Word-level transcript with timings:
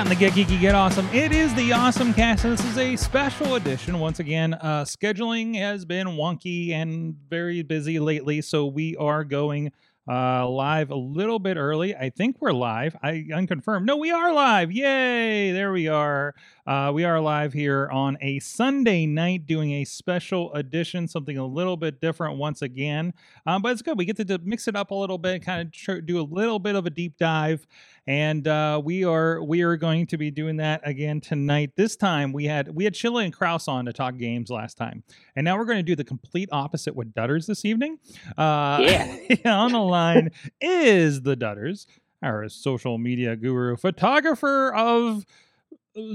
Time 0.00 0.08
to 0.08 0.14
get 0.14 0.32
geeky, 0.32 0.58
get 0.58 0.74
awesome. 0.74 1.06
It 1.12 1.30
is 1.30 1.54
the 1.54 1.74
Awesome 1.74 2.14
Cast, 2.14 2.44
and 2.44 2.54
this 2.54 2.64
is 2.64 2.78
a 2.78 2.96
special 2.96 3.56
edition. 3.56 3.98
Once 3.98 4.18
again, 4.18 4.54
uh, 4.54 4.84
scheduling 4.84 5.54
has 5.56 5.84
been 5.84 6.06
wonky 6.06 6.70
and 6.70 7.14
very 7.28 7.62
busy 7.62 7.98
lately, 7.98 8.40
so 8.40 8.64
we 8.64 8.96
are 8.96 9.24
going 9.24 9.72
uh, 10.08 10.48
live 10.48 10.90
a 10.90 10.96
little 10.96 11.38
bit 11.38 11.58
early. 11.58 11.94
I 11.94 12.08
think 12.08 12.38
we're 12.40 12.52
live. 12.52 12.96
I 13.02 13.26
unconfirmed. 13.32 13.84
No, 13.86 13.98
we 13.98 14.10
are 14.10 14.32
live. 14.32 14.72
Yay! 14.72 15.52
There 15.52 15.70
we 15.70 15.86
are. 15.86 16.34
Uh, 16.66 16.90
we 16.94 17.04
are 17.04 17.20
live 17.20 17.52
here 17.52 17.88
on 17.92 18.16
a 18.22 18.38
Sunday 18.38 19.04
night 19.04 19.46
doing 19.46 19.72
a 19.72 19.84
special 19.84 20.52
edition, 20.54 21.08
something 21.08 21.36
a 21.36 21.46
little 21.46 21.76
bit 21.76 22.00
different 22.00 22.38
once 22.38 22.62
again. 22.62 23.12
Um, 23.46 23.60
but 23.60 23.72
it's 23.72 23.82
good. 23.82 23.98
We 23.98 24.04
get 24.04 24.16
to, 24.16 24.24
to 24.24 24.38
mix 24.38 24.66
it 24.66 24.74
up 24.74 24.90
a 24.92 24.94
little 24.94 25.18
bit, 25.18 25.44
kind 25.44 25.60
of 25.60 25.72
tr- 25.72 26.00
do 26.00 26.18
a 26.18 26.22
little 26.22 26.58
bit 26.58 26.74
of 26.74 26.86
a 26.86 26.90
deep 26.90 27.18
dive, 27.18 27.66
and 28.10 28.48
uh, 28.48 28.82
we 28.84 29.04
are 29.04 29.40
we 29.40 29.62
are 29.62 29.76
going 29.76 30.04
to 30.04 30.18
be 30.18 30.32
doing 30.32 30.56
that 30.56 30.80
again 30.82 31.20
tonight. 31.20 31.70
This 31.76 31.94
time 31.94 32.32
we 32.32 32.44
had 32.44 32.74
we 32.74 32.82
had 32.82 32.92
Chilla 32.92 33.22
and 33.24 33.32
Kraus 33.32 33.68
on 33.68 33.84
to 33.84 33.92
talk 33.92 34.16
games 34.16 34.50
last 34.50 34.76
time, 34.76 35.04
and 35.36 35.44
now 35.44 35.56
we're 35.56 35.64
going 35.64 35.78
to 35.78 35.84
do 35.84 35.94
the 35.94 36.02
complete 36.02 36.48
opposite 36.50 36.96
with 36.96 37.14
Dutters 37.14 37.46
this 37.46 37.64
evening. 37.64 37.98
Uh, 38.36 38.78
Yeah. 38.80 39.16
on 39.44 39.70
the 39.70 39.78
line 39.78 40.32
is 40.60 41.22
the 41.22 41.36
Dutters, 41.36 41.86
our 42.20 42.48
social 42.48 42.98
media 42.98 43.36
guru, 43.36 43.76
photographer 43.76 44.74
of 44.74 45.24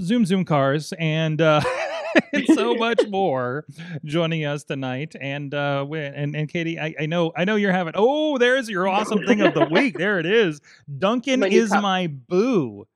Zoom 0.01 0.25
Zoom 0.25 0.43
cars, 0.43 0.91
and 0.99 1.39
uh, 1.39 1.61
and 2.33 2.45
so 2.47 2.75
much 2.75 3.07
more 3.09 3.65
joining 4.03 4.45
us 4.45 4.63
tonight. 4.63 5.15
And 5.19 5.53
uh, 5.53 5.85
and 5.91 6.35
and 6.35 6.49
Katie, 6.49 6.79
I, 6.79 6.93
I 6.99 7.05
know 7.05 7.31
I 7.35 7.45
know 7.45 7.55
you're 7.55 7.71
having. 7.71 7.93
Oh, 7.95 8.37
there's 8.37 8.69
your 8.69 8.87
awesome 8.87 9.25
thing 9.25 9.41
of 9.41 9.53
the 9.53 9.65
week. 9.71 9.97
There 9.97 10.19
it 10.19 10.25
is. 10.25 10.61
Duncan 10.99 11.43
is 11.43 11.69
cup. 11.69 11.81
my 11.83 12.07
boo. 12.07 12.87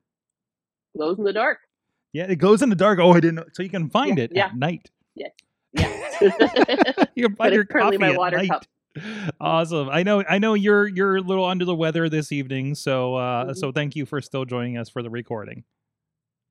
Glows 0.96 1.18
in 1.18 1.24
the 1.24 1.34
dark. 1.34 1.60
Yeah, 2.14 2.26
it 2.26 2.38
goes 2.38 2.62
in 2.62 2.70
the 2.70 2.76
dark. 2.76 3.00
Oh, 3.00 3.12
I 3.12 3.20
didn't. 3.20 3.56
So 3.56 3.62
you 3.64 3.70
can 3.70 3.90
find 3.90 4.18
Yeah, 4.18 4.24
it 4.24 4.32
yeah. 4.34 4.46
at 4.48 4.56
night. 4.58 4.90
Yeah. 5.16 5.28
Yeah. 6.22 7.06
you 7.16 7.28
can 7.28 7.36
find 7.36 7.54
your 7.54 7.64
coffee 7.66 7.98
my 8.00 8.10
at 8.12 8.18
water 8.18 8.38
night. 8.38 8.50
cup. 8.50 8.66
Awesome. 9.40 9.88
I 9.90 10.02
know. 10.04 10.24
I 10.28 10.40
know 10.40 10.56
you're 10.56 10.88
you're 10.88 11.18
a 11.18 11.22
little 11.22 11.46
under 11.46 11.64
the 11.64 11.76
weather 11.76 12.10
this 12.10 12.32
evening. 12.32 12.74
So 12.76 13.16
uh, 13.16 13.46
Mhm. 13.46 13.56
so 13.56 13.72
thank 13.72 13.96
you 13.96 14.06
for 14.08 14.20
still 14.20 14.46
joining 14.46 14.78
us 14.78 14.90
for 14.90 15.04
the 15.04 15.10
recording. 15.12 15.64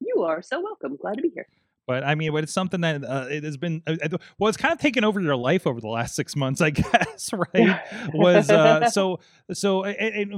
you 0.00 0.22
are 0.22 0.40
so 0.40 0.60
welcome. 0.60 0.96
Glad 0.96 1.16
to 1.16 1.22
be 1.22 1.30
here. 1.34 1.48
But 1.88 2.04
I 2.04 2.14
mean, 2.14 2.32
but 2.32 2.44
it's 2.44 2.52
something 2.52 2.82
that 2.82 3.02
uh, 3.02 3.26
it 3.30 3.44
has 3.44 3.56
been. 3.56 3.82
Uh, 3.86 3.96
well, 4.38 4.50
it's 4.50 4.58
kind 4.58 4.72
of 4.72 4.78
taken 4.78 5.04
over 5.04 5.22
your 5.22 5.36
life 5.36 5.66
over 5.66 5.80
the 5.80 5.88
last 5.88 6.14
six 6.14 6.36
months, 6.36 6.60
I 6.60 6.68
guess. 6.70 7.32
Right? 7.32 7.80
Was 8.12 8.50
uh, 8.50 8.90
so 8.90 9.20
so. 9.52 9.82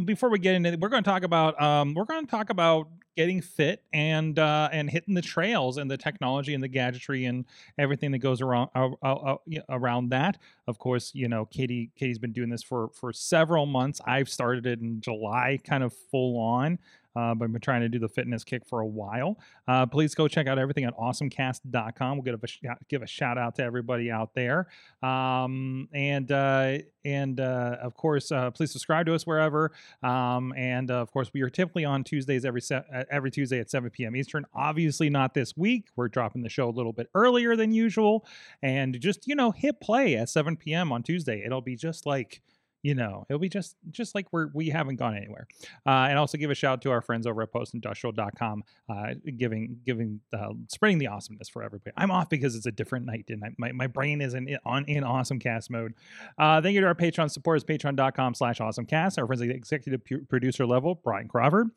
Before 0.04 0.30
we 0.30 0.38
get 0.38 0.54
into 0.54 0.72
it, 0.72 0.78
we're 0.78 0.88
going 0.90 1.02
to 1.02 1.10
talk 1.10 1.24
about 1.24 1.60
um, 1.60 1.94
we're 1.94 2.04
going 2.04 2.24
to 2.24 2.30
talk 2.30 2.50
about 2.50 2.86
getting 3.16 3.40
fit 3.42 3.82
and 3.92 4.38
uh, 4.38 4.68
and 4.72 4.88
hitting 4.88 5.14
the 5.14 5.22
trails 5.22 5.76
and 5.76 5.90
the 5.90 5.96
technology 5.96 6.54
and 6.54 6.62
the 6.62 6.68
gadgetry 6.68 7.24
and 7.24 7.44
everything 7.76 8.12
that 8.12 8.18
goes 8.18 8.40
around 8.40 8.70
uh, 8.74 8.90
uh, 9.02 9.34
uh, 9.34 9.36
around 9.68 10.10
that. 10.10 10.38
Of 10.68 10.78
course, 10.78 11.10
you 11.14 11.28
know, 11.28 11.46
Katie 11.46 11.90
Katie's 11.96 12.18
been 12.18 12.32
doing 12.32 12.48
this 12.48 12.62
for 12.62 12.90
for 12.94 13.12
several 13.12 13.66
months. 13.66 14.00
I've 14.06 14.28
started 14.28 14.66
it 14.66 14.80
in 14.80 15.00
July, 15.00 15.58
kind 15.64 15.82
of 15.82 15.92
full 16.10 16.38
on. 16.38 16.78
Uh, 17.16 17.34
but 17.34 17.46
I've 17.46 17.52
been 17.52 17.60
trying 17.60 17.80
to 17.82 17.88
do 17.88 17.98
the 17.98 18.08
fitness 18.08 18.44
kick 18.44 18.66
for 18.66 18.80
a 18.80 18.86
while. 18.86 19.38
Uh, 19.66 19.86
please 19.86 20.14
go 20.14 20.28
check 20.28 20.46
out 20.46 20.58
everything 20.58 20.84
at 20.84 20.96
awesomecast.com. 20.96 22.16
We'll 22.16 22.22
give 22.22 22.42
a, 22.42 22.76
give 22.88 23.02
a 23.02 23.06
shout 23.06 23.38
out 23.38 23.56
to 23.56 23.62
everybody 23.62 24.10
out 24.10 24.34
there. 24.34 24.68
Um, 25.02 25.88
and 25.92 26.30
uh, 26.30 26.78
and 27.04 27.40
uh, 27.40 27.76
of 27.80 27.94
course, 27.94 28.30
uh, 28.30 28.50
please 28.50 28.70
subscribe 28.70 29.06
to 29.06 29.14
us 29.14 29.26
wherever. 29.26 29.72
Um, 30.02 30.52
and 30.56 30.90
uh, 30.90 30.94
of 30.94 31.10
course, 31.12 31.30
we 31.32 31.40
are 31.42 31.50
typically 31.50 31.84
on 31.84 32.04
Tuesdays 32.04 32.44
every 32.44 32.60
se- 32.60 32.84
every 33.10 33.30
Tuesday 33.30 33.58
at 33.58 33.70
7 33.70 33.90
p.m. 33.90 34.14
Eastern. 34.16 34.44
Obviously, 34.54 35.10
not 35.10 35.34
this 35.34 35.56
week. 35.56 35.88
We're 35.96 36.08
dropping 36.08 36.42
the 36.42 36.48
show 36.48 36.68
a 36.68 36.70
little 36.70 36.92
bit 36.92 37.08
earlier 37.14 37.56
than 37.56 37.72
usual. 37.72 38.26
And 38.62 38.98
just 39.00 39.26
you 39.26 39.34
know, 39.34 39.50
hit 39.50 39.80
play 39.80 40.16
at 40.16 40.28
7 40.28 40.56
p.m. 40.56 40.92
on 40.92 41.02
Tuesday. 41.02 41.42
It'll 41.44 41.62
be 41.62 41.76
just 41.76 42.06
like 42.06 42.42
you 42.82 42.94
know, 42.94 43.26
it'll 43.28 43.40
be 43.40 43.48
just 43.48 43.76
just 43.90 44.14
like 44.14 44.26
we're 44.32 44.48
we 44.54 44.70
haven't 44.70 44.96
gone 44.96 45.16
anywhere. 45.16 45.46
Uh, 45.86 46.08
and 46.08 46.18
also 46.18 46.38
give 46.38 46.50
a 46.50 46.54
shout 46.54 46.74
out 46.74 46.82
to 46.82 46.90
our 46.90 47.00
friends 47.00 47.26
over 47.26 47.42
at 47.42 47.52
postindustrial.com, 47.52 48.64
uh, 48.88 49.14
giving 49.36 49.78
giving 49.84 50.20
uh, 50.32 50.52
spreading 50.68 50.98
the 50.98 51.06
awesomeness 51.06 51.48
for 51.48 51.62
everybody. 51.62 51.92
I'm 51.96 52.10
off 52.10 52.28
because 52.28 52.56
it's 52.56 52.66
a 52.66 52.72
different 52.72 53.06
night, 53.06 53.26
and 53.28 53.44
I, 53.44 53.48
my 53.58 53.72
my 53.72 53.86
brain 53.86 54.20
is 54.20 54.34
in 54.34 54.56
on 54.64 54.84
in 54.86 55.04
awesome 55.04 55.38
cast 55.38 55.70
mode. 55.70 55.94
Uh, 56.38 56.60
thank 56.62 56.74
you 56.74 56.80
to 56.80 56.86
our 56.86 56.94
Patreon 56.94 57.30
supporters, 57.30 57.64
patreon.com 57.64 58.34
slash 58.34 58.58
awesomecast. 58.58 59.18
Our 59.18 59.26
friends 59.26 59.42
at 59.42 59.48
the 59.48 59.54
executive 59.54 60.00
producer 60.28 60.66
level, 60.66 61.00
Brian 61.02 61.28
Crawford, 61.28 61.68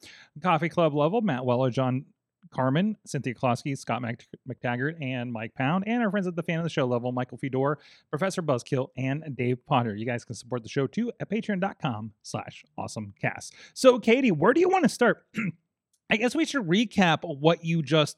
Coffee 0.42 0.70
Club 0.70 0.94
level, 0.94 1.22
Matt 1.22 1.46
Weller, 1.46 1.70
John 1.70 2.06
Carmen, 2.52 2.98
Cynthia 3.06 3.34
Klosky, 3.34 3.78
Scott 3.78 4.02
Mc- 4.02 4.28
McTaggart, 4.48 5.02
and 5.02 5.32
Mike 5.32 5.54
Pound, 5.56 5.84
and 5.88 6.04
our 6.04 6.12
friends 6.12 6.28
at 6.28 6.36
the 6.36 6.44
fan 6.44 6.60
of 6.60 6.64
the 6.64 6.70
show 6.70 6.86
level, 6.86 7.12
Michael 7.12 7.38
Fedor, 7.38 7.80
Professor 8.10 8.42
Buzzkill, 8.42 8.90
and 8.98 9.36
Dave 9.36 9.66
Potter. 9.66 9.96
You 9.96 10.06
guys 10.06 10.24
can 10.26 10.36
support 10.36 10.64
the 10.64 10.70
show 10.70 10.88
too 10.88 11.12
at 11.20 11.30
patreon.com 11.30 12.12
slash 12.22 12.66
awesomecast. 12.80 13.52
So, 13.74 14.00
Katie, 14.00 14.32
where 14.32 14.54
do 14.54 14.62
you 14.62 14.70
want 14.70 14.84
to 14.84 14.90
start? 14.90 15.26
I 16.10 16.18
guess 16.18 16.36
we 16.36 16.46
should 16.46 16.68
recap 16.68 17.20
what 17.24 17.64
you 17.64 17.82
just 17.82 18.18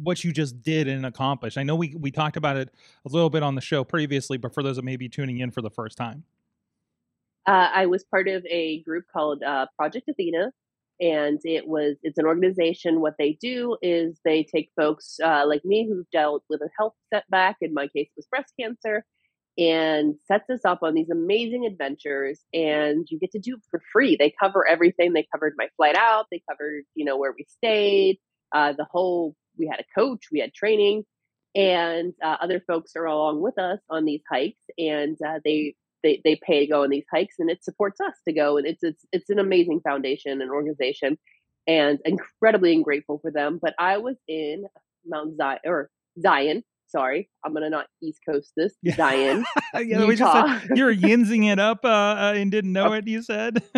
what 0.00 0.22
you 0.22 0.32
just 0.32 0.62
did 0.62 0.88
and 0.88 1.04
accomplished. 1.04 1.58
I 1.58 1.62
know 1.62 1.74
we 1.74 1.94
we 1.98 2.10
talked 2.10 2.36
about 2.36 2.56
it 2.56 2.70
a 3.04 3.08
little 3.08 3.30
bit 3.30 3.42
on 3.42 3.54
the 3.54 3.60
show 3.60 3.84
previously, 3.84 4.38
but 4.38 4.54
for 4.54 4.62
those 4.62 4.76
that 4.76 4.84
may 4.84 4.96
be 4.96 5.08
tuning 5.08 5.38
in 5.38 5.50
for 5.50 5.60
the 5.60 5.70
first 5.70 5.96
time. 5.98 6.24
Uh, 7.46 7.70
I 7.74 7.86
was 7.86 8.04
part 8.04 8.28
of 8.28 8.44
a 8.46 8.82
group 8.82 9.06
called 9.10 9.42
uh, 9.42 9.66
Project 9.74 10.08
Athena, 10.08 10.52
and 11.00 11.40
it 11.44 11.66
was 11.66 11.96
it's 12.02 12.18
an 12.18 12.26
organization. 12.26 13.00
What 13.00 13.14
they 13.18 13.38
do 13.40 13.76
is 13.82 14.18
they 14.24 14.44
take 14.44 14.70
folks 14.76 15.18
uh, 15.22 15.44
like 15.46 15.64
me 15.64 15.88
who've 15.88 16.10
dealt 16.10 16.42
with 16.48 16.60
a 16.60 16.68
health 16.76 16.94
setback. 17.12 17.56
In 17.60 17.74
my 17.74 17.88
case, 17.88 18.08
was 18.16 18.26
breast 18.26 18.52
cancer, 18.58 19.04
and 19.56 20.14
sets 20.26 20.50
us 20.50 20.64
up 20.64 20.80
on 20.82 20.94
these 20.94 21.10
amazing 21.10 21.66
adventures. 21.66 22.40
And 22.52 23.06
you 23.10 23.18
get 23.18 23.32
to 23.32 23.38
do 23.38 23.54
it 23.54 23.62
for 23.70 23.80
free. 23.92 24.16
They 24.16 24.32
cover 24.40 24.66
everything. 24.68 25.12
They 25.12 25.26
covered 25.32 25.54
my 25.56 25.68
flight 25.76 25.96
out. 25.96 26.26
They 26.30 26.42
covered 26.48 26.84
you 26.94 27.04
know 27.04 27.16
where 27.16 27.34
we 27.36 27.46
stayed. 27.48 28.18
Uh, 28.52 28.72
the 28.72 28.86
whole 28.90 29.36
we 29.58 29.66
had 29.66 29.80
a 29.80 30.00
coach. 30.00 30.26
We 30.32 30.40
had 30.40 30.54
training. 30.54 31.04
And 31.54 32.12
uh, 32.22 32.36
other 32.40 32.62
folks 32.66 32.92
are 32.94 33.06
along 33.06 33.40
with 33.40 33.58
us 33.58 33.80
on 33.88 34.04
these 34.04 34.20
hikes, 34.30 34.62
and 34.76 35.16
uh, 35.26 35.40
they 35.44 35.74
they 36.02 36.20
they 36.24 36.38
pay 36.42 36.60
to 36.60 36.66
go 36.72 36.82
on 36.82 36.90
these 36.90 37.04
hikes 37.12 37.36
and 37.38 37.50
it 37.50 37.62
supports 37.64 38.00
us 38.00 38.14
to 38.26 38.32
go 38.32 38.56
and 38.56 38.66
it's 38.66 38.82
it's 38.82 39.04
it's 39.12 39.30
an 39.30 39.38
amazing 39.38 39.80
foundation 39.80 40.40
and 40.40 40.50
organization 40.50 41.18
and 41.66 41.98
incredibly 42.04 42.80
grateful 42.82 43.18
for 43.20 43.30
them 43.30 43.58
but 43.60 43.74
i 43.78 43.98
was 43.98 44.16
in 44.28 44.64
mount 45.06 45.36
zion 45.36 45.58
or 45.66 45.90
zion 46.20 46.62
sorry 46.88 47.28
i'm 47.44 47.52
gonna 47.52 47.68
not 47.70 47.86
east 48.02 48.20
coast 48.28 48.52
this 48.56 48.74
Yeah. 48.82 48.94
zion 48.96 49.44
yeah, 49.74 50.04
Utah. 50.04 50.46
said 50.60 50.76
you're 50.76 50.94
yinsing 50.94 51.50
it 51.50 51.58
up 51.58 51.84
uh, 51.84 51.88
uh, 51.88 52.32
and 52.36 52.50
didn't 52.50 52.72
know 52.72 52.92
it. 52.94 53.06
You 53.06 53.22
said. 53.22 53.62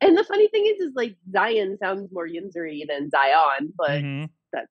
and 0.00 0.16
the 0.18 0.24
funny 0.24 0.48
thing 0.48 0.66
is 0.66 0.80
is 0.88 0.92
like 0.94 1.16
zion 1.32 1.78
sounds 1.80 2.10
more 2.12 2.26
yinzery 2.28 2.82
than 2.86 3.08
zion 3.10 3.72
but 3.76 4.02
Mhm. 4.02 4.28
that's 4.52 4.68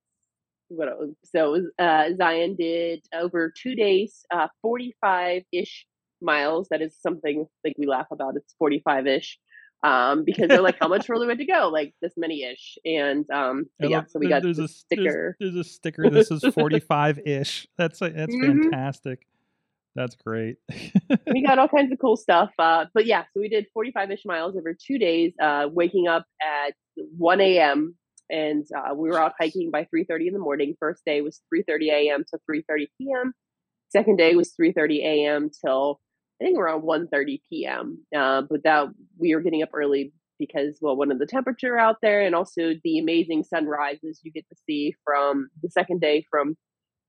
what 0.69 0.87
it 0.87 0.97
was. 0.99 1.15
so 1.25 1.61
uh, 1.79 2.09
zion 2.15 2.55
did 2.55 3.03
over 3.13 3.51
two 3.61 3.75
days 3.75 4.23
uh, 4.31 4.47
45-ish 4.65 5.85
miles 6.23 6.67
that 6.69 6.81
is 6.81 6.95
something 6.99 7.45
like 7.63 7.75
we 7.77 7.85
laugh 7.85 8.07
about 8.11 8.35
it's 8.35 8.55
45-ish 8.61 9.37
um, 9.83 10.23
because 10.23 10.47
they're 10.47 10.61
like 10.61 10.77
how 10.79 10.87
much 10.87 11.05
further 11.05 11.27
would 11.27 11.37
to 11.39 11.45
go 11.45 11.69
like 11.69 11.93
this 12.01 12.13
many-ish 12.15 12.77
and 12.85 13.29
um 13.31 13.65
yeah 13.79 14.03
so 14.07 14.17
we 14.19 14.29
got 14.29 14.41
there's 14.41 14.57
the 14.57 14.63
a 14.63 14.67
sticker 14.67 15.35
There's, 15.39 15.53
there's 15.53 15.67
a 15.67 15.69
sticker. 15.77 16.09
This 16.09 16.31
is 16.31 16.41
45 16.43 17.19
ish. 17.25 17.67
That's 17.77 18.01
a, 18.01 18.09
that's 18.09 18.33
Mhm. 18.33 18.63
fantastic. 18.63 19.27
That's 19.95 20.15
great. 20.15 20.57
we 21.27 21.43
got 21.45 21.59
all 21.59 21.67
kinds 21.67 21.91
of 21.91 21.99
cool 21.99 22.15
stuff 22.17 22.51
uh, 22.57 22.85
but 22.93 23.05
yeah 23.05 23.23
so 23.33 23.39
we 23.41 23.49
did 23.49 23.67
45-ish 23.77 24.25
miles 24.25 24.55
over 24.55 24.73
two 24.73 24.97
days 24.97 25.33
uh, 25.41 25.67
waking 25.71 26.07
up 26.07 26.25
at 26.41 26.73
1 26.95 27.41
a.m 27.41 27.95
and 28.29 28.65
uh, 28.75 28.93
we 28.95 29.09
were 29.09 29.21
out 29.21 29.33
hiking 29.39 29.69
by 29.69 29.83
3.30 29.93 30.27
in 30.27 30.33
the 30.33 30.39
morning 30.39 30.75
first 30.79 31.03
day 31.05 31.21
was 31.21 31.41
3.30 31.53 31.91
a.m 31.91 32.23
to 32.31 32.39
3.30 32.49 32.87
p.m 32.97 33.33
second 33.89 34.15
day 34.17 34.35
was 34.35 34.53
3.30 34.59 34.99
a.m 35.03 35.49
till 35.63 35.99
i 36.41 36.45
think 36.45 36.57
we're 36.57 36.65
around 36.65 36.83
1.30 36.83 37.39
p.m 37.49 38.03
uh, 38.15 38.41
but 38.49 38.63
that 38.63 38.87
we 39.17 39.35
were 39.35 39.41
getting 39.41 39.63
up 39.63 39.69
early 39.73 40.13
because 40.39 40.77
well 40.81 40.95
one 40.95 41.11
of 41.11 41.19
the 41.19 41.25
temperature 41.25 41.77
out 41.77 41.97
there 42.01 42.21
and 42.21 42.35
also 42.35 42.73
the 42.83 42.99
amazing 42.99 43.43
sunrises 43.43 44.19
you 44.23 44.31
get 44.31 44.47
to 44.49 44.55
see 44.65 44.93
from 45.05 45.49
the 45.61 45.69
second 45.69 46.01
day 46.01 46.25
from 46.29 46.55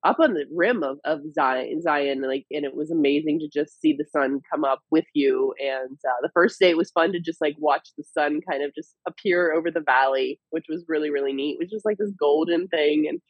up 0.05 0.21
on 0.21 0.35
the 0.35 0.45
rim 0.55 0.83
of, 0.83 0.99
of 1.05 1.21
Zion, 1.33 1.81
Zion, 1.81 2.23
like, 2.23 2.45
and 2.51 2.65
it 2.65 2.77
was 2.77 2.91
amazing 2.91 3.41
to 3.41 3.49
just 3.49 3.81
see 3.81 3.95
the 3.95 4.05
sun 4.05 4.41
come 4.53 4.65
up 4.65 4.81
with 4.91 5.07
you. 5.15 5.55
And 5.59 5.99
uh, 6.07 6.21
the 6.21 6.31
first 6.35 6.61
day 6.61 6.71
it 6.71 6.77
was 6.77 6.91
fun 6.91 7.13
to 7.13 7.21
just 7.21 7.41
like 7.41 7.57
watch 7.59 7.89
the 7.97 8.05
sun 8.05 8.41
kind 8.49 8.63
of 8.63 8.75
just 8.75 8.95
appear 9.09 9.53
over 9.53 9.71
the 9.71 9.81
valley, 9.81 10.39
which 10.51 10.67
was 10.69 10.85
really 10.89 11.11
really 11.11 11.33
neat. 11.33 11.55
It 11.55 11.65
was 11.65 11.71
just 11.71 11.87
like 11.87 11.97
this 11.99 12.13
golden 12.19 12.69
thing, 12.69 13.07
and 13.09 13.21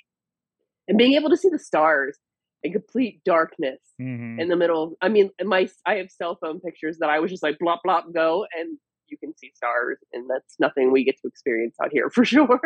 and 0.88 0.98
being 0.98 1.14
able 1.14 1.30
to 1.30 1.36
see 1.36 1.48
the 1.48 1.58
stars 1.58 2.18
in 2.64 2.72
complete 2.72 3.22
darkness 3.24 3.78
mm-hmm. 4.00 4.40
in 4.40 4.48
the 4.48 4.56
middle. 4.56 4.96
I 5.00 5.08
mean, 5.08 5.30
my 5.44 5.68
I 5.86 5.96
have 5.96 6.10
cell 6.10 6.36
phone 6.40 6.60
pictures 6.60 6.98
that 6.98 7.10
I 7.10 7.20
was 7.20 7.30
just 7.30 7.42
like 7.42 7.58
blop 7.62 7.78
blop 7.86 8.12
go, 8.12 8.46
and 8.58 8.78
you 9.08 9.18
can 9.18 9.36
see 9.36 9.52
stars, 9.54 9.98
and 10.12 10.28
that's 10.28 10.56
nothing 10.58 10.90
we 10.90 11.04
get 11.04 11.20
to 11.20 11.28
experience 11.28 11.76
out 11.82 11.92
here 11.92 12.10
for 12.14 12.24
sure. 12.24 12.60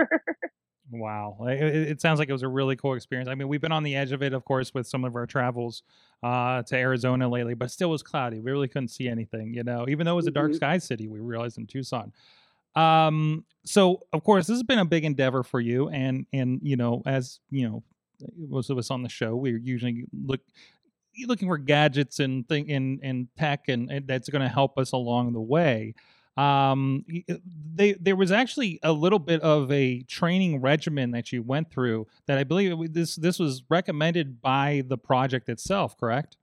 Wow, 0.90 1.36
it, 1.42 1.60
it, 1.60 2.00
sounds 2.00 2.18
like 2.18 2.30
it 2.30 2.32
was 2.32 2.42
a 2.42 2.48
really 2.48 2.74
cool 2.74 2.94
experience. 2.94 3.28
I 3.28 3.34
mean, 3.34 3.48
we've 3.48 3.60
been 3.60 3.72
on 3.72 3.82
the 3.82 3.94
edge 3.94 4.10
of 4.12 4.22
it, 4.22 4.32
of 4.32 4.46
course, 4.46 4.72
with 4.72 4.86
some 4.86 5.04
of 5.04 5.14
our 5.16 5.26
travels 5.26 5.82
uh, 6.22 6.62
to 6.62 6.76
Arizona 6.76 7.28
lately, 7.28 7.52
but 7.52 7.70
still 7.70 7.90
was 7.90 8.02
cloudy. 8.02 8.40
We 8.40 8.50
really 8.50 8.68
couldn't 8.68 8.88
see 8.88 9.06
anything, 9.06 9.52
you 9.52 9.64
know. 9.64 9.84
Even 9.86 10.06
though 10.06 10.12
it 10.12 10.16
was 10.16 10.26
a 10.28 10.30
dark 10.30 10.52
mm-hmm. 10.52 10.56
sky 10.56 10.78
city, 10.78 11.06
we 11.06 11.20
realized 11.20 11.58
in 11.58 11.66
Tucson. 11.66 12.14
Um, 12.74 13.44
so 13.66 14.06
of 14.14 14.24
course, 14.24 14.46
this 14.46 14.54
has 14.54 14.62
been 14.62 14.78
a 14.78 14.86
big 14.86 15.04
endeavor 15.04 15.42
for 15.42 15.60
you, 15.60 15.90
and 15.90 16.24
and 16.32 16.60
you 16.62 16.76
know, 16.76 17.02
as 17.04 17.40
you 17.50 17.68
know, 17.68 17.82
most 18.36 18.70
of 18.70 18.78
us 18.78 18.90
on 18.90 19.02
the 19.02 19.08
show, 19.08 19.36
we 19.36 19.52
are 19.52 19.58
usually 19.58 20.04
look 20.12 20.40
looking 21.26 21.48
for 21.48 21.58
gadgets 21.58 22.20
and 22.20 22.48
thing 22.48 22.70
and 22.70 23.00
and 23.02 23.28
tech, 23.36 23.68
and, 23.68 23.90
and 23.90 24.06
that's 24.06 24.28
going 24.28 24.42
to 24.42 24.48
help 24.48 24.78
us 24.78 24.92
along 24.92 25.32
the 25.32 25.40
way 25.40 25.94
um, 26.38 27.04
uh, 27.28 27.34
they 27.74 27.94
there 27.94 28.14
was 28.14 28.30
actually 28.30 28.78
a 28.84 28.92
little 28.92 29.18
bit 29.18 29.40
of 29.40 29.72
a 29.72 30.02
training 30.02 30.60
regimen 30.60 31.10
that 31.10 31.32
you 31.32 31.42
went 31.42 31.68
through 31.70 32.06
that 32.26 32.38
I 32.38 32.44
believe 32.44 32.92
this 32.94 33.16
this 33.16 33.40
was 33.40 33.64
recommended 33.68 34.40
by 34.40 34.84
the 34.86 34.96
project 34.96 35.48
itself, 35.48 35.98
correct? 35.98 36.36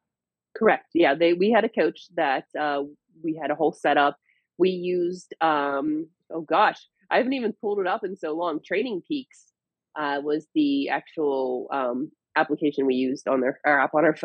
Correct. 0.57 0.89
Yeah, 0.93 1.15
they 1.15 1.31
we 1.31 1.49
had 1.49 1.63
a 1.63 1.69
coach 1.69 2.07
that 2.15 2.43
uh, 2.59 2.83
we 3.23 3.39
had 3.41 3.51
a 3.51 3.55
whole 3.55 3.71
setup. 3.71 4.17
We 4.57 4.69
used 4.69 5.33
um, 5.39 6.09
oh 6.29 6.41
gosh, 6.41 6.85
I 7.09 7.17
haven't 7.17 7.33
even 7.33 7.53
pulled 7.53 7.79
it 7.79 7.87
up 7.87 8.03
in 8.03 8.17
so 8.17 8.33
long. 8.33 8.59
Training 8.61 9.01
Peaks 9.07 9.53
uh, 9.97 10.19
was 10.23 10.47
the 10.55 10.89
actual 10.89 11.67
um, 11.71 12.11
application 12.35 12.85
we 12.85 12.95
used 12.95 13.27
on 13.27 13.41
their 13.41 13.59
our 13.65 13.79
app 13.79 13.93
on 13.93 14.05
our 14.05 14.15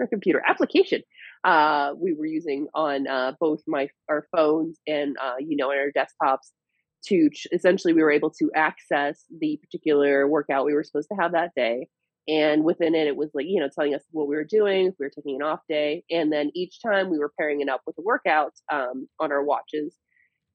our 0.00 0.06
computer 0.06 0.42
application 0.46 1.02
uh, 1.44 1.92
we 1.96 2.12
were 2.14 2.26
using 2.26 2.66
on 2.74 3.06
uh, 3.06 3.32
both 3.40 3.60
my 3.66 3.88
our 4.08 4.26
phones 4.34 4.78
and 4.86 5.16
uh, 5.22 5.34
you 5.38 5.56
know 5.56 5.70
on 5.70 5.78
our 5.78 5.92
desktops 5.92 6.50
to 7.04 7.30
ch- 7.30 7.46
essentially 7.52 7.92
we 7.92 8.02
were 8.02 8.10
able 8.10 8.30
to 8.30 8.50
access 8.54 9.24
the 9.40 9.58
particular 9.62 10.26
workout 10.28 10.66
we 10.66 10.74
were 10.74 10.84
supposed 10.84 11.08
to 11.08 11.16
have 11.20 11.32
that 11.32 11.52
day 11.54 11.88
and 12.28 12.64
within 12.64 12.94
it 12.94 13.06
it 13.06 13.16
was 13.16 13.30
like 13.34 13.46
you 13.48 13.60
know 13.60 13.68
telling 13.74 13.94
us 13.94 14.02
what 14.10 14.28
we 14.28 14.36
were 14.36 14.44
doing 14.44 14.86
if 14.86 14.94
we 14.98 15.06
were 15.06 15.12
taking 15.14 15.36
an 15.36 15.42
off 15.42 15.60
day 15.68 16.04
and 16.10 16.32
then 16.32 16.50
each 16.54 16.82
time 16.82 17.08
we 17.08 17.18
were 17.18 17.32
pairing 17.38 17.60
it 17.60 17.68
up 17.68 17.80
with 17.86 17.96
a 17.98 18.02
workout 18.02 18.52
um, 18.72 19.08
on 19.20 19.32
our 19.32 19.42
watches 19.42 19.96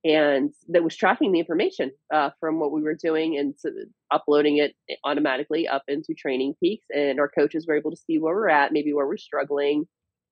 and 0.05 0.53
that 0.67 0.83
was 0.83 0.95
tracking 0.95 1.31
the 1.31 1.39
information 1.39 1.91
uh, 2.13 2.29
from 2.39 2.59
what 2.59 2.71
we 2.71 2.81
were 2.81 2.97
doing 3.01 3.37
and 3.37 3.53
so 3.57 3.69
uploading 4.11 4.57
it 4.57 4.73
automatically 5.05 5.67
up 5.67 5.83
into 5.87 6.13
training 6.13 6.53
peaks 6.61 6.85
and 6.93 7.19
our 7.19 7.29
coaches 7.29 7.65
were 7.67 7.77
able 7.77 7.91
to 7.91 7.97
see 7.97 8.17
where 8.17 8.35
we're 8.35 8.49
at 8.49 8.73
maybe 8.73 8.93
where 8.93 9.07
we're 9.07 9.17
struggling 9.17 9.85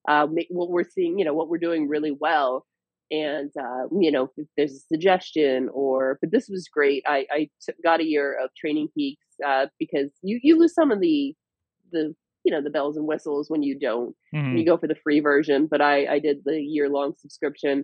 uh, 0.07 0.27
what 0.50 0.69
we're 0.69 0.89
seeing, 0.89 1.19
you 1.19 1.25
know, 1.25 1.33
what 1.33 1.50
we're 1.50 1.57
doing 1.57 1.88
really 1.88 2.15
well. 2.19 2.65
And, 3.12 3.51
uh, 3.59 3.88
you 4.00 4.12
know, 4.12 4.29
if 4.38 4.47
there's 4.56 4.73
a 4.73 4.79
suggestion 4.79 5.69
or, 5.74 6.17
but 6.21 6.31
this 6.31 6.47
was 6.50 6.69
great. 6.74 7.03
I, 7.06 7.25
I 7.31 7.50
got 7.83 8.00
a 8.00 8.06
year 8.06 8.38
of 8.41 8.50
training 8.57 8.88
peaks 8.97 9.25
uh, 9.45 9.67
because 9.79 10.09
you, 10.21 10.39
you 10.41 10.57
lose 10.57 10.74
some 10.74 10.91
of 10.91 11.01
the, 11.01 11.35
the, 11.91 12.15
you 12.45 12.51
know, 12.51 12.62
the 12.62 12.69
bells 12.69 12.95
and 12.95 13.06
whistles 13.06 13.50
when 13.50 13.63
you 13.63 13.77
don't, 13.77 14.15
mm-hmm. 14.33 14.56
you 14.56 14.65
go 14.65 14.77
for 14.77 14.88
the 14.88 14.95
free 15.03 15.19
version. 15.19 15.67
But 15.69 15.81
I, 15.81 16.06
I 16.06 16.19
did 16.19 16.38
the 16.45 16.59
year 16.59 16.89
long 16.89 17.13
subscription 17.17 17.83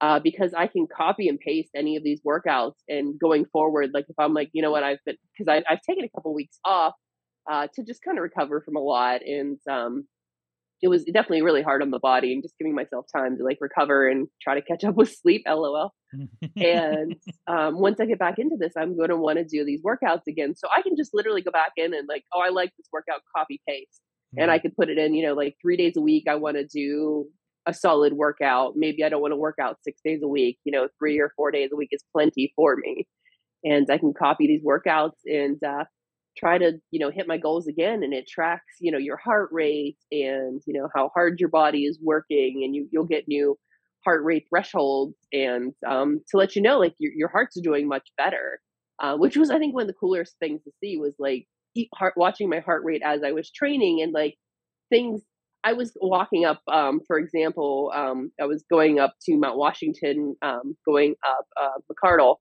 uh, 0.00 0.20
because 0.20 0.54
I 0.54 0.66
can 0.66 0.86
copy 0.86 1.28
and 1.28 1.38
paste 1.38 1.70
any 1.74 1.96
of 1.96 2.04
these 2.04 2.20
workouts 2.26 2.76
and 2.88 3.18
going 3.18 3.46
forward, 3.46 3.90
like 3.92 4.06
if 4.08 4.16
I'm 4.18 4.34
like, 4.34 4.50
you 4.52 4.62
know 4.62 4.70
what, 4.70 4.84
I've 4.84 4.98
been, 5.04 5.16
because 5.36 5.62
I've 5.68 5.82
taken 5.82 6.04
a 6.04 6.08
couple 6.08 6.34
weeks 6.34 6.58
off 6.64 6.94
uh, 7.50 7.66
to 7.74 7.84
just 7.84 8.02
kind 8.02 8.18
of 8.18 8.22
recover 8.22 8.60
from 8.60 8.76
a 8.76 8.80
lot. 8.80 9.22
And, 9.22 9.58
um, 9.70 10.06
it 10.80 10.88
was 10.88 11.04
definitely 11.04 11.42
really 11.42 11.62
hard 11.62 11.82
on 11.82 11.90
the 11.90 11.98
body 11.98 12.32
and 12.32 12.42
just 12.42 12.56
giving 12.58 12.74
myself 12.74 13.06
time 13.14 13.36
to 13.36 13.44
like 13.44 13.58
recover 13.60 14.08
and 14.08 14.28
try 14.40 14.54
to 14.54 14.62
catch 14.62 14.84
up 14.84 14.94
with 14.96 15.14
sleep 15.14 15.42
lol 15.46 15.92
and 16.56 17.16
um, 17.46 17.78
once 17.78 18.00
i 18.00 18.06
get 18.06 18.18
back 18.18 18.38
into 18.38 18.56
this 18.58 18.72
i'm 18.76 18.96
going 18.96 19.08
to 19.08 19.16
want 19.16 19.38
to 19.38 19.44
do 19.44 19.64
these 19.64 19.82
workouts 19.82 20.26
again 20.28 20.54
so 20.54 20.68
i 20.76 20.82
can 20.82 20.96
just 20.96 21.10
literally 21.14 21.42
go 21.42 21.50
back 21.50 21.72
in 21.76 21.94
and 21.94 22.08
like 22.08 22.24
oh 22.34 22.40
i 22.40 22.48
like 22.48 22.70
this 22.76 22.86
workout 22.92 23.20
copy 23.36 23.60
paste 23.68 24.00
mm-hmm. 24.34 24.42
and 24.42 24.50
i 24.50 24.58
could 24.58 24.74
put 24.76 24.88
it 24.88 24.98
in 24.98 25.14
you 25.14 25.26
know 25.26 25.34
like 25.34 25.56
three 25.60 25.76
days 25.76 25.96
a 25.96 26.00
week 26.00 26.24
i 26.28 26.34
want 26.34 26.56
to 26.56 26.64
do 26.64 27.26
a 27.68 27.74
solid 27.74 28.14
workout 28.14 28.72
maybe 28.76 29.04
i 29.04 29.08
don't 29.08 29.20
want 29.20 29.32
to 29.32 29.36
work 29.36 29.56
out 29.60 29.76
six 29.84 30.00
days 30.02 30.20
a 30.22 30.28
week 30.28 30.58
you 30.64 30.72
know 30.72 30.88
three 30.98 31.20
or 31.20 31.30
four 31.36 31.50
days 31.50 31.68
a 31.72 31.76
week 31.76 31.90
is 31.92 32.02
plenty 32.12 32.52
for 32.56 32.74
me. 32.76 33.06
And 33.62 33.86
i 33.90 33.98
can 33.98 34.14
copy 34.18 34.46
these 34.46 34.64
workouts 34.64 35.18
and 35.26 35.62
uh, 35.62 35.84
try 36.36 36.56
to 36.58 36.72
you 36.90 36.98
know 36.98 37.10
hit 37.10 37.28
my 37.28 37.36
goals 37.36 37.66
again 37.66 38.02
and 38.02 38.14
it 38.14 38.26
tracks 38.26 38.76
you 38.80 38.90
know 38.90 38.98
your 38.98 39.18
heart 39.18 39.50
rate 39.52 39.98
and 40.10 40.62
you 40.66 40.72
know 40.80 40.88
how 40.94 41.10
hard 41.14 41.38
your 41.38 41.50
body 41.50 41.84
is 41.84 41.98
working 42.02 42.62
and 42.64 42.74
you 42.74 42.88
you'll 42.90 43.04
get 43.04 43.28
new 43.28 43.56
heart 44.04 44.24
rate 44.24 44.46
thresholds. 44.48 45.16
And 45.32 45.74
um, 45.86 46.20
to 46.30 46.36
let 46.38 46.54
you 46.54 46.62
know 46.62 46.78
like 46.78 46.94
your, 46.98 47.12
your 47.14 47.28
heart's 47.28 47.60
doing 47.60 47.86
much 47.86 48.08
better 48.16 48.60
uh, 49.00 49.16
which 49.16 49.36
was 49.36 49.50
i 49.50 49.58
think 49.58 49.74
one 49.74 49.82
of 49.82 49.88
the 49.88 49.94
coolest 50.00 50.36
things 50.40 50.62
to 50.64 50.70
see 50.82 50.96
was 50.96 51.14
like 51.18 51.46
heart, 51.94 52.14
watching 52.16 52.48
my 52.48 52.60
heart 52.60 52.82
rate 52.84 53.02
as 53.04 53.22
i 53.22 53.32
was 53.32 53.50
training 53.50 54.00
and 54.02 54.12
like 54.12 54.36
things 54.90 55.20
i 55.64 55.72
was 55.72 55.92
walking 56.00 56.44
up 56.44 56.60
um, 56.68 57.00
for 57.06 57.18
example 57.18 57.92
um, 57.94 58.30
i 58.40 58.44
was 58.44 58.64
going 58.70 58.98
up 58.98 59.14
to 59.22 59.36
mount 59.36 59.56
washington 59.56 60.36
um, 60.42 60.76
going 60.86 61.14
up 61.26 61.46
uh, 61.60 61.78
McArdle 61.92 62.36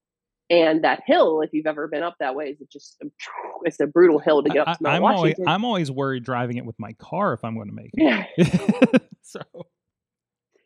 and 0.50 0.84
that 0.84 1.02
hill, 1.06 1.42
if 1.42 1.50
you've 1.52 1.66
ever 1.66 1.88
been 1.88 2.04
up 2.04 2.16
that 2.20 2.36
way, 2.36 2.46
is 2.46 2.58
just 2.72 2.98
it's 3.64 3.80
a 3.80 3.88
brutal 3.88 4.20
hill 4.20 4.44
to 4.44 4.50
get 4.50 4.68
up 4.68 4.78
to 4.78 4.84
Mount 4.84 4.96
I'm 4.96 5.02
Washington. 5.02 5.46
Always, 5.46 5.56
I'm 5.56 5.66
always 5.66 5.92
worried 5.92 6.24
driving 6.24 6.58
it 6.58 6.66
with 6.66 6.80
my 6.80 6.94
car 6.94 7.34
if 7.34 7.44
I'm 7.44 7.56
going 7.56 7.68
to 7.68 7.76
make 7.76 7.92
it. 7.94 8.28
Yeah. 8.38 8.98
so. 9.22 9.42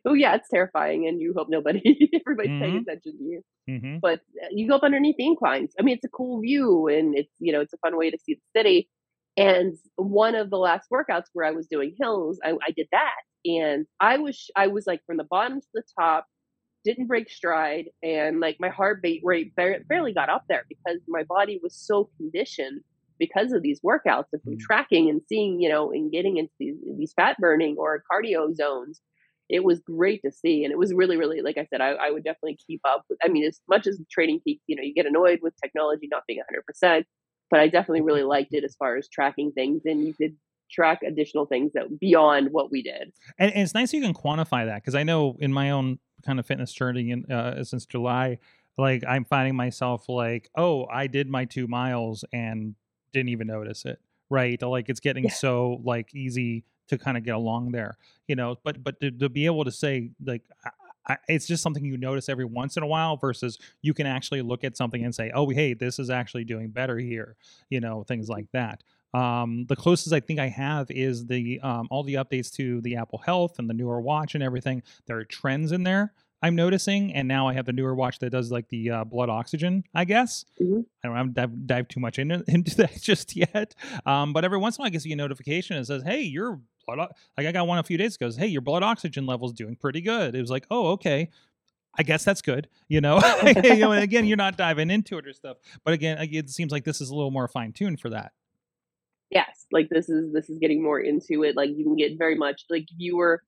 Oh 0.03 0.13
yeah, 0.13 0.35
it's 0.35 0.49
terrifying, 0.49 1.07
and 1.07 1.21
you 1.21 1.33
hope 1.35 1.47
nobody, 1.47 1.79
everybody's 2.25 2.51
mm-hmm. 2.51 2.61
paying 2.61 2.77
attention 2.77 3.17
to 3.19 3.23
you. 3.23 3.41
Mm-hmm. 3.69 3.97
But 4.01 4.19
uh, 4.43 4.47
you 4.51 4.67
go 4.67 4.75
up 4.75 4.83
underneath 4.83 5.15
the 5.17 5.25
inclines. 5.25 5.73
I 5.79 5.83
mean, 5.83 5.95
it's 5.95 6.05
a 6.05 6.09
cool 6.09 6.41
view, 6.41 6.87
and 6.87 7.15
it's 7.15 7.31
you 7.39 7.53
know 7.53 7.61
it's 7.61 7.73
a 7.73 7.77
fun 7.77 7.97
way 7.97 8.09
to 8.09 8.17
see 8.17 8.35
the 8.35 8.59
city. 8.59 8.89
And 9.41 9.75
one 9.95 10.35
of 10.35 10.49
the 10.49 10.57
last 10.57 10.87
workouts 10.93 11.25
where 11.33 11.45
I 11.45 11.51
was 11.51 11.67
doing 11.67 11.95
hills, 11.99 12.39
I, 12.43 12.51
I 12.51 12.71
did 12.75 12.87
that, 12.91 13.21
and 13.45 13.85
I 13.99 14.17
was 14.17 14.49
I 14.55 14.67
was 14.67 14.85
like 14.85 15.01
from 15.05 15.17
the 15.17 15.23
bottom 15.23 15.61
to 15.61 15.67
the 15.73 15.83
top, 15.99 16.27
didn't 16.83 17.07
break 17.07 17.29
stride 17.29 17.85
and 18.01 18.39
like 18.39 18.57
my 18.59 18.69
heart 18.69 18.99
rate 19.03 19.21
rate 19.23 19.53
barely 19.55 20.13
got 20.13 20.29
up 20.29 20.43
there 20.49 20.65
because 20.67 20.99
my 21.07 21.23
body 21.23 21.59
was 21.61 21.75
so 21.75 22.09
conditioned 22.17 22.81
because 23.19 23.51
of 23.51 23.61
these 23.61 23.79
workouts 23.81 24.25
and 24.33 24.41
from 24.41 24.55
mm. 24.55 24.59
tracking 24.59 25.09
and 25.09 25.21
seeing 25.29 25.61
you 25.61 25.69
know 25.69 25.91
and 25.91 26.11
getting 26.11 26.37
into 26.37 26.51
these, 26.59 26.75
these 26.97 27.13
fat 27.13 27.37
burning 27.39 27.75
or 27.77 28.03
cardio 28.11 28.53
zones 28.55 29.01
it 29.49 29.63
was 29.63 29.79
great 29.79 30.21
to 30.23 30.31
see 30.31 30.63
and 30.63 30.71
it 30.71 30.77
was 30.77 30.93
really 30.93 31.17
really 31.17 31.41
like 31.41 31.57
i 31.57 31.65
said 31.69 31.81
i, 31.81 31.89
I 31.91 32.09
would 32.09 32.23
definitely 32.23 32.57
keep 32.67 32.81
up 32.87 33.03
with, 33.09 33.19
i 33.23 33.27
mean 33.27 33.45
as 33.45 33.59
much 33.69 33.85
as 33.85 34.01
training 34.09 34.41
peaks 34.43 34.63
you 34.67 34.75
know 34.75 34.83
you 34.83 34.93
get 34.93 35.05
annoyed 35.05 35.39
with 35.41 35.53
technology 35.63 36.07
not 36.09 36.23
being 36.27 36.39
100% 36.83 37.03
but 37.51 37.59
i 37.59 37.67
definitely 37.67 38.01
really 38.01 38.23
liked 38.23 38.53
it 38.53 38.63
as 38.63 38.75
far 38.75 38.97
as 38.97 39.07
tracking 39.07 39.51
things 39.51 39.83
and 39.85 40.03
you 40.05 40.13
could 40.13 40.35
track 40.71 40.99
additional 41.05 41.45
things 41.45 41.71
that 41.73 41.99
beyond 41.99 42.47
what 42.51 42.71
we 42.71 42.81
did 42.81 43.11
and, 43.37 43.51
and 43.51 43.61
it's 43.61 43.73
nice 43.73 43.93
you 43.93 44.01
can 44.01 44.13
quantify 44.13 44.65
that 44.65 44.81
because 44.81 44.95
i 44.95 45.03
know 45.03 45.35
in 45.39 45.51
my 45.51 45.69
own 45.69 45.99
kind 46.21 46.39
of 46.39 46.45
fitness 46.45 46.71
journey 46.71 47.11
in, 47.11 47.25
uh, 47.31 47.63
since 47.63 47.85
July, 47.85 48.37
like 48.77 49.03
I'm 49.07 49.25
finding 49.25 49.55
myself 49.55 50.07
like, 50.07 50.49
oh, 50.55 50.85
I 50.85 51.07
did 51.07 51.29
my 51.29 51.45
two 51.45 51.67
miles 51.67 52.23
and 52.31 52.75
didn't 53.13 53.29
even 53.29 53.47
notice 53.47 53.85
it. 53.85 53.99
Right. 54.29 54.61
Like 54.61 54.89
it's 54.89 55.01
getting 55.01 55.25
yeah. 55.25 55.31
so 55.31 55.81
like 55.83 56.15
easy 56.15 56.63
to 56.87 56.97
kind 56.97 57.17
of 57.17 57.23
get 57.23 57.35
along 57.35 57.71
there, 57.71 57.97
you 58.27 58.35
know, 58.35 58.55
but, 58.63 58.83
but 58.83 58.99
to, 59.01 59.11
to 59.11 59.29
be 59.29 59.45
able 59.45 59.65
to 59.65 59.71
say 59.71 60.11
like, 60.25 60.43
I, 61.07 61.17
it's 61.27 61.47
just 61.47 61.63
something 61.63 61.83
you 61.83 61.97
notice 61.97 62.29
every 62.29 62.45
once 62.45 62.77
in 62.77 62.83
a 62.83 62.87
while 62.87 63.17
versus 63.17 63.57
you 63.81 63.93
can 63.93 64.05
actually 64.05 64.41
look 64.41 64.63
at 64.63 64.77
something 64.77 65.03
and 65.03 65.13
say, 65.13 65.31
oh, 65.33 65.49
hey, 65.49 65.73
this 65.73 65.99
is 65.99 66.09
actually 66.09 66.43
doing 66.43 66.69
better 66.69 66.97
here, 66.97 67.35
you 67.69 67.79
know, 67.79 68.03
things 68.03 68.29
like 68.29 68.47
that. 68.53 68.83
Um, 69.13 69.65
the 69.67 69.75
closest 69.75 70.13
I 70.13 70.21
think 70.21 70.39
I 70.39 70.47
have 70.47 70.89
is 70.89 71.25
the 71.25 71.59
um, 71.61 71.87
all 71.91 72.03
the 72.03 72.13
updates 72.13 72.51
to 72.53 72.79
the 72.81 72.95
Apple 72.95 73.19
Health 73.19 73.59
and 73.59 73.69
the 73.69 73.73
newer 73.73 73.99
watch 73.99 74.35
and 74.35 74.43
everything. 74.43 74.83
There 75.05 75.17
are 75.17 75.25
trends 75.25 75.71
in 75.71 75.83
there 75.83 76.13
I'm 76.43 76.55
noticing, 76.55 77.13
and 77.13 77.27
now 77.27 77.47
I 77.47 77.53
have 77.53 77.65
the 77.65 77.73
newer 77.73 77.93
watch 77.93 78.19
that 78.19 78.31
does 78.31 78.51
like 78.51 78.67
the 78.69 78.89
uh, 78.89 79.03
blood 79.03 79.29
oxygen. 79.29 79.83
I 79.93 80.05
guess 80.05 80.45
mm-hmm. 80.59 80.81
I 81.03 81.07
don't 81.07 81.17
have 81.17 81.33
dive, 81.33 81.67
dive 81.67 81.87
too 81.87 81.99
much 81.99 82.17
into, 82.17 82.43
into 82.47 82.75
that 82.77 82.99
just 82.99 83.35
yet. 83.35 83.75
Um, 84.05 84.33
but 84.33 84.43
every 84.43 84.57
once 84.57 84.77
in 84.77 84.81
a 84.81 84.83
while, 84.83 84.87
I 84.87 84.89
get 84.89 85.05
a 85.05 85.15
notification 85.15 85.77
that 85.77 85.85
says, 85.85 86.03
"Hey, 86.03 86.21
your 86.21 86.59
blood." 86.95 87.09
O-. 87.11 87.15
Like 87.37 87.47
I 87.47 87.51
got 87.51 87.67
one 87.67 87.79
a 87.79 87.83
few 87.83 87.97
days 87.97 88.15
ago. 88.15 88.29
Says, 88.29 88.37
"Hey, 88.37 88.47
your 88.47 88.61
blood 88.61 88.83
oxygen 88.83 89.25
level 89.25 89.47
is 89.47 89.53
doing 89.53 89.75
pretty 89.75 90.01
good." 90.01 90.35
It 90.35 90.41
was 90.41 90.51
like, 90.51 90.65
"Oh, 90.69 90.87
okay." 90.91 91.29
I 91.97 92.03
guess 92.03 92.23
that's 92.23 92.41
good, 92.41 92.69
you 92.87 93.01
know. 93.01 93.19
you 93.63 93.75
know, 93.77 93.91
and 93.91 94.03
again, 94.03 94.25
you're 94.25 94.37
not 94.37 94.57
diving 94.57 94.89
into 94.89 95.17
it 95.17 95.27
or 95.27 95.33
stuff, 95.33 95.57
but 95.83 95.93
again, 95.93 96.17
it 96.19 96.49
seems 96.49 96.71
like 96.71 96.85
this 96.85 97.01
is 97.01 97.09
a 97.09 97.15
little 97.15 97.31
more 97.31 97.47
fine 97.47 97.73
tuned 97.73 97.99
for 97.99 98.09
that. 98.09 98.31
Yes, 99.29 99.65
like 99.71 99.89
this 99.89 100.09
is 100.09 100.33
this 100.33 100.49
is 100.49 100.59
getting 100.59 100.83
more 100.83 100.99
into 100.99 101.43
it. 101.43 101.55
Like 101.55 101.69
you 101.75 101.83
can 101.83 101.95
get 101.95 102.17
very 102.17 102.35
much 102.35 102.65
like 102.69 102.83
if 102.83 102.97
you 102.97 103.17
were 103.17 103.41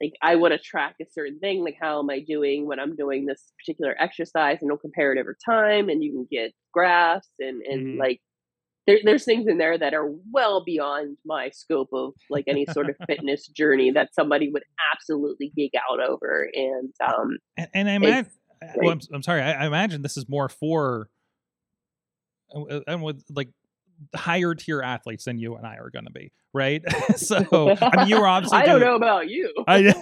like 0.00 0.12
I 0.22 0.36
want 0.36 0.52
to 0.52 0.58
track 0.58 0.96
a 1.00 1.06
certain 1.10 1.38
thing, 1.40 1.64
like 1.64 1.76
how 1.80 1.98
am 1.98 2.10
I 2.10 2.20
doing 2.20 2.66
when 2.66 2.78
I'm 2.78 2.94
doing 2.94 3.26
this 3.26 3.52
particular 3.58 3.96
exercise, 3.98 4.58
and 4.60 4.68
you'll 4.68 4.78
compare 4.78 5.12
it 5.12 5.18
over 5.18 5.36
time, 5.44 5.88
and 5.88 6.02
you 6.02 6.12
can 6.12 6.26
get 6.30 6.52
graphs 6.72 7.30
and 7.38 7.62
and 7.62 7.86
mm-hmm. 7.86 8.00
like 8.00 8.20
there, 8.86 8.98
there's 9.04 9.24
things 9.24 9.46
in 9.48 9.58
there 9.58 9.76
that 9.76 9.94
are 9.94 10.08
well 10.32 10.62
beyond 10.64 11.16
my 11.24 11.50
scope 11.50 11.88
of 11.92 12.12
like 12.30 12.44
any 12.46 12.66
sort 12.66 12.88
of 12.88 12.96
fitness 13.06 13.48
journey 13.48 13.90
that 13.90 14.14
somebody 14.14 14.50
would 14.50 14.64
absolutely 14.94 15.52
geek 15.56 15.72
out 15.90 16.00
over, 16.00 16.48
and 16.52 16.92
um 17.06 17.38
and, 17.56 17.68
and 17.74 17.90
I 17.90 17.92
imagine. 17.94 18.30
Well, 18.76 18.90
I'm, 18.90 19.00
I'm 19.12 19.22
sorry. 19.22 19.42
I, 19.42 19.64
I 19.64 19.66
imagine 19.66 20.02
this 20.02 20.16
is 20.16 20.28
more 20.28 20.48
for 20.48 21.10
uh, 22.54 22.80
and 22.86 23.02
with 23.02 23.22
like 23.28 23.50
higher 24.14 24.54
tier 24.54 24.82
athletes 24.82 25.24
than 25.24 25.38
you 25.38 25.56
and 25.56 25.66
I 25.66 25.76
are 25.76 25.90
going 25.90 26.04
to 26.04 26.12
be, 26.12 26.32
right? 26.52 26.82
so 27.16 27.76
I 27.80 27.96
mean, 27.96 28.08
you 28.08 28.20
were 28.20 28.26
obviously. 28.26 28.58
I 28.58 28.66
don't 28.66 28.80
know 28.80 28.96
about 28.96 29.28
you. 29.28 29.52
I, 29.66 29.94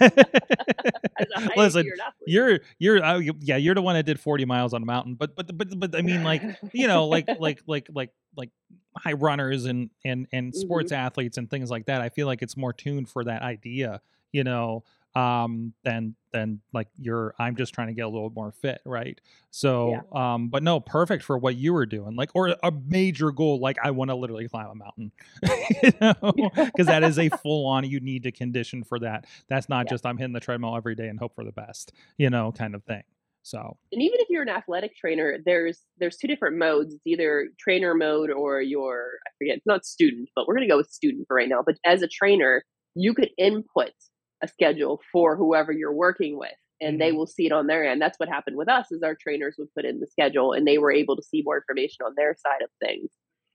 listen, 1.55 1.91
you're 2.25 2.59
you're 2.79 3.03
uh, 3.03 3.19
yeah, 3.19 3.57
you're 3.57 3.75
the 3.75 3.81
one 3.81 3.95
that 3.95 4.05
did 4.05 4.19
40 4.19 4.45
miles 4.45 4.73
on 4.73 4.83
a 4.83 4.85
mountain, 4.85 5.15
but 5.15 5.35
but 5.35 5.57
but 5.57 5.79
but 5.79 5.95
I 5.95 6.01
mean, 6.01 6.23
like 6.23 6.41
you 6.73 6.87
know, 6.87 7.07
like 7.07 7.27
like 7.39 7.61
like 7.67 7.87
like 7.93 8.11
like 8.35 8.49
high 8.97 9.13
runners 9.13 9.65
and 9.65 9.89
and 10.03 10.27
and 10.31 10.55
sports 10.55 10.91
mm-hmm. 10.91 11.05
athletes 11.05 11.37
and 11.37 11.49
things 11.49 11.69
like 11.69 11.85
that. 11.87 12.01
I 12.01 12.09
feel 12.09 12.27
like 12.27 12.41
it's 12.41 12.57
more 12.57 12.73
tuned 12.73 13.09
for 13.09 13.23
that 13.23 13.41
idea, 13.41 14.01
you 14.31 14.43
know, 14.43 14.83
um 15.15 15.73
then 15.83 16.15
than 16.31 16.59
like 16.73 16.87
you're 16.97 17.33
i'm 17.39 17.55
just 17.55 17.73
trying 17.73 17.87
to 17.87 17.93
get 17.93 18.01
a 18.01 18.09
little 18.09 18.29
more 18.29 18.51
fit 18.51 18.81
right? 18.85 19.19
So 19.51 20.01
yeah. 20.13 20.33
um 20.33 20.49
but 20.49 20.63
no 20.63 20.79
perfect 20.79 21.23
for 21.23 21.37
what 21.37 21.55
you 21.55 21.73
were 21.73 21.85
doing 21.85 22.15
like 22.15 22.31
or 22.33 22.55
a 22.61 22.71
major 22.87 23.31
goal 23.31 23.59
like 23.59 23.77
i 23.83 23.91
want 23.91 24.09
to 24.09 24.15
literally 24.15 24.47
climb 24.49 24.67
a 24.67 24.75
mountain 24.75 25.11
you 25.83 25.91
know? 26.01 26.51
Because 26.65 26.87
that 26.87 27.03
is 27.03 27.17
a 27.17 27.29
full 27.29 27.65
on 27.67 27.85
you 27.89 27.99
need 27.99 28.23
to 28.23 28.31
condition 28.31 28.83
for 28.83 28.99
that. 28.99 29.25
That's 29.47 29.69
not 29.69 29.85
yeah. 29.85 29.91
just 29.91 30.05
i'm 30.05 30.17
hitting 30.17 30.33
the 30.33 30.39
treadmill 30.39 30.75
every 30.75 30.95
day 30.95 31.07
and 31.07 31.17
hope 31.17 31.35
for 31.35 31.43
the 31.43 31.51
best 31.51 31.93
you 32.17 32.29
know 32.29 32.51
kind 32.51 32.75
of 32.75 32.83
thing 32.83 33.03
so. 33.45 33.77
And 33.91 34.01
even 34.01 34.19
if 34.21 34.27
you're 34.29 34.41
an 34.41 34.49
athletic 34.49 34.97
trainer 34.97 35.37
there's 35.45 35.83
there's 35.99 36.17
two 36.17 36.27
different 36.27 36.57
modes. 36.57 36.95
It's 36.95 37.05
either 37.05 37.49
trainer 37.59 37.93
mode 37.93 38.31
or 38.31 38.59
your 38.61 39.19
i 39.27 39.29
forget 39.37 39.57
it's 39.57 39.67
not 39.67 39.85
student 39.85 40.29
but 40.35 40.47
we're 40.47 40.55
going 40.55 40.67
to 40.67 40.71
go 40.71 40.77
with 40.77 40.89
student 40.89 41.27
for 41.27 41.35
right 41.37 41.47
now 41.47 41.61
but 41.63 41.77
as 41.85 42.01
a 42.01 42.07
trainer 42.07 42.63
you 42.95 43.13
could 43.13 43.29
input 43.37 43.91
a 44.43 44.47
schedule 44.47 45.01
for 45.11 45.35
whoever 45.35 45.71
you're 45.71 45.93
working 45.93 46.37
with 46.37 46.51
and 46.81 46.99
they 46.99 47.09
mm-hmm. 47.09 47.17
will 47.17 47.27
see 47.27 47.45
it 47.45 47.51
on 47.51 47.67
their 47.67 47.85
end. 47.85 48.01
That's 48.01 48.19
what 48.19 48.29
happened 48.29 48.57
with 48.57 48.69
us 48.69 48.87
is 48.91 49.01
our 49.01 49.15
trainers 49.15 49.55
would 49.57 49.73
put 49.73 49.85
in 49.85 49.99
the 49.99 50.07
schedule 50.07 50.53
and 50.53 50.67
they 50.67 50.77
were 50.77 50.91
able 50.91 51.15
to 51.15 51.23
see 51.23 51.41
more 51.43 51.57
information 51.57 52.05
on 52.05 52.13
their 52.17 52.35
side 52.35 52.61
of 52.61 52.69
things. 52.83 53.11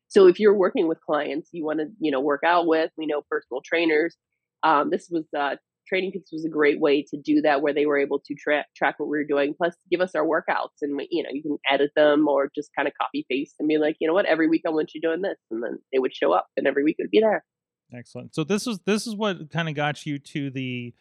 So 0.08 0.26
if 0.26 0.40
you're 0.40 0.54
working 0.54 0.88
with 0.88 1.00
clients 1.00 1.50
you 1.52 1.64
want 1.64 1.80
to 1.80 1.86
you 2.00 2.10
know 2.10 2.20
work 2.20 2.42
out 2.44 2.66
with 2.66 2.90
we 2.98 3.06
know 3.06 3.22
personal 3.30 3.62
trainers 3.64 4.16
um, 4.62 4.90
this 4.90 5.08
was 5.10 5.24
uh, 5.38 5.56
training 5.86 6.12
peaks 6.12 6.32
was 6.32 6.44
a 6.44 6.50
great 6.50 6.80
way 6.80 7.02
to 7.02 7.16
do 7.16 7.40
that 7.42 7.62
where 7.62 7.72
they 7.72 7.86
were 7.86 7.98
able 7.98 8.18
to 8.18 8.34
tra- 8.34 8.66
track 8.76 8.96
what 8.98 9.08
we 9.08 9.18
were 9.18 9.24
doing 9.24 9.54
plus 9.56 9.74
give 9.90 10.00
us 10.00 10.14
our 10.14 10.26
workouts 10.26 10.82
and 10.82 10.96
we, 10.96 11.06
you 11.10 11.22
know 11.22 11.30
you 11.32 11.42
can 11.42 11.58
edit 11.70 11.92
them 11.94 12.26
or 12.26 12.50
just 12.54 12.70
kind 12.76 12.88
of 12.88 12.94
copy 13.00 13.24
paste 13.30 13.54
and 13.60 13.68
be 13.68 13.78
like 13.78 13.96
you 14.00 14.08
know 14.08 14.14
what? 14.14 14.26
Every 14.26 14.48
week 14.48 14.62
i 14.66 14.70
want 14.70 14.92
you 14.94 15.00
doing 15.00 15.22
this 15.22 15.38
and 15.50 15.62
then 15.62 15.78
they 15.92 15.98
would 16.00 16.14
show 16.14 16.32
up 16.32 16.48
and 16.56 16.66
every 16.66 16.82
week 16.82 16.96
it 16.98 17.04
would 17.04 17.10
be 17.10 17.20
there 17.20 17.44
Excellent. 17.92 18.34
So 18.34 18.44
this 18.44 18.66
is 18.66 18.78
this 18.80 19.06
is 19.06 19.14
what 19.14 19.50
kind 19.50 19.68
of 19.68 19.74
got 19.74 20.06
you 20.06 20.18
to 20.18 20.50
the 20.50 20.94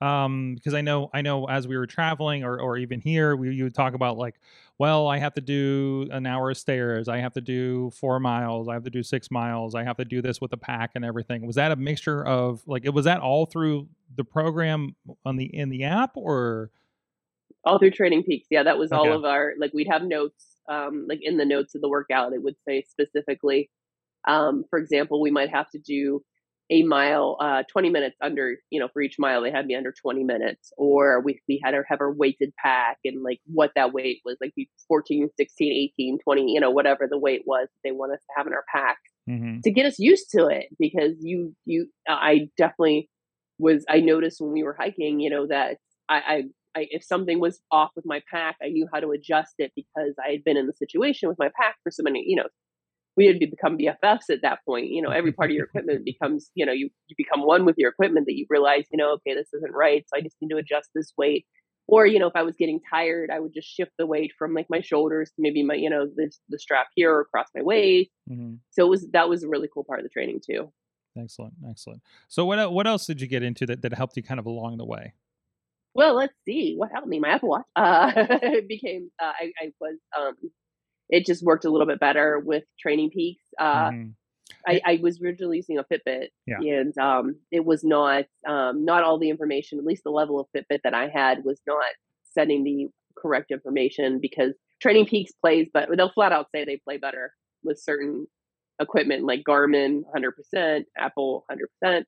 um 0.00 0.56
because 0.56 0.74
I 0.74 0.80
know 0.80 1.10
I 1.14 1.22
know 1.22 1.46
as 1.46 1.68
we 1.68 1.76
were 1.76 1.86
traveling 1.86 2.42
or 2.42 2.60
or 2.60 2.76
even 2.76 3.00
here 3.00 3.36
we 3.36 3.54
you 3.54 3.64
would 3.64 3.74
talk 3.74 3.94
about 3.94 4.18
like 4.18 4.34
well 4.76 5.06
I 5.06 5.18
have 5.18 5.34
to 5.34 5.40
do 5.40 6.08
an 6.10 6.26
hour 6.26 6.50
of 6.50 6.56
stairs. 6.56 7.08
I 7.08 7.18
have 7.18 7.34
to 7.34 7.40
do 7.40 7.90
4 7.90 8.18
miles. 8.18 8.68
I 8.68 8.74
have 8.74 8.82
to 8.84 8.90
do 8.90 9.04
6 9.04 9.30
miles. 9.30 9.76
I 9.76 9.84
have 9.84 9.96
to 9.98 10.04
do 10.04 10.20
this 10.20 10.40
with 10.40 10.52
a 10.52 10.56
pack 10.56 10.92
and 10.96 11.04
everything. 11.04 11.46
Was 11.46 11.56
that 11.56 11.70
a 11.70 11.76
mixture 11.76 12.26
of 12.26 12.62
like 12.66 12.84
it 12.84 12.92
was 12.92 13.04
that 13.04 13.20
all 13.20 13.46
through 13.46 13.88
the 14.16 14.24
program 14.24 14.96
on 15.24 15.36
the 15.36 15.44
in 15.44 15.68
the 15.68 15.84
app 15.84 16.16
or? 16.16 16.70
All 17.64 17.78
through 17.78 17.92
training 17.92 18.24
peaks. 18.24 18.48
Yeah 18.50 18.64
that 18.64 18.78
was 18.78 18.90
okay. 18.90 18.98
all 18.98 19.16
of 19.16 19.24
our 19.24 19.52
like 19.56 19.72
we'd 19.72 19.88
have 19.88 20.02
notes 20.02 20.56
um 20.68 21.06
like 21.08 21.20
in 21.22 21.36
the 21.36 21.44
notes 21.44 21.76
of 21.76 21.80
the 21.80 21.88
workout 21.88 22.32
it 22.32 22.42
would 22.42 22.56
say 22.66 22.82
specifically 22.88 23.70
um 24.26 24.64
for 24.68 24.78
example 24.80 25.20
we 25.20 25.30
might 25.30 25.50
have 25.50 25.70
to 25.70 25.78
do 25.78 26.24
a 26.72 26.82
mile, 26.84 27.36
uh, 27.38 27.62
20 27.70 27.90
minutes 27.90 28.16
under, 28.22 28.56
you 28.70 28.80
know, 28.80 28.88
for 28.92 29.02
each 29.02 29.16
mile, 29.18 29.42
they 29.42 29.50
had 29.50 29.66
me 29.66 29.74
under 29.74 29.92
20 29.92 30.24
minutes. 30.24 30.72
Or 30.78 31.20
we, 31.20 31.38
we 31.46 31.60
had 31.62 31.72
to 31.72 31.82
have 31.86 32.00
our 32.00 32.10
weighted 32.10 32.54
pack 32.56 32.96
and 33.04 33.22
like 33.22 33.40
what 33.44 33.72
that 33.76 33.92
weight 33.92 34.22
was, 34.24 34.38
like 34.40 34.54
14, 34.88 35.28
16, 35.36 35.90
18, 35.98 36.18
20, 36.24 36.52
you 36.52 36.60
know, 36.60 36.70
whatever 36.70 37.06
the 37.08 37.18
weight 37.18 37.42
was 37.46 37.68
they 37.84 37.92
want 37.92 38.12
us 38.12 38.20
to 38.20 38.32
have 38.38 38.46
in 38.46 38.54
our 38.54 38.64
pack 38.74 38.96
mm-hmm. 39.28 39.60
to 39.62 39.70
get 39.70 39.84
us 39.84 39.98
used 39.98 40.30
to 40.30 40.46
it. 40.46 40.68
Because 40.78 41.12
you, 41.20 41.54
you, 41.66 41.88
I 42.08 42.48
definitely 42.56 43.10
was, 43.58 43.84
I 43.90 44.00
noticed 44.00 44.40
when 44.40 44.52
we 44.52 44.62
were 44.62 44.76
hiking, 44.78 45.20
you 45.20 45.28
know, 45.28 45.46
that 45.48 45.76
I, 46.08 46.16
I 46.16 46.42
I, 46.74 46.86
if 46.90 47.04
something 47.04 47.38
was 47.38 47.60
off 47.70 47.90
with 47.94 48.06
my 48.06 48.22
pack, 48.32 48.56
I 48.62 48.68
knew 48.68 48.88
how 48.90 49.00
to 49.00 49.10
adjust 49.10 49.56
it 49.58 49.72
because 49.76 50.14
I 50.18 50.30
had 50.30 50.42
been 50.42 50.56
in 50.56 50.66
the 50.66 50.72
situation 50.72 51.28
with 51.28 51.38
my 51.38 51.50
pack 51.60 51.76
for 51.82 51.90
so 51.90 52.02
many, 52.02 52.24
you 52.26 52.34
know, 52.34 52.48
we 53.16 53.26
had 53.26 53.40
to 53.40 53.46
become 53.46 53.78
BFFs 53.78 54.30
at 54.30 54.42
that 54.42 54.60
point. 54.66 54.88
You 54.88 55.02
know, 55.02 55.10
every 55.10 55.32
part 55.32 55.50
of 55.50 55.56
your 55.56 55.66
equipment 55.66 56.04
becomes, 56.04 56.50
you 56.54 56.64
know, 56.64 56.72
you, 56.72 56.90
you 57.08 57.16
become 57.16 57.44
one 57.44 57.64
with 57.64 57.76
your 57.78 57.90
equipment 57.90 58.26
that 58.26 58.36
you 58.36 58.46
realize, 58.48 58.84
you 58.90 58.96
know, 58.96 59.12
okay, 59.12 59.34
this 59.34 59.48
isn't 59.52 59.72
right. 59.72 60.04
So 60.08 60.18
I 60.18 60.22
just 60.22 60.36
need 60.40 60.48
to 60.48 60.56
adjust 60.56 60.90
this 60.94 61.12
weight. 61.16 61.46
Or, 61.88 62.06
you 62.06 62.18
know, 62.18 62.28
if 62.28 62.36
I 62.36 62.42
was 62.42 62.54
getting 62.56 62.80
tired, 62.88 63.30
I 63.30 63.40
would 63.40 63.52
just 63.52 63.68
shift 63.68 63.90
the 63.98 64.06
weight 64.06 64.32
from 64.38 64.54
like 64.54 64.66
my 64.70 64.80
shoulders 64.80 65.30
to 65.30 65.34
maybe 65.38 65.62
my, 65.62 65.74
you 65.74 65.90
know, 65.90 66.06
the, 66.06 66.32
the 66.48 66.58
strap 66.58 66.86
here 66.94 67.12
or 67.12 67.20
across 67.22 67.48
my 67.54 67.62
waist. 67.62 68.10
Mm-hmm. 68.30 68.54
So 68.70 68.86
it 68.86 68.88
was, 68.88 69.06
that 69.12 69.28
was 69.28 69.42
a 69.42 69.48
really 69.48 69.68
cool 69.72 69.84
part 69.84 69.98
of 69.98 70.04
the 70.04 70.10
training 70.10 70.40
too. 70.48 70.72
Excellent. 71.18 71.54
Excellent. 71.68 72.00
So 72.28 72.46
what, 72.46 72.72
what 72.72 72.86
else 72.86 73.04
did 73.04 73.20
you 73.20 73.26
get 73.26 73.42
into 73.42 73.66
that, 73.66 73.82
that 73.82 73.92
helped 73.92 74.16
you 74.16 74.22
kind 74.22 74.40
of 74.40 74.46
along 74.46 74.78
the 74.78 74.86
way? 74.86 75.12
Well, 75.94 76.14
let's 76.14 76.32
see 76.46 76.74
what 76.76 76.90
helped 76.90 77.08
me. 77.08 77.20
My 77.20 77.30
Apple 77.30 77.50
Watch 77.50 77.66
uh, 77.76 78.12
became. 78.68 79.10
Uh, 79.20 79.32
I, 79.38 79.52
I 79.60 79.72
was 79.78 79.98
um, 80.18 80.34
it 81.12 81.26
just 81.26 81.44
worked 81.44 81.66
a 81.66 81.70
little 81.70 81.86
bit 81.86 82.00
better 82.00 82.40
with 82.40 82.64
Training 82.80 83.10
Peaks. 83.10 83.44
Uh, 83.60 83.90
mm-hmm. 83.90 84.08
I, 84.66 84.80
I, 84.84 85.00
was 85.02 85.20
originally 85.20 85.58
using 85.58 85.78
a 85.78 85.84
Fitbit, 85.84 86.28
yeah. 86.46 86.58
and 86.58 86.96
um, 86.98 87.36
it 87.50 87.64
was 87.64 87.84
not 87.84 88.24
um, 88.48 88.84
not 88.84 89.02
all 89.02 89.18
the 89.18 89.28
information. 89.28 89.78
At 89.78 89.84
least 89.84 90.04
the 90.04 90.10
level 90.10 90.40
of 90.40 90.46
Fitbit 90.56 90.80
that 90.84 90.94
I 90.94 91.08
had 91.08 91.44
was 91.44 91.60
not 91.66 91.84
sending 92.32 92.64
the 92.64 92.88
correct 93.16 93.50
information 93.50 94.20
because 94.20 94.54
Training 94.80 95.06
Peaks 95.06 95.32
plays, 95.32 95.68
but 95.72 95.88
they'll 95.96 96.12
flat 96.12 96.32
out 96.32 96.46
say 96.54 96.64
they 96.64 96.80
play 96.82 96.96
better 96.96 97.34
with 97.62 97.78
certain 97.78 98.26
equipment 98.80 99.24
like 99.24 99.44
Garmin, 99.46 100.02
100%, 100.16 100.84
Apple, 100.96 101.44
100%. 101.84 102.04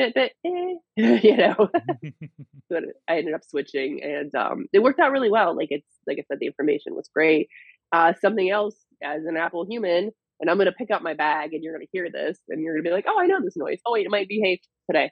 Fitbit, 0.00 0.30
eh, 0.46 0.74
you 0.96 1.36
know. 1.36 1.70
but 2.70 2.84
I 3.08 3.18
ended 3.18 3.34
up 3.34 3.44
switching, 3.44 4.00
and 4.02 4.34
um, 4.34 4.66
it 4.72 4.78
worked 4.78 5.00
out 5.00 5.12
really 5.12 5.30
well. 5.30 5.56
Like 5.56 5.68
it's 5.70 5.86
like 6.06 6.18
I 6.18 6.24
said, 6.28 6.38
the 6.40 6.46
information 6.46 6.94
was 6.94 7.10
great 7.12 7.48
uh, 7.92 8.12
something 8.20 8.50
else 8.50 8.76
as 9.02 9.24
an 9.24 9.36
Apple 9.36 9.66
human, 9.68 10.10
and 10.40 10.50
I'm 10.50 10.56
going 10.56 10.66
to 10.66 10.72
pick 10.72 10.90
up 10.90 11.02
my 11.02 11.14
bag 11.14 11.52
and 11.52 11.62
you're 11.62 11.74
going 11.74 11.86
to 11.86 11.90
hear 11.92 12.08
this 12.10 12.38
and 12.48 12.62
you're 12.62 12.74
going 12.74 12.84
to 12.84 12.88
be 12.88 12.94
like, 12.94 13.06
oh, 13.08 13.20
I 13.20 13.26
know 13.26 13.40
this 13.42 13.56
noise. 13.56 13.78
Oh, 13.86 13.92
wait, 13.92 14.06
it 14.06 14.10
might 14.10 14.28
behave 14.28 14.58
today. 14.88 15.10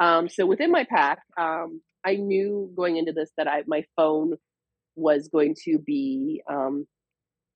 Um, 0.00 0.28
so 0.28 0.46
within 0.46 0.70
my 0.70 0.84
pack, 0.88 1.18
um, 1.38 1.80
I 2.04 2.16
knew 2.16 2.72
going 2.76 2.96
into 2.96 3.12
this 3.12 3.30
that 3.36 3.48
I 3.48 3.62
my 3.66 3.84
phone 3.96 4.34
was 4.96 5.28
going 5.28 5.54
to 5.64 5.78
be 5.78 6.42
um, 6.50 6.86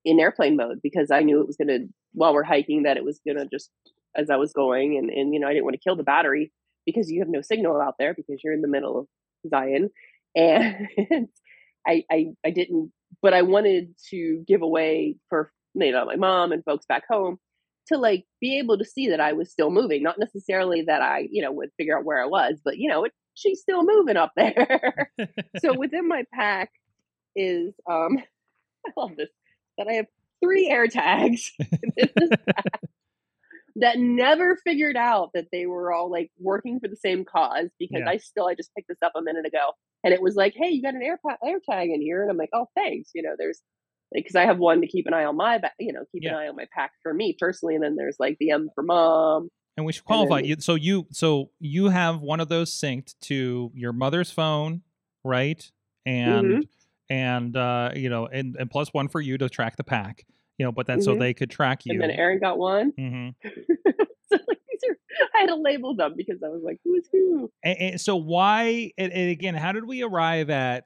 in 0.05 0.21
airplane 0.21 0.57
mode 0.57 0.81
because 0.83 1.11
I 1.11 1.21
knew 1.21 1.41
it 1.41 1.47
was 1.47 1.57
going 1.57 1.69
to 1.69 1.87
while 2.13 2.35
we're 2.35 2.43
hiking 2.43 2.83
that 2.83 2.97
it 2.97 3.05
was 3.05 3.21
going 3.27 3.39
to 3.39 3.47
just 3.47 3.71
as 4.17 4.31
I 4.31 4.37
was 4.37 4.53
going 4.53 4.99
and 4.99 5.11
and 5.11 5.33
you 5.33 5.41
know 5.41 5.49
I 5.49 5.53
didn't 5.53 5.65
want 5.65 5.75
to 5.75 5.81
kill 5.83 5.97
the 5.97 6.03
battery 6.03 6.53
because 6.85 7.11
you 7.11 7.21
have 7.21 7.29
no 7.29 7.41
signal 7.41 7.81
out 7.81 7.95
there 7.99 8.15
because 8.15 8.41
you're 8.45 8.53
in 8.53 8.61
the 8.61 8.69
middle 8.69 9.01
of 9.01 9.07
Zion 9.49 9.91
and 10.37 10.89
I, 11.87 12.03
I 12.11 12.27
I 12.45 12.51
didn't 12.51 12.93
but 13.23 13.35
I 13.35 13.43
wanted 13.43 13.95
to 14.11 14.45
give 14.47 14.63
away 14.63 15.17
for 15.29 15.51
you 15.75 15.93
know 15.93 16.05
my 16.07 16.17
mom 16.17 16.53
and 16.53 16.65
folks 16.65 16.87
back 16.87 17.05
home 17.09 17.39
to 17.89 17.99
like 17.99 18.25
be 18.41 18.59
able 18.59 18.79
to 18.79 18.85
see 18.85 19.09
that 19.11 19.21
I 19.21 19.33
was 19.33 19.51
still 19.51 19.71
moving, 19.71 20.03
not 20.03 20.19
necessarily 20.19 20.83
that 20.83 21.03
I 21.03 21.29
you 21.31 21.43
know 21.43 21.53
would 21.53 21.71
figure 21.77 21.99
out 21.99 22.05
where 22.05 22.23
I 22.23 22.27
was, 22.27 22.61
but 22.65 22.79
you 22.79 22.89
know 22.89 23.05
it, 23.05 23.13
she's 23.35 23.61
still 23.61 23.85
moving 23.85 24.17
up 24.17 24.33
there. 24.37 25.11
so 25.59 25.75
within 25.79 26.09
my 26.09 26.25
pack 26.33 26.71
is 27.37 27.75
um 27.91 28.19
I 28.87 28.91
love 28.97 29.17
this 29.17 29.31
that 29.79 29.89
I 29.89 29.95
have 29.95 30.07
three 30.43 30.69
air 30.69 30.87
tags 30.89 31.53
that 33.77 33.99
never 33.99 34.57
figured 34.65 34.97
out 34.97 35.31
that 35.35 35.47
they 35.51 35.67
were 35.67 35.93
all 35.93 36.11
like 36.11 36.31
working 36.39 36.79
for 36.81 36.89
the 36.89 36.97
same 36.97 37.25
cause 37.25 37.71
because 37.79 38.03
yeah. 38.05 38.11
I 38.11 38.19
still 38.19 38.47
I 38.47 38.55
just 38.55 38.71
picked 38.75 38.89
this 38.89 38.99
up 39.03 39.13
a 39.17 39.23
minute 39.23 39.47
ago 39.47 39.73
and 40.05 40.13
it 40.15 40.23
was 40.23 40.37
like, 40.37 40.55
hey, 40.57 40.69
you 40.71 40.83
got 40.83 40.95
an 40.95 41.03
air 41.03 41.19
air 41.45 41.59
tag 41.69 41.89
in 41.91 42.01
here, 42.01 42.23
and 42.23 42.31
I'm 42.31 42.37
like, 42.37 42.51
oh, 42.53 42.67
thanks. 42.75 43.11
You 43.15 43.23
know, 43.23 43.35
there's 43.39 43.61
because 44.13 44.35
like, 44.35 44.45
I 44.45 44.47
have 44.47 44.59
one 44.59 44.81
to 44.81 44.87
keep 44.87 45.07
an 45.07 45.15
eye 45.15 45.25
on 45.25 45.37
my 45.37 45.59
back, 45.59 45.73
you 45.79 45.93
know, 45.93 46.05
keep 46.13 46.23
yeah. 46.23 46.31
an 46.31 46.37
eye 46.37 46.49
on 46.49 46.57
my 46.57 46.67
pack 46.73 46.93
for 47.03 47.13
me 47.13 47.37
personally, 47.39 47.75
and 47.75 47.83
then 47.83 47.97
there's 47.97 48.17
like 48.19 48.37
the 48.39 48.51
M 48.51 48.69
for 48.75 48.83
mom. 48.83 49.49
And 49.77 49.85
we 49.85 49.93
should 49.93 50.05
qualify 50.05 50.39
you. 50.41 50.57
So 50.61 50.77
you 50.77 51.07
so 51.11 51.51
you 51.59 51.89
have 51.89 52.21
one 52.21 52.39
of 52.39 52.49
those 52.49 52.71
synced 52.71 53.15
to 53.23 53.73
your 53.75 53.93
mother's 53.93 54.31
phone, 54.31 54.83
right? 55.25 55.69
and 56.07 56.47
Mhm. 56.47 56.69
and 57.11 57.57
uh, 57.57 57.91
you 57.95 58.09
know, 58.09 58.27
and, 58.27 58.57
and 58.57 58.71
plus 58.71 58.93
one 58.93 59.09
for 59.09 59.21
you 59.21 59.39
to 59.39 59.49
track 59.49 59.77
the 59.77 59.85
pack, 59.85 60.27
you 60.59 60.65
know, 60.65 60.73
but 60.73 60.87
then 60.87 61.03
so 61.03 61.15
Mhm. 61.15 61.19
they 61.19 61.35
could 61.35 61.51
track 61.51 61.85
you. 61.87 61.93
And 61.93 62.03
then 62.03 62.11
Aaron 62.11 62.39
got 62.39 62.59
one. 62.59 62.93
hmm 62.97 63.29
so 63.43 64.39
like 64.49 64.61
these 64.69 64.81
are, 64.89 64.97
I 65.35 65.41
had 65.41 65.47
to 65.49 65.57
label 65.57 65.95
them 65.95 66.15
because 66.17 66.43
I 66.43 66.49
was 66.49 66.63
like, 66.65 66.79
who's 66.85 67.09
who? 67.13 67.51
And, 67.63 67.79
and 67.79 68.01
so 68.01 68.17
why? 68.17 68.93
And, 68.99 69.13
and 69.13 69.31
again, 69.31 69.55
how 69.55 69.73
did 69.73 69.87
we 69.87 70.03
arrive 70.03 70.51
at 70.51 70.85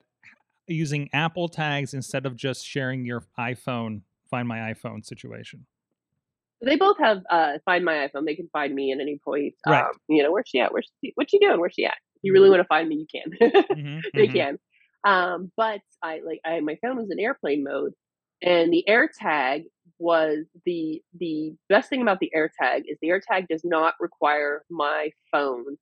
using 0.67 1.09
Apple 1.13 1.49
tags 1.49 1.95
instead 1.95 2.27
of 2.27 2.37
just 2.37 2.67
sharing 2.67 3.05
your 3.05 3.25
iPhone, 3.39 4.03
Find 4.31 4.47
My 4.47 4.73
iPhone 4.73 5.05
situation? 5.05 5.67
They 6.61 6.77
both 6.77 6.99
have 6.99 7.23
uh, 7.31 7.59
find 7.65 7.85
my 7.85 8.09
iPhone. 8.09 8.27
They 8.27 8.35
can 8.35 8.49
find 8.53 8.75
me 8.75 8.93
at 8.93 9.01
any 9.01 9.21
point. 9.25 9.55
Right. 9.67 9.85
Um, 9.85 9.93
you 10.09 10.23
know, 10.23 10.33
where's 10.33 10.49
she 10.49 10.59
at? 10.59 10.73
Where's 10.73 10.91
she, 11.01 11.13
what's 11.15 11.31
she 11.31 11.39
doing? 11.39 11.61
Where's 11.61 11.75
she 11.75 11.85
at? 11.85 11.95
If 12.17 12.25
you 12.25 12.33
really 12.33 12.51
want 12.51 12.61
to 12.61 12.67
find 12.67 12.89
me, 12.89 13.07
you 13.07 13.07
can. 13.07 13.63
hmm 13.73 13.99
they 14.15 14.27
can. 14.27 14.59
Um, 15.05 15.53
but 15.57 15.81
I 16.03 16.21
like 16.27 16.41
I 16.45 16.59
my 16.61 16.77
phone 16.83 16.97
was 16.97 17.11
in 17.13 17.21
airplane 17.21 17.63
mode, 17.63 17.93
and 18.43 18.73
the 18.73 18.85
AirTag 18.89 19.65
was 19.99 20.47
the 20.65 21.03
the 21.19 21.55
best 21.69 21.89
thing 21.91 22.03
about 22.03 22.21
the 22.21 22.31
AirTag 22.37 22.83
is 22.87 22.99
the 23.03 23.09
AirTag 23.09 23.49
does 23.49 23.63
not 23.65 23.95
require 24.01 24.65
my 24.71 25.11
phone 25.33 25.77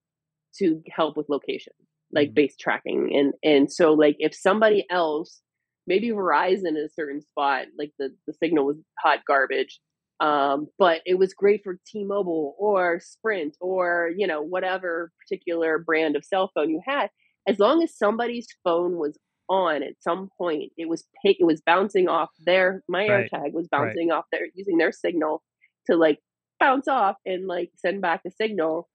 to 0.59 0.83
help 0.91 1.17
with 1.17 1.29
location, 1.29 1.73
like 2.13 2.33
Mhm. 2.33 2.35
base 2.35 2.57
tracking, 2.57 3.15
and 3.17 3.35
and 3.43 3.73
so 3.73 3.93
like 3.95 4.17
if 4.19 4.35
somebody 4.35 4.87
else, 4.91 5.43
maybe 5.87 6.09
Verizon 6.11 6.69
at 6.79 6.85
a 6.85 6.89
certain 6.89 7.21
spot, 7.23 7.67
like 7.79 7.93
the 7.99 8.15
the 8.27 8.33
signal 8.35 8.67
was 8.67 8.79
hot 9.01 9.21
garbage. 9.27 9.81
Um, 10.21 10.69
but 10.79 11.03
it 11.05 11.15
was 11.19 11.35
great 11.35 11.63
for 11.63 11.79
T-Mobile 11.87 12.57
or 12.59 13.01
Sprint 13.01 13.57
or 13.61 14.11
you 14.17 14.27
know 14.27 14.43
whatever 14.43 15.13
particular 15.21 15.79
brand 15.79 16.17
of 16.17 16.25
cell 16.25 16.51
phone 16.55 16.71
you 16.71 16.81
had 16.87 17.11
as 17.47 17.59
long 17.59 17.83
as 17.83 17.97
somebody's 17.97 18.49
phone 18.65 18.97
was 18.97 19.19
on 19.49 19.83
at 19.83 19.95
some 20.01 20.31
point, 20.39 20.73
it 20.77 20.89
was 20.89 21.05
pick, 21.25 21.37
it 21.41 21.45
was 21.45 21.61
bouncing 21.61 22.09
off 22.09 22.31
their 22.45 22.83
my 22.89 23.09
Right. 23.09 23.31
AirTag 23.33 23.53
was 23.53 23.69
Right. 23.73 23.87
bouncing 23.87 24.11
off 24.11 24.25
their 24.33 24.47
using 24.55 24.79
their 24.79 24.93
signal 24.93 25.43
to 25.89 25.97
like 25.97 26.19
bounce 26.59 26.89
off 26.89 27.17
and 27.25 27.47
like 27.47 27.71
send 27.77 28.01
back 28.01 28.23
a 28.27 28.31
signal 28.31 28.89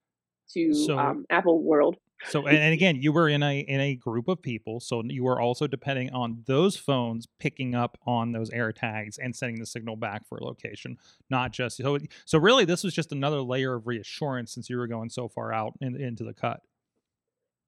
to 0.52 0.74
So- 0.74 0.98
um, 0.98 1.24
Apple 1.30 1.62
World. 1.62 1.96
So 2.26 2.46
and, 2.46 2.72
again, 2.72 3.02
you 3.02 3.10
were 3.12 3.28
in 3.28 3.42
a 3.42 3.58
in 3.60 3.80
a 3.80 3.96
group 3.96 4.28
of 4.28 4.40
people, 4.40 4.78
so 4.78 5.02
you 5.04 5.24
were 5.24 5.40
also 5.40 5.66
depending 5.66 6.12
on 6.12 6.44
those 6.46 6.76
phones 6.76 7.26
picking 7.40 7.74
up 7.74 7.98
on 8.06 8.30
those 8.30 8.48
air 8.50 8.70
tags 8.70 9.18
and 9.18 9.34
sending 9.34 9.58
the 9.58 9.66
signal 9.66 9.96
back 9.96 10.28
for 10.28 10.38
location, 10.40 10.98
not 11.30 11.50
just 11.50 11.78
so. 11.78 11.98
So 12.24 12.38
really, 12.38 12.64
this 12.64 12.84
was 12.84 12.94
just 12.94 13.10
another 13.10 13.40
layer 13.40 13.74
of 13.74 13.88
reassurance 13.88 14.52
since 14.52 14.70
you 14.70 14.76
were 14.76 14.86
going 14.86 15.08
so 15.10 15.26
far 15.26 15.52
out 15.52 15.72
in, 15.80 16.00
into 16.00 16.22
the 16.22 16.32
cut. 16.32 16.60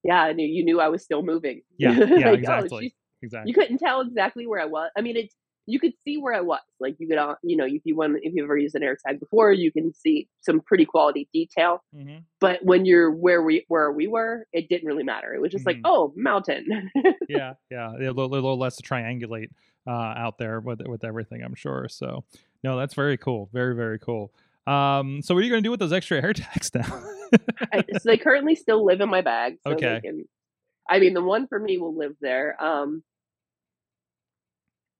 Yeah, 0.04 0.22
I 0.22 0.32
knew 0.32 0.46
you 0.46 0.64
knew 0.64 0.80
I 0.80 0.88
was 0.88 1.02
still 1.02 1.22
moving. 1.22 1.62
Yeah, 1.78 1.92
yeah, 1.98 2.04
Like, 2.04 2.24
oh, 2.26 2.32
exactly, 2.34 2.80
she's- 2.84 2.92
exactly. 3.22 3.50
you 3.50 3.54
couldn't 3.54 3.78
tell 3.78 4.02
exactly 4.02 4.46
where 4.46 4.60
I 4.60 4.66
was. 4.66 4.90
I 4.96 5.00
mean, 5.00 5.16
it's 5.16 5.34
you 5.66 5.80
could 5.80 5.92
see 6.04 6.18
where 6.18 6.34
I 6.34 6.42
was. 6.42 6.60
Like 6.78 6.96
you 6.98 7.08
could, 7.08 7.16
uh, 7.16 7.36
you 7.42 7.56
know, 7.56 7.64
if 7.64 7.80
you 7.84 7.96
want, 7.96 8.18
if 8.20 8.34
you've 8.34 8.44
ever 8.44 8.58
used 8.58 8.74
an 8.74 8.82
AirTag 8.82 9.18
before, 9.18 9.50
you 9.50 9.72
can 9.72 9.94
see 9.94 10.28
some 10.42 10.60
pretty 10.60 10.84
quality 10.84 11.26
detail. 11.32 11.82
hmm 11.94 12.18
But 12.38 12.62
when 12.62 12.84
you're 12.84 13.10
where 13.10 13.42
we 13.42 13.64
where 13.68 13.90
we 13.90 14.06
were, 14.06 14.46
it 14.52 14.68
didn't 14.68 14.86
really 14.86 15.04
matter. 15.04 15.32
It 15.32 15.40
was 15.40 15.52
just 15.52 15.64
Mhm. 15.64 15.68
like, 15.68 15.78
oh, 15.84 16.12
mountain. 16.16 16.90
Yeah, 17.28 17.54
yeah, 17.70 17.92
a 17.96 18.12
little, 18.12 18.28
little 18.28 18.58
less 18.58 18.76
to 18.76 18.82
triangulate 18.82 19.48
uh, 19.86 19.90
out 19.90 20.36
there 20.36 20.60
with 20.60 20.82
with 20.86 21.02
everything, 21.02 21.42
I'm 21.42 21.54
sure. 21.54 21.88
So, 21.88 22.24
no, 22.62 22.76
that's 22.76 22.92
very 22.94 23.16
cool, 23.16 23.48
very 23.52 23.74
very 23.74 23.98
cool. 23.98 24.34
Um, 24.66 25.20
so 25.22 25.34
what 25.34 25.40
are 25.40 25.44
you 25.44 25.50
going 25.50 25.62
to 25.62 25.66
do 25.66 25.70
with 25.70 25.80
those 25.80 25.92
extra 25.92 26.22
air 26.22 26.32
tags 26.34 26.70
now? 26.74 26.86
I, 27.72 27.84
so 27.92 28.00
they 28.04 28.16
currently 28.16 28.54
still 28.54 28.84
live 28.84 29.00
in 29.00 29.08
my 29.10 29.20
bag. 29.20 29.56
So 29.66 29.72
Okay. 29.74 30.00
Can, 30.02 30.24
I 30.88 30.98
mean, 30.98 31.14
the 31.14 31.22
one 31.22 31.46
for 31.48 31.58
me 31.58 31.78
will 31.78 31.96
live 31.96 32.12
there. 32.20 32.56
Um, 32.62 33.02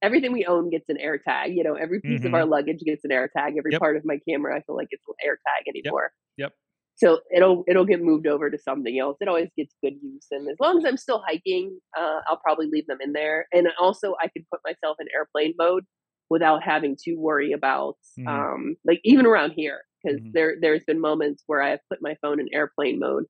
everything 0.02 0.32
we 0.32 0.44
own 0.46 0.70
gets 0.70 0.88
an 0.88 0.98
air 0.98 1.18
tag. 1.18 1.54
You 1.54 1.64
know, 1.64 1.74
every 1.74 2.00
piece 2.00 2.24
of 2.24 2.34
our 2.34 2.44
luggage 2.44 2.80
gets 2.84 3.04
an 3.04 3.12
air 3.12 3.28
tag. 3.34 3.54
Every 3.58 3.72
Yep. 3.72 3.80
part 3.80 3.96
of 3.96 4.04
my 4.04 4.18
camera, 4.28 4.56
I 4.56 4.60
feel 4.62 4.76
like 4.76 4.88
it's 4.90 5.04
an 5.08 5.14
air 5.24 5.38
tag 5.46 5.64
anymore. 5.68 6.12
Yep. 6.36 6.52
So 6.96 7.20
it'll 7.34 7.64
it'll 7.66 7.84
get 7.86 8.00
moved 8.02 8.26
over 8.26 8.50
to 8.50 8.58
something 8.58 8.98
else. 8.98 9.16
It 9.20 9.28
always 9.28 9.48
gets 9.56 9.74
good 9.82 9.94
use, 10.02 10.26
and 10.30 10.48
as 10.48 10.56
long 10.60 10.78
as 10.78 10.84
I'm 10.84 10.96
still 10.96 11.22
hiking, 11.26 11.78
uh, 11.98 12.20
I'll 12.28 12.36
probably 12.36 12.68
leave 12.70 12.86
them 12.86 12.98
in 13.00 13.12
there. 13.12 13.46
And 13.52 13.66
also, 13.80 14.14
I 14.22 14.28
can 14.28 14.46
put 14.52 14.60
myself 14.64 14.98
in 15.00 15.06
airplane 15.14 15.54
mode 15.58 15.84
without 16.30 16.62
having 16.62 16.96
to 17.04 17.14
worry 17.16 17.52
about 17.52 17.96
Mhm. 18.16 18.46
um, 18.46 18.76
like 18.84 19.00
even 19.04 19.26
around 19.26 19.52
here 19.52 19.82
because 20.02 20.20
Mhm. 20.20 20.34
there 20.34 20.56
there's 20.60 20.84
been 20.84 21.00
moments 21.00 21.42
where 21.46 21.62
I've 21.62 21.80
put 21.90 22.02
my 22.02 22.16
phone 22.22 22.40
in 22.40 22.48
airplane 22.52 22.98
mode 22.98 23.24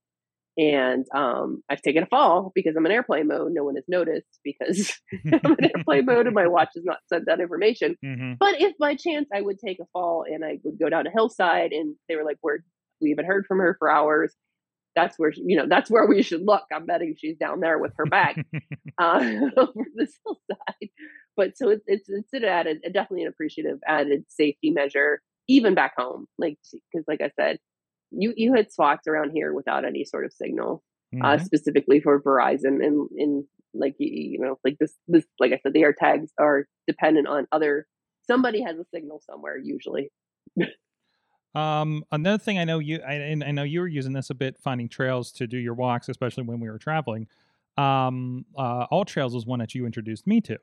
and 0.56 1.04
um, 1.14 1.62
I've 1.68 1.82
taken 1.82 2.04
a 2.04 2.06
fall 2.06 2.52
because 2.54 2.76
I'm 2.76 2.86
in 2.86 2.92
airplane 2.92 3.26
mode. 3.26 3.52
No 3.52 3.64
one 3.64 3.74
has 3.76 3.84
noticed 3.88 4.40
because 4.44 4.92
I'm 5.44 5.56
in 5.58 5.64
airplane 5.70 6.06
mode 6.06 6.26
and 6.26 6.34
my 6.34 6.46
watch 6.46 6.70
has 6.76 6.84
not 6.84 6.98
sent 7.08 7.26
that 7.26 7.40
information. 7.40 7.96
hmm 8.02 8.34
But 8.38 8.60
if 8.60 8.76
by 8.78 8.94
chance 8.94 9.28
I 9.34 9.40
would 9.40 9.58
take 9.58 9.80
a 9.80 9.86
fall 9.92 10.24
and 10.28 10.44
I 10.44 10.58
would 10.64 10.78
go 10.78 10.88
down 10.88 11.06
a 11.06 11.10
hillside 11.10 11.72
and 11.72 11.96
they 12.08 12.16
were 12.16 12.24
like, 12.24 12.38
"We're 12.42 12.58
we 13.00 13.10
haven't 13.10 13.26
heard 13.26 13.46
from 13.46 13.58
her 13.58 13.76
for 13.78 13.90
hours," 13.90 14.34
that's 14.94 15.18
where 15.18 15.32
she- 15.32 15.42
you 15.46 15.56
know 15.56 15.66
that's 15.68 15.90
where 15.90 16.06
we 16.06 16.22
should 16.22 16.42
look. 16.44 16.64
I'm 16.72 16.86
betting 16.86 17.14
she's 17.18 17.36
down 17.36 17.60
there 17.60 17.78
with 17.78 17.92
her 17.96 18.06
bag 18.06 18.44
uh, 18.98 19.20
over 19.56 19.84
this 19.94 20.18
hillside. 20.24 20.90
But 21.36 21.56
so 21.58 21.68
it's 21.70 21.84
it's 21.86 22.08
it's 22.08 22.32
an 22.32 22.44
added, 22.44 22.78
definitely 22.92 23.22
an 23.22 23.28
appreciative 23.28 23.78
added 23.86 24.24
safety 24.28 24.70
measure, 24.70 25.20
even 25.48 25.74
back 25.74 25.94
home. 25.96 26.26
Like 26.38 26.58
because 26.92 27.04
like 27.08 27.20
I 27.20 27.30
said, 27.40 27.58
you 28.10 28.32
you 28.36 28.54
hit 28.54 28.72
spots 28.72 29.06
around 29.08 29.32
here 29.34 29.52
without 29.52 29.84
any 29.84 30.04
sort 30.04 30.24
of 30.24 30.32
signal, 30.32 30.82
uh, 31.22 31.36
Mhm. 31.36 31.44
specifically 31.44 32.00
for 32.00 32.22
Verizon 32.22 32.84
and 32.84 33.08
and 33.18 33.44
like 33.74 33.96
you, 33.98 34.38
know 34.38 34.58
like 34.64 34.76
this 34.78 34.94
this 35.08 35.24
like 35.40 35.52
I 35.52 35.58
said, 35.62 35.72
the 35.72 35.82
air 35.82 35.92
tags 35.92 36.30
are 36.38 36.66
dependent 36.86 37.26
on 37.26 37.46
other. 37.50 37.86
Somebody 38.30 38.62
has 38.62 38.78
a 38.78 38.84
signal 38.94 39.20
somewhere 39.28 39.58
usually. 39.58 40.10
Um, 41.54 42.04
another 42.10 42.38
thing 42.38 42.58
I 42.58 42.64
know 42.64 42.78
you, 42.80 43.00
I, 43.06 43.14
and 43.14 43.44
I 43.44 43.50
know 43.52 43.62
you 43.62 43.80
were 43.80 43.86
using 43.88 44.12
this 44.12 44.30
a 44.30 44.34
bit, 44.34 44.58
finding 44.58 44.88
trails 44.88 45.30
to 45.32 45.46
do 45.46 45.56
your 45.56 45.74
walks, 45.74 46.08
especially 46.08 46.44
when 46.44 46.60
we 46.60 46.68
were 46.68 46.78
traveling. 46.78 47.28
Um, 47.76 48.44
uh, 48.56 48.86
All 48.90 49.04
Trails 49.04 49.34
was 49.34 49.46
one 49.46 49.58
that 49.60 49.74
you 49.74 49.86
introduced 49.86 50.26
me 50.26 50.40
to. 50.42 50.58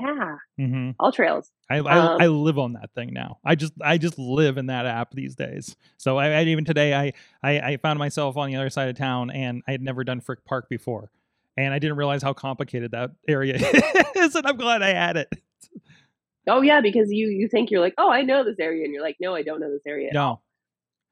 Yeah, 0.00 0.36
hmm 0.58 0.90
all 0.98 1.12
trails. 1.12 1.52
I, 1.70 1.76
I, 1.76 2.14
Um, 2.14 2.20
I 2.22 2.26
live 2.26 2.58
on 2.58 2.72
that 2.72 2.90
thing 2.94 3.12
now. 3.12 3.38
I 3.44 3.54
just 3.54 3.72
I 3.80 3.96
just 3.96 4.18
live 4.18 4.58
in 4.58 4.66
that 4.66 4.86
app 4.86 5.12
these 5.12 5.36
days. 5.36 5.76
So 5.98 6.16
I, 6.16 6.40
I 6.40 6.42
even 6.44 6.64
today 6.64 6.92
I, 6.94 7.12
I 7.44 7.60
I 7.60 7.76
found 7.76 7.98
myself 8.00 8.36
on 8.36 8.48
the 8.50 8.56
other 8.56 8.70
side 8.70 8.88
of 8.88 8.96
town 8.96 9.30
and 9.30 9.62
I 9.68 9.70
had 9.72 9.82
never 9.82 10.02
done 10.02 10.20
Frick 10.20 10.44
Park 10.44 10.68
before, 10.68 11.10
and 11.56 11.72
I 11.72 11.78
didn't 11.78 11.96
realize 11.96 12.22
how 12.24 12.32
complicated 12.32 12.90
that 12.90 13.12
area 13.28 13.54
is, 14.16 14.34
and 14.34 14.46
I'm 14.46 14.56
glad 14.56 14.82
I 14.82 14.94
had 14.94 15.16
it. 15.16 15.28
Oh 16.48 16.62
yeah, 16.62 16.80
because 16.80 17.10
you 17.10 17.28
you 17.28 17.48
think 17.48 17.70
you're 17.70 17.80
like, 17.80 17.94
oh, 17.98 18.10
I 18.10 18.22
know 18.22 18.44
this 18.44 18.58
area, 18.60 18.84
and 18.84 18.92
you're 18.92 19.02
like, 19.02 19.16
no, 19.20 19.34
I 19.34 19.42
don't 19.42 19.60
know 19.60 19.70
this 19.70 19.86
area. 19.86 20.10
No, 20.12 20.40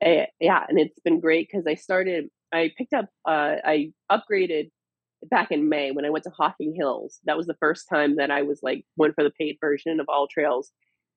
Eh, 0.02 0.26
yeah, 0.40 0.64
and 0.68 0.78
it's 0.78 0.98
been 1.04 1.20
great 1.20 1.48
because 1.50 1.66
I 1.66 1.74
started. 1.74 2.26
I 2.52 2.72
picked 2.76 2.92
up. 2.92 3.06
Uh, 3.26 3.56
I 3.64 3.92
upgraded 4.10 4.70
back 5.30 5.52
in 5.52 5.68
May 5.68 5.92
when 5.92 6.04
I 6.04 6.10
went 6.10 6.24
to 6.24 6.30
Hocking 6.30 6.74
Hills. 6.76 7.20
That 7.24 7.36
was 7.36 7.46
the 7.46 7.56
first 7.60 7.86
time 7.88 8.16
that 8.16 8.30
I 8.30 8.42
was 8.42 8.60
like 8.62 8.84
went 8.96 9.14
for 9.14 9.22
the 9.22 9.30
paid 9.30 9.58
version 9.60 10.00
of 10.00 10.06
All 10.08 10.26
Trails 10.28 10.72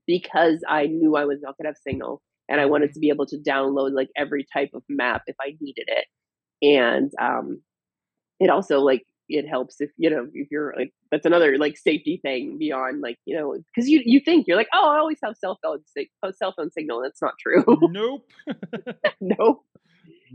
because 0.06 0.64
I 0.70 0.86
knew 0.86 1.16
I 1.16 1.26
was 1.26 1.40
not 1.42 1.58
gonna 1.58 1.70
have 1.70 1.78
signal, 1.78 2.22
and 2.48 2.62
I 2.62 2.66
wanted 2.68 2.94
to 2.94 3.00
be 3.00 3.10
able 3.10 3.26
to 3.28 3.38
download 3.38 3.94
like 3.94 4.10
every 4.16 4.46
type 4.54 4.70
of 4.74 4.84
map 4.88 5.24
if 5.26 5.36
I 5.42 5.56
needed 5.60 5.88
it. 5.88 6.06
And 6.62 7.12
um, 7.20 7.62
it 8.40 8.50
also 8.50 8.80
like 8.80 9.04
it 9.28 9.48
helps 9.48 9.82
if 9.82 9.90
you 9.98 10.10
know 10.10 10.28
if 10.34 10.50
you're 10.52 10.74
like 10.78 10.94
that's 11.12 11.26
another 11.26 11.58
like 11.58 11.78
safety 11.78 12.20
thing 12.22 12.58
beyond 12.58 13.02
like 13.02 13.18
you 13.26 13.36
know 13.38 13.56
because 13.74 13.90
you 13.90 14.02
you 14.06 14.20
think 14.20 14.48
you're 14.48 14.58
like 14.58 14.70
oh 14.74 14.90
I 14.90 14.98
always 15.00 15.18
have 15.24 15.36
cell 15.38 15.58
phone 15.64 15.80
sig- 15.88 16.10
cell 16.36 16.54
phone 16.56 16.72
signal. 16.72 17.02
That's 17.02 17.22
not 17.22 17.34
true. 17.40 17.64
nope. 17.90 18.30
nope 19.22 19.64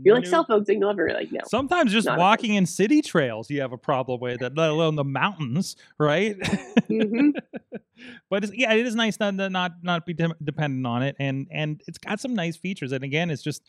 You're 0.03 0.15
like 0.15 0.23
Nope. 0.23 0.29
cell 0.31 0.45
phone 0.45 0.65
signal 0.65 0.89
ever. 0.89 1.09
Like, 1.13 1.31
no. 1.31 1.41
Sometimes 1.47 1.91
just 1.91 2.05
Not 2.07 2.13
a 2.13 2.15
thing. 2.15 2.19
walking 2.21 2.53
in 2.55 2.65
city 2.65 3.01
trails, 3.01 3.49
you 3.49 3.61
have 3.61 3.71
a 3.73 3.77
problem 3.77 4.19
with 4.19 4.41
it, 4.41 4.55
let 4.55 4.69
alone 4.69 4.95
the 4.95 5.03
mountains, 5.03 5.75
right? 5.99 6.37
Mhm. 6.39 7.33
but 8.29 8.43
it's, 8.43 8.53
yeah, 8.55 8.73
it 8.73 8.85
is 8.85 8.95
nice 8.95 9.19
not 9.19 9.37
to 9.37 9.49
not 9.49 9.73
not 9.83 10.05
be 10.05 10.13
de- 10.13 10.35
dependent 10.43 10.87
on 10.87 11.03
it, 11.03 11.15
and 11.19 11.47
and 11.51 11.81
it's 11.87 11.97
got 11.97 12.19
some 12.19 12.33
nice 12.33 12.55
features. 12.57 12.91
And 12.93 13.03
again, 13.03 13.29
it's 13.29 13.43
just 13.43 13.61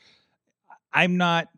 I'm 0.92 1.16
not 1.16 1.48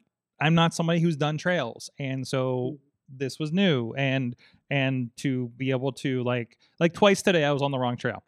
I'm 0.41 0.55
not 0.55 0.75
somebody 0.75 0.99
who's 1.01 1.17
done 1.17 1.39
trails, 1.39 1.91
and 1.99 2.27
so 2.27 2.79
this 3.09 3.39
was 3.39 3.53
new, 3.53 3.93
and 3.95 4.37
and 4.71 5.11
to 5.19 5.49
be 5.57 5.71
able 5.71 5.93
to 5.93 6.23
like 6.23 6.57
like 6.81 6.93
twice 6.93 7.23
today, 7.23 7.45
I 7.45 7.53
was 7.53 7.63
on 7.63 7.71
the 7.71 7.79
wrong 7.79 7.97
trail. 7.97 8.23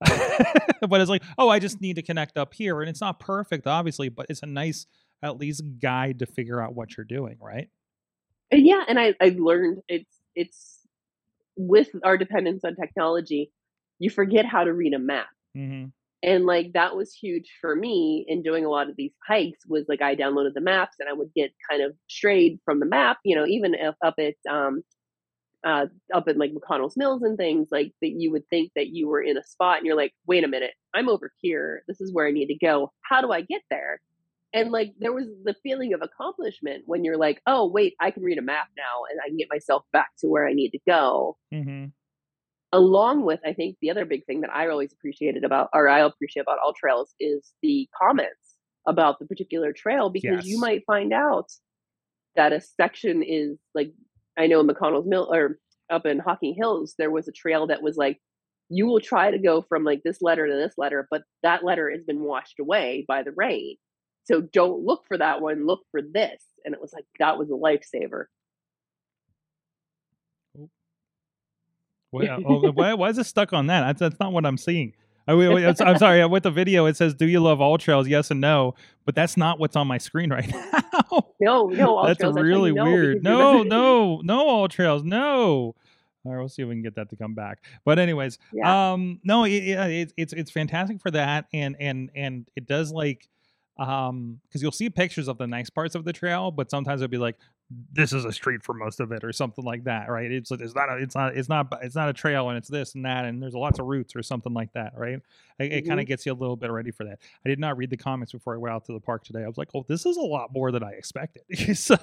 but 0.00 1.00
it's 1.00 1.10
like, 1.10 1.24
oh, 1.36 1.48
I 1.48 1.58
just 1.58 1.80
need 1.80 1.96
to 1.96 2.02
connect 2.02 2.36
up 2.36 2.54
here, 2.54 2.80
and 2.80 2.88
it's 2.88 3.00
not 3.00 3.18
perfect, 3.18 3.66
obviously, 3.66 4.08
but 4.08 4.26
it's 4.28 4.42
a 4.42 4.46
nice 4.46 4.86
at 5.22 5.38
least 5.38 5.62
guide 5.80 6.20
to 6.20 6.26
figure 6.26 6.62
out 6.62 6.74
what 6.74 6.96
you're 6.96 7.04
doing, 7.04 7.36
right? 7.40 7.68
And 8.50 8.66
yeah, 8.66 8.84
and 8.86 8.98
I 8.98 9.14
I 9.20 9.36
learned 9.38 9.82
it's 9.88 10.14
it's 10.34 10.78
with 11.56 11.88
our 12.04 12.16
dependence 12.16 12.64
on 12.64 12.76
technology, 12.76 13.52
you 13.98 14.10
forget 14.10 14.46
how 14.46 14.64
to 14.64 14.72
read 14.72 14.94
a 14.94 14.98
map. 14.98 15.26
Mm-hmm. 15.56 15.86
And 16.22 16.46
like 16.46 16.72
that 16.74 16.96
was 16.96 17.14
huge 17.14 17.48
for 17.60 17.76
me 17.76 18.24
in 18.26 18.42
doing 18.42 18.64
a 18.64 18.70
lot 18.70 18.88
of 18.90 18.96
these 18.96 19.12
hikes 19.26 19.60
was 19.68 19.84
like 19.88 20.02
I 20.02 20.16
downloaded 20.16 20.54
the 20.54 20.60
maps 20.60 20.96
and 20.98 21.08
I 21.08 21.12
would 21.12 21.30
get 21.34 21.52
kind 21.70 21.82
of 21.82 21.92
strayed 22.08 22.58
from 22.64 22.80
the 22.80 22.86
map, 22.86 23.18
you 23.24 23.36
know, 23.36 23.46
even 23.46 23.74
if 23.74 23.94
up 24.04 24.14
at 24.18 24.34
um 24.50 24.82
uh, 25.66 25.86
up 26.14 26.28
in 26.28 26.38
like 26.38 26.52
McConnell's 26.52 26.96
Mills 26.96 27.22
and 27.22 27.36
things 27.36 27.68
like 27.70 27.92
that 28.00 28.12
you 28.16 28.30
would 28.30 28.48
think 28.48 28.70
that 28.76 28.88
you 28.88 29.08
were 29.08 29.20
in 29.20 29.36
a 29.36 29.44
spot 29.44 29.78
and 29.78 29.86
you're 29.86 29.96
like, 29.96 30.12
wait 30.26 30.44
a 30.44 30.48
minute, 30.48 30.72
I'm 30.94 31.08
over 31.08 31.32
here. 31.40 31.82
This 31.88 32.00
is 32.00 32.12
where 32.12 32.26
I 32.26 32.32
need 32.32 32.46
to 32.46 32.58
go. 32.58 32.92
How 33.02 33.20
do 33.20 33.32
I 33.32 33.40
get 33.40 33.62
there? 33.70 34.00
And 34.54 34.70
like 34.70 34.94
there 34.98 35.12
was 35.12 35.26
the 35.44 35.54
feeling 35.62 35.92
of 35.92 36.00
accomplishment 36.02 36.84
when 36.86 37.04
you're 37.04 37.18
like, 37.18 37.42
oh 37.46 37.68
wait, 37.68 37.94
I 38.00 38.10
can 38.10 38.22
read 38.22 38.38
a 38.38 38.42
map 38.42 38.68
now 38.76 39.02
and 39.10 39.20
I 39.22 39.28
can 39.28 39.36
get 39.36 39.48
myself 39.50 39.82
back 39.92 40.08
to 40.20 40.28
where 40.28 40.46
I 40.46 40.52
need 40.52 40.70
to 40.70 40.78
go. 40.86 41.36
Mm-hmm. 41.52 41.86
Along 42.72 43.24
with, 43.24 43.40
I 43.46 43.54
think 43.54 43.76
the 43.80 43.90
other 43.90 44.04
big 44.04 44.26
thing 44.26 44.42
that 44.42 44.50
I 44.54 44.68
always 44.68 44.92
appreciated 44.92 45.44
about, 45.44 45.70
or 45.72 45.88
I 45.88 46.00
appreciate 46.00 46.42
about 46.42 46.58
all 46.62 46.74
trails 46.74 47.14
is 47.18 47.52
the 47.62 47.88
comments 48.00 48.56
about 48.86 49.18
the 49.18 49.26
particular 49.26 49.72
trail 49.72 50.10
because 50.10 50.46
you 50.46 50.58
might 50.58 50.84
find 50.86 51.12
out 51.12 51.50
that 52.36 52.52
a 52.52 52.60
section 52.60 53.22
is 53.22 53.58
like 53.74 53.92
I 54.38 54.46
know 54.46 54.60
in 54.60 54.66
McConnell's 54.66 55.06
Mill 55.06 55.28
or 55.32 55.58
up 55.90 56.06
in 56.06 56.18
Hocking 56.18 56.54
Hills 56.54 56.94
there 56.98 57.10
was 57.10 57.28
a 57.28 57.32
trail 57.32 57.66
that 57.66 57.82
was 57.82 57.96
like 57.96 58.18
you 58.70 58.86
will 58.86 59.00
try 59.00 59.30
to 59.30 59.38
go 59.38 59.62
from 59.62 59.84
like 59.84 60.02
this 60.04 60.20
letter 60.20 60.46
to 60.46 60.54
this 60.54 60.74
letter, 60.76 61.06
but 61.10 61.22
that 61.42 61.64
letter 61.64 61.90
has 61.90 62.04
been 62.04 62.20
washed 62.20 62.58
away 62.60 63.04
by 63.08 63.22
the 63.22 63.32
rain. 63.36 63.76
So 64.24 64.42
don't 64.42 64.84
look 64.84 65.04
for 65.08 65.16
that 65.16 65.40
one, 65.40 65.66
look 65.66 65.80
for 65.90 66.00
this. 66.02 66.44
And 66.64 66.74
it 66.74 66.80
was 66.80 66.92
like 66.92 67.04
that 67.18 67.38
was 67.38 67.48
a 67.50 67.52
lifesaver. 67.52 68.24
Why, 72.10 72.28
oh, 72.28 72.70
why, 72.72 72.94
why 72.94 73.08
is 73.10 73.18
it 73.18 73.24
stuck 73.24 73.52
on 73.52 73.66
that? 73.66 73.80
That's, 73.86 74.00
that's 74.00 74.20
not 74.20 74.32
what 74.32 74.46
I'm 74.46 74.56
seeing. 74.56 74.94
I, 75.26 75.34
wait, 75.34 75.48
wait, 75.48 75.66
I'm 75.66 75.74
I'm 75.86 75.98
sorry. 75.98 76.24
With 76.26 76.44
the 76.44 76.50
video, 76.50 76.86
it 76.86 76.96
says, 76.96 77.12
"Do 77.12 77.26
you 77.26 77.40
love 77.40 77.60
all 77.60 77.76
trails?" 77.76 78.08
Yes 78.08 78.30
and 78.30 78.40
no, 78.40 78.74
but 79.04 79.14
that's 79.14 79.36
not 79.36 79.58
what's 79.58 79.76
on 79.76 79.86
my 79.86 79.98
screen 79.98 80.30
right 80.30 80.48
now. 80.72 81.34
No, 81.38 81.66
no, 81.66 81.98
all 81.98 82.06
that's 82.06 82.18
trails, 82.18 82.34
really 82.34 82.72
no, 82.72 82.84
weird. 82.84 83.22
No, 83.22 83.62
no, 83.62 84.20
no, 84.22 84.48
all 84.48 84.68
trails. 84.68 85.02
No. 85.02 85.74
All 86.24 86.32
right, 86.32 86.38
we'll 86.38 86.48
see 86.48 86.62
if 86.62 86.68
we 86.68 86.74
can 86.76 86.82
get 86.82 86.94
that 86.96 87.10
to 87.10 87.16
come 87.16 87.34
back. 87.34 87.62
But 87.84 87.98
anyways, 87.98 88.38
Yeah. 88.54 88.92
um, 88.92 89.20
no, 89.22 89.44
it, 89.44 89.50
it, 89.52 89.78
it's 89.90 90.12
it's 90.16 90.32
it's 90.32 90.50
fantastic 90.50 91.00
for 91.02 91.10
that, 91.10 91.44
and 91.52 91.76
and 91.78 92.10
and 92.14 92.48
it 92.56 92.66
does 92.66 92.90
like, 92.90 93.28
um, 93.78 94.40
because 94.48 94.62
you'll 94.62 94.72
see 94.72 94.88
pictures 94.88 95.28
of 95.28 95.36
the 95.36 95.46
nice 95.46 95.68
parts 95.68 95.94
of 95.94 96.04
the 96.06 96.12
trail, 96.14 96.50
but 96.50 96.70
sometimes 96.70 97.02
it'll 97.02 97.10
be 97.10 97.18
like, 97.18 97.36
this 97.92 98.12
is 98.12 98.24
a 98.24 98.32
street 98.32 98.62
for 98.62 98.72
most 98.72 99.00
of 99.00 99.12
it, 99.12 99.24
or 99.24 99.32
something 99.32 99.64
like 99.64 99.84
that, 99.84 100.08
right? 100.08 100.30
It's 100.30 100.50
it's 100.50 100.74
not 100.74 100.90
a, 100.90 100.96
it's 100.96 101.14
not 101.14 101.36
it's 101.36 101.48
not 101.48 101.78
it's 101.82 101.94
not 101.94 102.08
a 102.08 102.12
trail, 102.12 102.48
and 102.48 102.56
it's 102.56 102.68
this 102.68 102.94
and 102.94 103.04
that, 103.04 103.24
and 103.24 103.42
there's 103.42 103.54
lots 103.54 103.78
of 103.78 103.86
routes 103.86 104.16
or 104.16 104.22
something 104.22 104.54
like 104.54 104.72
that, 104.72 104.92
right? 104.96 105.20
It, 105.58 105.72
it 105.72 105.88
kind 105.88 106.00
of 106.00 106.06
gets 106.06 106.24
you 106.24 106.32
a 106.32 106.34
little 106.34 106.56
bit 106.56 106.70
ready 106.70 106.90
for 106.90 107.04
that. 107.04 107.18
I 107.44 107.48
did 107.48 107.58
not 107.58 107.76
read 107.76 107.90
the 107.90 107.96
comments 107.96 108.32
before 108.32 108.54
I 108.54 108.58
went 108.58 108.74
out 108.74 108.84
to 108.86 108.92
the 108.92 109.00
park 109.00 109.24
today. 109.24 109.42
I 109.44 109.46
was 109.46 109.58
like, 109.58 109.68
oh, 109.74 109.84
this 109.88 110.06
is 110.06 110.16
a 110.16 110.22
lot 110.22 110.52
more 110.52 110.70
than 110.70 110.82
I 110.82 110.92
expected. 110.92 111.42
so 111.78 111.96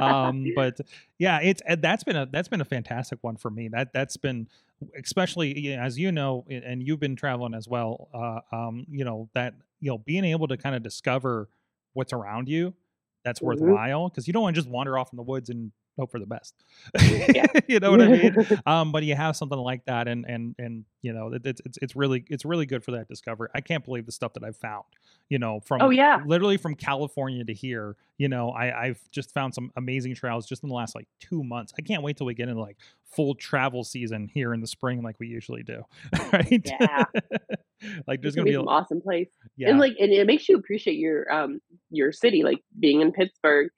um 0.00 0.46
but 0.56 0.80
yeah 1.18 1.40
it's 1.42 1.62
that's 1.78 2.04
been 2.04 2.16
a 2.16 2.26
that's 2.26 2.48
been 2.48 2.60
a 2.60 2.64
fantastic 2.64 3.18
one 3.22 3.36
for 3.36 3.50
me 3.50 3.68
that 3.68 3.92
that's 3.92 4.16
been 4.16 4.48
especially 4.98 5.74
as 5.74 5.98
you 5.98 6.12
know 6.12 6.44
and 6.50 6.82
you've 6.82 7.00
been 7.00 7.16
traveling 7.16 7.54
as 7.54 7.68
well 7.68 8.08
uh 8.14 8.56
um 8.56 8.86
you 8.90 9.04
know 9.04 9.28
that 9.34 9.54
you 9.80 9.90
know 9.90 9.98
being 9.98 10.24
able 10.24 10.48
to 10.48 10.56
kind 10.56 10.74
of 10.74 10.82
discover 10.82 11.48
what's 11.92 12.12
around 12.12 12.48
you 12.48 12.74
that's 13.24 13.40
Mhm. 13.40 13.44
worthwhile 13.46 14.08
because 14.08 14.26
you 14.26 14.32
don't 14.32 14.42
want 14.42 14.54
to 14.54 14.60
just 14.60 14.70
wander 14.70 14.98
off 14.98 15.12
in 15.12 15.16
the 15.16 15.22
woods 15.22 15.50
and 15.50 15.72
hope 15.98 16.10
for 16.10 16.18
the 16.18 16.26
best 16.26 16.54
Yeah. 17.00 17.46
you 17.68 17.80
know 17.80 17.90
what 17.90 18.02
i 18.02 18.08
mean 18.08 18.36
um 18.66 18.92
but 18.92 19.02
you 19.04 19.14
have 19.14 19.36
something 19.36 19.58
like 19.58 19.84
that 19.86 20.08
and 20.08 20.24
and 20.28 20.54
and 20.58 20.84
you 21.02 21.12
know 21.12 21.32
it, 21.32 21.42
it's 21.46 21.60
it's 21.64 21.78
it's 21.82 21.96
really 21.96 22.24
it's 22.28 22.44
really 22.44 22.66
good 22.66 22.84
for 22.84 22.92
that 22.92 23.08
discovery 23.08 23.48
i 23.54 23.60
can't 23.60 23.84
believe 23.84 24.06
the 24.06 24.12
stuff 24.12 24.32
that 24.34 24.44
i've 24.44 24.56
found 24.56 24.84
you 25.28 25.38
know 25.38 25.60
from 25.60 25.80
oh 25.82 25.90
yeah. 25.90 26.20
literally 26.26 26.56
from 26.56 26.74
California 26.74 27.44
to 27.44 27.52
here, 27.54 27.96
you 28.18 28.28
know, 28.28 28.50
I, 28.50 28.86
I've 28.86 29.00
just 29.10 29.32
found 29.32 29.54
some 29.54 29.70
amazing 29.76 30.14
trails 30.14 30.46
just 30.46 30.62
in 30.62 30.68
the 30.68 30.74
last 30.74 30.94
like 30.94 31.06
two 31.20 31.42
months. 31.42 31.72
I 31.78 31.82
can't 31.82 32.02
wait 32.02 32.16
till 32.16 32.26
we 32.26 32.34
get 32.34 32.48
into 32.48 32.60
like 32.60 32.76
full 33.04 33.34
travel 33.34 33.84
season 33.84 34.28
here 34.32 34.52
in 34.52 34.60
the 34.60 34.66
spring, 34.66 35.02
like 35.02 35.18
we 35.18 35.26
usually 35.28 35.62
do. 35.62 35.82
right? 36.32 36.62
Yeah. 36.64 37.04
like 38.06 38.20
there's 38.22 38.34
gonna 38.34 38.44
be 38.44 38.50
be, 38.50 38.56
some 38.56 38.66
a, 38.68 38.70
awesome 38.70 39.00
place. 39.00 39.28
yeah. 39.56 39.70
And 39.70 39.78
like 39.78 39.94
and 39.98 40.12
it 40.12 40.26
makes 40.26 40.48
you 40.48 40.56
appreciate 40.56 40.96
your 40.98 41.30
um 41.32 41.60
your 41.90 42.12
city, 42.12 42.42
like 42.42 42.60
being 42.78 43.00
in 43.00 43.12
Pittsburgh. 43.12 43.70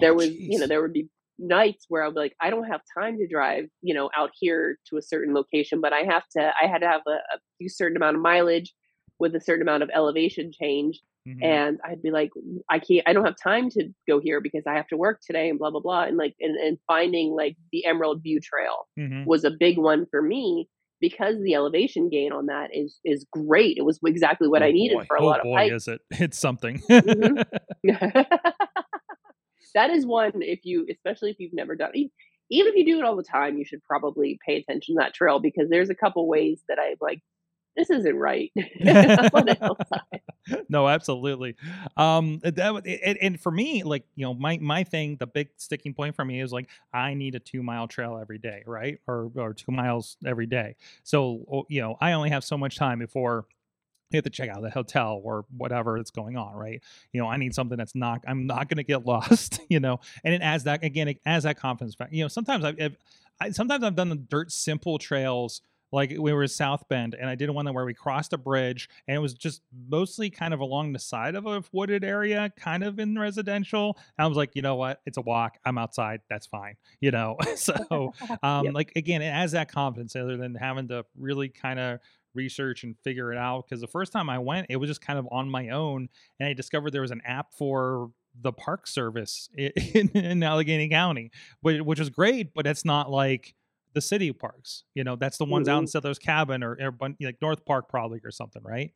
There 0.00 0.12
Oh, 0.12 0.14
was 0.16 0.30
you 0.30 0.58
know, 0.58 0.66
there 0.66 0.80
would 0.82 0.92
be 0.92 1.08
nights 1.38 1.86
where 1.88 2.04
I'd 2.04 2.14
be 2.14 2.20
like, 2.20 2.36
I 2.40 2.50
don't 2.50 2.64
have 2.70 2.80
time 2.98 3.18
to 3.18 3.26
drive, 3.26 3.64
you 3.82 3.94
know, 3.94 4.10
out 4.16 4.30
here 4.38 4.78
to 4.88 4.96
a 4.96 5.02
certain 5.02 5.34
location, 5.34 5.80
but 5.80 5.92
I 5.92 6.00
have 6.00 6.24
to 6.36 6.52
I 6.62 6.66
had 6.66 6.78
to 6.82 6.86
have 6.88 7.02
a, 7.06 7.18
a 7.64 7.68
certain 7.68 7.96
amount 7.96 8.16
of 8.16 8.22
mileage 8.22 8.72
with 9.18 9.34
a 9.34 9.40
certain 9.40 9.62
amount 9.62 9.82
of 9.82 9.90
elevation 9.94 10.52
change. 10.52 11.00
Mhm. 11.28 11.38
And 11.44 11.78
I'd 11.84 12.02
be 12.02 12.10
like, 12.10 12.30
I 12.68 12.78
can't 12.80 13.06
I 13.08 13.12
don't 13.12 13.24
have 13.24 13.36
time 13.42 13.70
to 13.70 13.88
go 14.08 14.20
here 14.20 14.40
because 14.40 14.64
I 14.66 14.74
have 14.74 14.88
to 14.88 14.96
work 14.96 15.20
today 15.24 15.48
and 15.48 15.58
blah 15.58 15.70
blah 15.70 15.80
blah. 15.80 16.02
And 16.04 16.16
like 16.16 16.34
and, 16.40 16.56
and 16.56 16.78
finding 16.86 17.30
like 17.32 17.56
the 17.72 17.84
Emerald 17.86 18.22
View 18.22 18.40
Trail 18.40 18.88
Mhm. 18.98 19.24
was 19.26 19.44
a 19.44 19.50
big 19.50 19.78
one 19.78 20.06
for 20.10 20.20
me 20.22 20.68
because 21.00 21.36
the 21.42 21.54
elevation 21.54 22.08
gain 22.08 22.32
on 22.32 22.46
that 22.46 22.70
is 22.74 22.98
is 23.04 23.24
great. 23.32 23.76
It 23.78 23.84
was 23.84 24.00
exactly 24.04 24.48
what 24.48 24.62
Oh, 24.62 24.66
I 24.66 24.72
needed 24.72 24.96
boy. 24.98 25.04
for 25.06 25.16
a 25.16 25.22
oh 25.22 25.26
lot 25.26 25.38
of 25.40 25.44
boy, 25.44 25.56
hikes. 25.58 25.74
is 25.74 25.88
it? 25.88 26.00
It's 26.20 26.38
something. 26.38 26.78
Mhm. 26.90 27.44
that 29.74 29.90
is 29.90 30.06
one 30.06 30.32
if 30.36 30.60
you 30.64 30.86
especially 30.90 31.30
if 31.30 31.36
you've 31.38 31.54
never 31.54 31.74
done 31.74 31.92
even 32.52 32.70
if 32.72 32.76
you 32.76 32.84
do 32.84 32.98
it 32.98 33.04
all 33.04 33.16
the 33.16 33.22
time, 33.22 33.56
you 33.56 33.64
should 33.64 33.82
probably 33.82 34.38
pay 34.46 34.56
attention 34.56 34.96
to 34.96 35.00
that 35.00 35.14
trail 35.14 35.40
because 35.40 35.70
there's 35.70 35.88
a 35.88 35.94
couple 35.94 36.28
ways 36.28 36.62
that 36.68 36.78
I'm 36.78 36.96
like, 37.00 37.22
this 37.76 37.88
isn't 37.88 38.16
right. 38.16 38.50
on 38.56 39.46
the 39.46 39.56
hillside. 39.58 40.64
no, 40.68 40.86
absolutely. 40.86 41.56
Um, 41.96 42.40
that 42.40 42.82
and, 42.86 43.18
and 43.22 43.40
for 43.40 43.50
me, 43.50 43.82
like 43.82 44.04
you 44.14 44.26
know, 44.26 44.34
my 44.34 44.58
my 44.58 44.84
thing, 44.84 45.16
the 45.16 45.26
big 45.26 45.48
sticking 45.56 45.94
point 45.94 46.14
for 46.14 46.26
me 46.26 46.42
is 46.42 46.52
like 46.52 46.68
I 46.92 47.14
need 47.14 47.34
a 47.34 47.40
two 47.40 47.62
mile 47.62 47.88
trail 47.88 48.18
every 48.20 48.36
day, 48.36 48.62
right, 48.66 48.98
or 49.08 49.30
or 49.34 49.54
two 49.54 49.72
miles 49.72 50.18
every 50.26 50.46
day. 50.46 50.76
So 51.02 51.64
you 51.70 51.80
know, 51.80 51.96
I 52.02 52.12
only 52.12 52.28
have 52.28 52.44
so 52.44 52.58
much 52.58 52.76
time 52.76 52.98
before 52.98 53.46
I 54.14 54.18
have 54.18 54.24
to 54.24 54.30
check 54.30 54.48
out 54.48 54.62
the 54.62 54.70
hotel 54.70 55.20
or 55.22 55.44
whatever 55.56 55.98
that's 55.98 56.10
going 56.10 56.36
on, 56.36 56.54
right? 56.54 56.82
You 57.12 57.20
know, 57.20 57.28
I 57.28 57.36
need 57.36 57.54
something 57.54 57.78
that's 57.78 57.94
not. 57.94 58.24
I'm 58.26 58.46
not 58.46 58.68
going 58.68 58.78
to 58.78 58.84
get 58.84 59.06
lost, 59.06 59.60
you 59.68 59.80
know, 59.80 60.00
and 60.24 60.34
it 60.34 60.42
adds 60.42 60.64
that 60.64 60.82
again, 60.84 61.08
it 61.08 61.20
adds 61.26 61.44
that 61.44 61.58
confidence. 61.58 61.94
Back. 61.94 62.08
You 62.12 62.24
know, 62.24 62.28
sometimes 62.28 62.64
I've, 62.64 62.80
I've 62.80 62.96
I, 63.40 63.50
sometimes 63.50 63.82
I've 63.84 63.96
done 63.96 64.08
the 64.08 64.16
dirt 64.16 64.52
simple 64.52 64.98
trails 64.98 65.62
like 65.92 66.10
we 66.18 66.32
were 66.32 66.42
in 66.44 66.48
South 66.48 66.88
Bend 66.88 67.14
and 67.14 67.28
I 67.28 67.34
did 67.34 67.50
one 67.50 67.66
where 67.72 67.84
we 67.84 67.92
crossed 67.92 68.32
a 68.32 68.38
bridge 68.38 68.88
and 69.06 69.14
it 69.14 69.20
was 69.20 69.34
just 69.34 69.60
mostly 69.88 70.30
kind 70.30 70.54
of 70.54 70.60
along 70.60 70.92
the 70.94 70.98
side 70.98 71.34
of 71.34 71.46
a 71.46 71.62
wooded 71.70 72.02
area, 72.02 72.50
kind 72.56 72.82
of 72.82 72.98
in 72.98 73.18
residential. 73.18 73.98
And 74.16 74.24
I 74.24 74.26
was 74.26 74.36
like, 74.36 74.52
you 74.54 74.62
know 74.62 74.76
what? 74.76 75.00
It's 75.04 75.18
a 75.18 75.20
walk. 75.20 75.58
I'm 75.66 75.76
outside. 75.76 76.20
That's 76.30 76.46
fine. 76.46 76.76
You 77.00 77.10
know, 77.10 77.36
so 77.56 77.74
um, 78.42 78.64
Yep. 78.64 78.74
like 78.74 78.92
again, 78.96 79.20
it 79.22 79.26
adds 79.26 79.52
that 79.52 79.70
confidence 79.70 80.16
other 80.16 80.36
than 80.38 80.54
having 80.54 80.88
to 80.88 81.04
really 81.18 81.50
kind 81.50 81.78
of 81.78 82.00
research 82.34 82.84
and 82.84 82.96
figure 83.04 83.32
it 83.32 83.38
out. 83.38 83.64
Because 83.68 83.80
the 83.80 83.86
first 83.86 84.12
time 84.12 84.28
I 84.30 84.38
went, 84.38 84.66
it 84.70 84.76
was 84.76 84.88
just 84.88 85.00
kind 85.00 85.18
of 85.18 85.28
on 85.30 85.48
my 85.50 85.68
own, 85.70 86.08
and 86.40 86.48
I 86.48 86.52
discovered 86.52 86.92
there 86.92 87.02
was 87.02 87.10
an 87.10 87.22
app 87.24 87.52
for 87.54 88.10
the 88.40 88.52
park 88.52 88.86
service 88.86 89.48
in, 89.56 90.08
in 90.10 90.42
Allegheny 90.42 90.88
County, 90.88 91.30
which, 91.60 91.82
which 91.82 91.98
was 91.98 92.08
great, 92.10 92.54
but 92.54 92.66
it's 92.66 92.84
not 92.84 93.10
like 93.10 93.54
the 93.94 94.00
city 94.00 94.32
parks. 94.32 94.84
You 94.94 95.04
know, 95.04 95.16
that's 95.16 95.36
the 95.36 95.44
ones 95.44 95.68
out 95.68 95.78
in 95.80 95.84
Mhm. 95.84 95.90
Settlers 95.90 96.18
Cabin 96.18 96.62
or, 96.62 96.78
or 96.80 96.94
like 97.20 97.36
North 97.42 97.64
Park 97.66 97.88
probably 97.90 98.20
or 98.24 98.30
something, 98.30 98.62
right? 98.62 98.90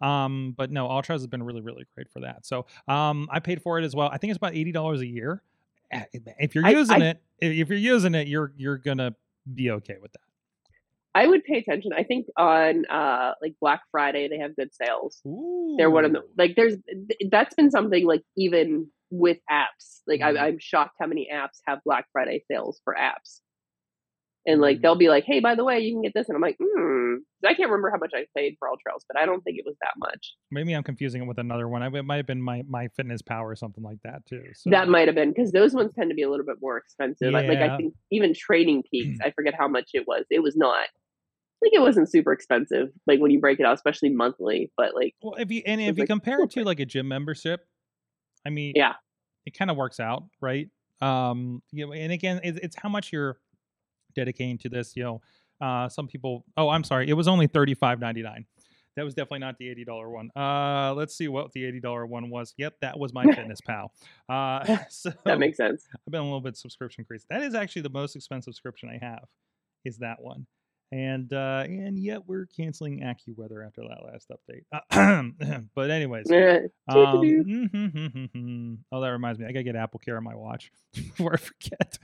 Um, 0.00 0.54
but 0.56 0.70
no, 0.70 0.86
All 0.86 1.00
Trails 1.00 1.22
has 1.22 1.26
been 1.28 1.42
really, 1.42 1.62
really 1.62 1.86
great 1.94 2.10
for 2.10 2.20
that. 2.20 2.44
So 2.44 2.66
um, 2.88 3.26
I 3.30 3.40
paid 3.40 3.62
for 3.62 3.78
it 3.78 3.84
as 3.84 3.94
well. 3.96 4.08
I 4.12 4.18
think 4.18 4.32
it's 4.32 4.36
about 4.36 4.54
eighty 4.54 4.72
dollars 4.72 5.00
a 5.00 5.06
year. 5.06 5.40
Eh, 5.90 6.02
If 6.38 6.54
you're 6.54 6.66
I- 6.66 6.70
using 6.70 7.02
I- 7.02 7.06
it, 7.10 7.22
if 7.40 7.68
you're 7.70 7.78
using 7.78 8.14
it, 8.14 8.26
you're 8.28 8.52
you're 8.56 8.76
gonna 8.76 9.14
be 9.54 9.70
okay 9.70 9.96
with 10.02 10.12
that. 10.12 10.20
I 11.14 11.26
would 11.26 11.44
pay 11.44 11.58
attention. 11.58 11.92
I 11.92 12.02
think 12.02 12.26
on 12.36 12.86
uh 12.86 13.32
like 13.40 13.54
Black 13.60 13.82
Friday 13.90 14.28
they 14.28 14.38
have 14.38 14.56
good 14.56 14.74
sales. 14.74 15.20
They're 15.78 15.90
one 15.90 16.04
of 16.04 16.12
the 16.12 16.22
like 16.36 16.56
there's 16.56 16.76
that's 17.30 17.54
been 17.54 17.70
something 17.70 18.04
like 18.06 18.22
even 18.36 18.88
with 19.10 19.38
apps. 19.50 20.00
Like 20.06 20.20
Mhm. 20.20 20.38
I, 20.38 20.46
I'm 20.48 20.58
shocked 20.58 20.96
how 21.00 21.06
many 21.06 21.28
apps 21.32 21.60
have 21.66 21.78
Black 21.84 22.06
Friday 22.12 22.44
sales 22.50 22.80
for 22.84 22.94
apps. 22.94 23.40
And 24.46 24.60
like 24.60 24.82
they'll 24.82 24.94
be 24.96 25.08
like, 25.08 25.24
"Hey, 25.24 25.40
by 25.40 25.54
the 25.54 25.64
way, 25.64 25.78
you 25.80 25.94
can 25.94 26.02
get 26.02 26.12
this," 26.14 26.28
and 26.28 26.36
I'm 26.36 26.42
like, 26.42 26.58
"Hmm." 26.62 27.14
I 27.46 27.54
can't 27.54 27.70
remember 27.70 27.90
how 27.90 27.96
much 27.98 28.12
I 28.14 28.26
paid 28.36 28.56
for 28.58 28.68
All 28.68 28.76
Trails, 28.76 29.04
but 29.08 29.18
I 29.18 29.24
don't 29.24 29.42
think 29.42 29.58
it 29.58 29.64
was 29.66 29.76
that 29.80 29.92
much. 29.96 30.34
Maybe 30.50 30.74
I'm 30.74 30.82
confusing 30.82 31.22
it 31.22 31.26
with 31.26 31.38
another 31.38 31.66
one. 31.68 31.82
I, 31.82 31.86
it 31.86 32.02
might 32.04 32.16
have 32.16 32.26
been 32.26 32.42
my 32.42 32.62
my 32.68 32.88
Fitness 32.88 33.22
Pal 33.22 33.42
or 33.42 33.54
something 33.54 33.82
like 33.82 33.98
that 34.04 34.26
too. 34.26 34.44
So 34.54 34.68
That 34.70 34.88
might 34.88 35.08
have 35.08 35.14
been 35.14 35.30
because 35.30 35.52
those 35.52 35.72
ones 35.74 35.92
tend 35.94 36.10
to 36.10 36.14
be 36.14 36.22
a 36.22 36.30
little 36.30 36.44
bit 36.44 36.56
more 36.60 36.76
expensive. 36.76 37.32
Like, 37.32 37.48
like 37.48 37.58
I 37.58 37.76
think 37.78 37.94
even 38.10 38.34
Training 38.34 38.82
Peaks, 38.90 39.18
I 39.24 39.30
forget 39.30 39.54
how 39.58 39.68
much 39.68 39.90
it 39.94 40.06
was. 40.06 40.24
It 40.30 40.42
was 40.42 40.56
not. 40.56 40.86
I 41.64 41.70
think 41.70 41.74
it 41.74 41.80
wasn't 41.80 42.10
super 42.10 42.32
expensive. 42.32 42.90
Like 43.06 43.20
when 43.20 43.30
you 43.30 43.40
break 43.40 43.58
it 43.58 43.64
out, 43.64 43.74
especially 43.74 44.10
monthly. 44.10 44.70
But 44.76 44.94
like, 44.94 45.14
well, 45.22 45.34
if 45.38 45.50
you 45.50 45.62
and 45.64 45.80
if 45.80 45.96
you 45.96 46.02
like, 46.02 46.08
compare 46.08 46.42
it 46.42 46.50
to 46.50 46.64
like 46.64 46.78
a 46.78 46.84
gym 46.84 47.08
membership, 47.08 47.66
I 48.46 48.50
mean, 48.50 48.74
yeah, 48.76 48.94
it 49.46 49.56
kind 49.56 49.70
of 49.70 49.76
works 49.78 49.98
out, 49.98 50.24
right? 50.42 50.68
Um, 51.00 51.62
you 51.72 51.86
know, 51.86 51.94
and 51.94 52.12
again, 52.12 52.40
it's, 52.44 52.58
it's 52.62 52.76
how 52.76 52.90
much 52.90 53.12
you're 53.12 53.38
dedicating 54.14 54.58
to 54.58 54.68
this. 54.68 54.94
You 54.94 55.04
know, 55.04 55.22
uh, 55.66 55.88
some 55.88 56.06
people. 56.06 56.44
Oh, 56.58 56.68
I'm 56.68 56.84
sorry, 56.84 57.08
it 57.08 57.14
was 57.14 57.28
only 57.28 57.46
thirty 57.46 57.72
five 57.72 57.98
ninety 57.98 58.22
nine. 58.22 58.44
that 58.96 59.04
was 59.04 59.14
definitely 59.14 59.38
not 59.38 59.56
the 59.56 59.70
eighty 59.70 59.86
dollar 59.86 60.10
one. 60.10 60.30
Uh, 60.36 60.92
let's 60.94 61.16
see 61.16 61.28
what 61.28 61.50
the 61.52 61.64
eighty 61.64 61.80
dollar 61.80 62.04
one 62.04 62.28
was. 62.28 62.52
Yep, 62.58 62.74
that 62.82 62.98
was 62.98 63.14
my 63.14 63.24
Fitness 63.24 63.60
Pal. 63.66 63.90
Uh, 64.28 64.76
so 64.90 65.12
that 65.24 65.38
makes 65.38 65.56
sense. 65.56 65.86
I've 65.94 66.12
been 66.12 66.20
a 66.20 66.24
little 66.24 66.42
bit 66.42 66.58
subscription 66.58 67.06
crazy. 67.06 67.24
That 67.30 67.42
is 67.42 67.54
actually 67.54 67.82
the 67.82 67.90
most 67.90 68.16
expensive 68.16 68.52
subscription 68.52 68.90
I 68.90 69.02
have. 69.02 69.24
Is 69.86 69.98
that 69.98 70.20
one? 70.20 70.46
And 70.94 71.32
uh, 71.32 71.64
and 71.66 71.98
yet 71.98 72.20
we're 72.24 72.46
canceling 72.46 73.00
AccuWeather 73.00 73.66
after 73.66 73.82
that 73.82 74.04
last 74.04 74.30
update. 74.30 75.64
but 75.74 75.90
anyways, 75.90 76.30
um, 76.88 78.78
oh 78.92 79.00
that 79.00 79.08
reminds 79.08 79.40
me, 79.40 79.46
I 79.46 79.50
gotta 79.50 79.64
get 79.64 79.74
Apple 79.74 79.98
Care 79.98 80.16
on 80.16 80.22
my 80.22 80.36
watch 80.36 80.70
before 80.94 81.34
I 81.34 81.38
forget. 81.38 81.98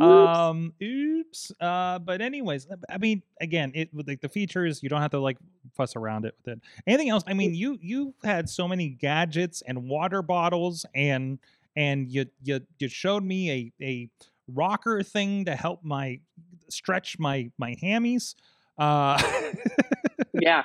um 0.00 0.72
oops 0.82 1.52
uh 1.60 1.96
but 2.00 2.20
anyways 2.20 2.66
i 2.88 2.98
mean 2.98 3.22
again 3.40 3.70
it 3.72 3.88
like 3.94 4.20
the 4.20 4.28
features 4.28 4.82
you 4.82 4.88
don't 4.88 5.00
have 5.00 5.12
to 5.12 5.20
like 5.20 5.36
fuss 5.76 5.94
around 5.94 6.24
it 6.24 6.34
with 6.38 6.56
it. 6.56 6.60
Anything 6.86 7.10
else? 7.10 7.22
I 7.26 7.34
mean 7.34 7.54
you 7.54 7.78
you 7.80 8.14
had 8.22 8.48
so 8.48 8.66
many 8.66 8.88
gadgets 8.88 9.62
and 9.66 9.88
water 9.88 10.22
bottles 10.22 10.86
and 10.94 11.38
and 11.76 12.10
you 12.10 12.26
you 12.42 12.60
you 12.78 12.88
showed 12.88 13.24
me 13.24 13.50
a 13.50 13.84
a 13.84 14.10
rocker 14.48 15.02
thing 15.02 15.44
to 15.46 15.56
help 15.56 15.82
my 15.82 16.20
stretch 16.68 17.18
my 17.18 17.50
my 17.58 17.74
hammies 17.82 18.34
uh 18.78 19.20
yeah. 20.32 20.62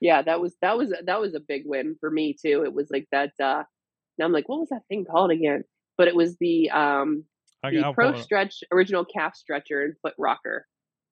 Yeah 0.00 0.22
that 0.22 0.40
was 0.40 0.54
that 0.62 0.76
was 0.76 0.92
that 1.04 1.20
was 1.20 1.34
a 1.34 1.40
big 1.40 1.62
win 1.66 1.96
for 2.00 2.10
me 2.10 2.34
too. 2.34 2.62
It 2.64 2.72
was 2.72 2.88
like 2.90 3.06
that 3.12 3.32
uh 3.42 3.64
now 4.18 4.24
i'm 4.24 4.32
like 4.32 4.48
what 4.48 4.60
was 4.60 4.68
that 4.70 4.86
thing 4.88 5.04
called 5.04 5.30
again? 5.30 5.64
But 5.96 6.08
it 6.08 6.14
was 6.14 6.36
the 6.38 6.70
um 6.70 7.24
the 7.62 7.80
I'll 7.80 7.94
Pro 7.94 8.18
Stretch 8.20 8.62
original 8.72 9.04
calf 9.04 9.34
stretcher 9.36 9.82
and 9.82 9.94
foot 10.02 10.14
rocker. 10.18 10.66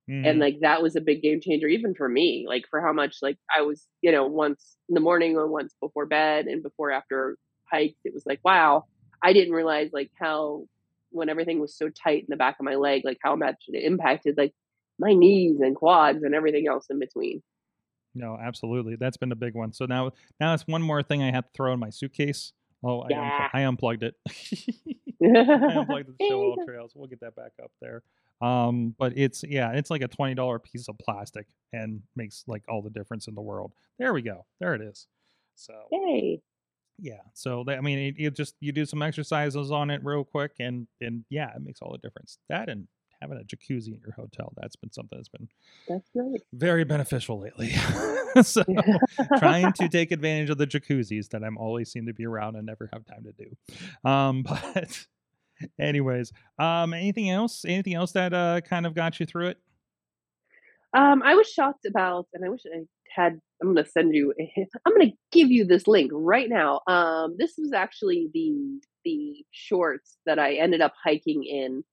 Mm-hmm. 0.09 0.25
And 0.25 0.39
like 0.39 0.59
that 0.61 0.83
was 0.83 0.95
a 0.95 1.01
big 1.01 1.21
game 1.23 1.41
changer 1.41 1.67
even 1.67 1.95
for 1.95 2.09
me, 2.09 2.47
like 2.49 2.65
for 2.71 2.81
how 2.81 2.93
much 2.93 3.17
like 3.23 3.39
I 3.55 3.63
was, 3.63 3.87
you 4.03 4.13
know, 4.13 4.27
once 4.27 4.77
in 4.89 4.95
the 4.95 5.01
morning 5.01 5.37
or 5.37 5.49
once 5.49 5.75
before 5.81 6.07
bed 6.07 6.47
and 6.47 6.63
before 6.63 6.93
after 6.93 7.37
hikes, 7.71 7.99
it 8.05 8.15
was 8.15 8.25
like, 8.25 8.39
wow, 8.45 8.85
I 9.23 9.33
didn't 9.33 9.55
realize 9.55 9.91
like 9.93 10.13
how 10.21 10.67
when 11.17 11.29
everything 11.29 11.61
was 11.61 11.77
so 11.77 11.89
tight 11.89 12.21
in 12.21 12.27
the 12.29 12.37
back 12.37 12.57
of 12.59 12.65
my 12.65 12.77
leg, 12.77 13.03
like 13.05 13.19
how 13.23 13.37
much 13.37 13.65
it 13.69 13.83
impacted 13.83 14.37
like 14.37 14.55
my 14.99 15.13
knees 15.13 15.61
and 15.61 15.75
quads 15.77 16.23
and 16.23 16.35
everything 16.35 16.67
else 16.69 16.87
in 16.91 16.99
between. 16.99 17.43
No, 18.15 18.39
absolutely. 18.41 18.97
That's 18.97 19.17
been 19.17 19.33
a 19.33 19.37
big 19.37 19.55
one. 19.55 19.73
So 19.73 19.85
now 19.85 20.13
now 20.41 20.55
it's 20.55 20.67
one 20.67 20.83
more 20.83 21.03
thing 21.03 21.23
I 21.23 21.31
have 21.31 21.45
to 21.45 21.51
throw 21.55 21.73
in 21.73 21.81
my 21.81 21.91
suitcase. 21.91 22.53
Oh, 22.83 23.01
I, 23.01 23.07
yeah. 23.11 23.49
I 23.53 23.61
unplugged 23.63 24.03
it. 24.03 24.15
I 25.23 25.79
unplugged 25.79 26.09
the 26.09 26.27
show 26.27 26.43
all 26.43 26.65
trails. 26.67 26.93
We'll 26.95 27.09
get 27.09 27.21
that 27.21 27.37
back 27.37 27.53
up 27.63 27.73
there. 27.81 28.03
Um, 28.41 28.95
but 28.99 29.17
it's 29.17 29.45
yeah, 29.45 29.73
it's 29.73 29.91
like 29.91 30.03
a 30.03 30.09
twenty 30.09 30.35
dollar 30.35 30.59
piece 30.59 30.89
of 30.89 30.99
plastic 30.99 31.47
and 31.73 32.03
makes 32.17 32.45
like 32.47 32.63
all 32.69 32.83
the 32.83 32.91
difference 32.91 33.29
in 33.29 33.35
the 33.35 33.41
world. 33.41 33.73
There 33.99 34.13
we 34.13 34.23
go. 34.23 34.45
There 34.61 34.75
it 34.75 34.83
is. 34.83 35.07
So 35.55 35.73
yay. 35.91 36.41
Yeah. 36.99 37.21
So 37.35 37.65
I 37.69 37.81
mean, 37.81 37.99
it, 37.99 38.15
it 38.19 38.37
just 38.37 38.55
you 38.61 38.73
do 38.73 38.87
some 38.87 39.03
exercises 39.03 39.71
on 39.71 39.91
it 39.91 40.01
real 40.05 40.25
quick, 40.25 40.53
and 40.61 40.87
and 41.01 41.25
yeah, 41.29 41.51
it 41.55 41.63
makes 41.63 41.81
all 41.83 41.93
the 41.93 41.99
difference. 41.99 42.39
That 42.49 42.69
and 42.69 42.89
having 43.21 43.39
a 43.39 43.45
jacuzzi 43.45 43.89
in 43.89 44.01
your 44.01 44.13
hotel. 44.13 44.53
That's 44.57 44.77
been 44.77 44.93
something 44.93 45.19
that's 45.19 45.29
been 45.29 45.49
that's 45.89 46.09
right. 46.15 46.41
very 46.53 46.85
beneficial 46.85 47.41
lately. 47.41 47.71
so 48.43 48.65
trying 49.39 49.73
to 49.75 49.89
take 49.89 50.13
advantage 50.13 50.51
of 50.51 50.59
the 50.59 50.67
jacuzzis 50.67 51.29
that 51.31 51.43
I'm 51.43 51.59
always 51.59 51.91
seem 51.91 52.07
to 52.07 52.15
be 52.15 52.27
around 52.27 52.57
and 52.57 52.67
never 52.67 52.89
have 52.93 53.05
time 53.07 53.25
to 53.25 53.33
do. 53.33 54.09
Um, 54.09 54.43
but 54.49 55.07
anyways, 55.79 56.33
um, 56.59 56.95
anything 56.95 57.31
else? 57.31 57.65
Anything 57.67 57.95
else 57.95 58.13
that 58.13 58.33
uh, 58.33 58.61
kind 58.63 58.87
of 58.87 58.95
got 58.95 59.21
you 59.21 59.27
through 59.27 59.49
it? 59.49 59.59
Um, 60.95 61.23
I 61.23 61.35
was 61.35 61.49
shocked 61.49 61.85
about, 61.85 62.27
and 62.33 62.45
I 62.45 62.49
wish 62.49 62.63
I 62.67 62.85
had. 63.17 63.41
I'm 63.63 63.73
going 63.73 63.83
to 63.83 63.91
send 63.91 64.15
you. 64.15 64.35
I'm 64.87 64.93
going 64.95 65.11
to 65.11 65.17
give 65.33 65.51
you 65.51 65.65
this 65.65 65.87
link 65.87 66.11
right 66.13 66.49
now. 66.49 66.83
Um, 66.87 67.37
this 67.39 67.55
was 67.57 67.73
actually 67.73 68.29
the 68.35 68.81
the 69.05 69.45
shorts 69.51 70.19
that 70.27 70.39
I 70.39 70.55
ended 70.55 70.83
up 70.83 70.93
hiking 71.03 71.45
in 71.45 71.85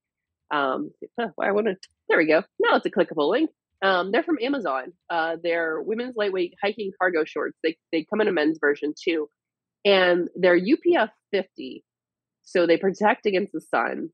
um, 0.53 0.91
I 1.19 1.51
want 1.51 1.67
to. 1.67 1.75
There 2.07 2.17
we 2.17 2.27
go. 2.27 2.43
Now 2.59 2.75
it's 2.75 2.85
a 2.85 2.91
clickable 2.91 3.29
link. 3.29 3.49
Um, 3.81 4.11
they're 4.11 4.23
from 4.23 4.37
Amazon. 4.41 4.93
Uh, 5.09 5.37
they're 5.43 5.81
women's 5.81 6.15
lightweight 6.15 6.53
hiking 6.61 6.91
cargo 6.99 7.25
shorts. 7.25 7.57
They 7.63 7.75
they 7.91 8.05
come 8.09 8.21
in 8.21 8.27
a 8.27 8.31
men's 8.31 8.59
version 8.59 8.93
too, 9.01 9.29
and 9.83 10.29
they're 10.35 10.59
UPF 10.59 11.09
50, 11.31 11.83
so 12.43 12.67
they 12.67 12.77
protect 12.77 13.25
against 13.25 13.51
the 13.51 13.61
sun, 13.61 14.09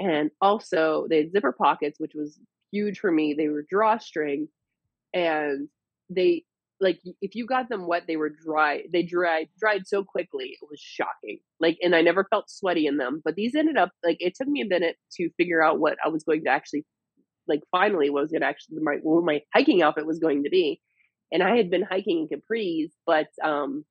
and 0.00 0.30
also 0.40 1.06
they 1.08 1.18
had 1.18 1.32
zipper 1.32 1.52
pockets, 1.52 2.00
which 2.00 2.12
was 2.14 2.38
huge 2.72 2.98
for 2.98 3.10
me. 3.10 3.34
They 3.34 3.48
were 3.48 3.64
drawstring, 3.68 4.48
and 5.14 5.68
they 6.10 6.44
like 6.80 7.00
if 7.20 7.34
you 7.34 7.46
got 7.46 7.68
them 7.68 7.86
wet 7.86 8.04
they 8.06 8.16
were 8.16 8.30
dry 8.30 8.82
they 8.92 9.02
dried 9.02 9.48
dried 9.58 9.86
so 9.86 10.04
quickly 10.04 10.56
it 10.60 10.68
was 10.70 10.80
shocking 10.80 11.38
like 11.60 11.78
and 11.82 11.94
i 11.94 12.02
never 12.02 12.26
felt 12.30 12.50
sweaty 12.50 12.86
in 12.86 12.96
them 12.96 13.20
but 13.24 13.34
these 13.34 13.54
ended 13.54 13.76
up 13.76 13.90
like 14.04 14.16
it 14.20 14.34
took 14.34 14.48
me 14.48 14.60
a 14.60 14.66
minute 14.66 14.96
to 15.12 15.30
figure 15.36 15.62
out 15.62 15.80
what 15.80 15.96
i 16.04 16.08
was 16.08 16.24
going 16.24 16.44
to 16.44 16.50
actually 16.50 16.84
like 17.48 17.60
finally 17.70 18.10
what 18.10 18.22
was 18.22 18.30
going 18.30 18.42
to 18.42 18.46
actually 18.46 18.76
my 18.82 18.96
what 19.02 19.24
my 19.24 19.40
hiking 19.54 19.82
outfit 19.82 20.06
was 20.06 20.18
going 20.18 20.44
to 20.44 20.50
be 20.50 20.80
and 21.32 21.42
i 21.42 21.56
had 21.56 21.70
been 21.70 21.82
hiking 21.82 22.28
in 22.30 22.38
capris 22.38 22.90
but 23.06 23.28
um 23.42 23.84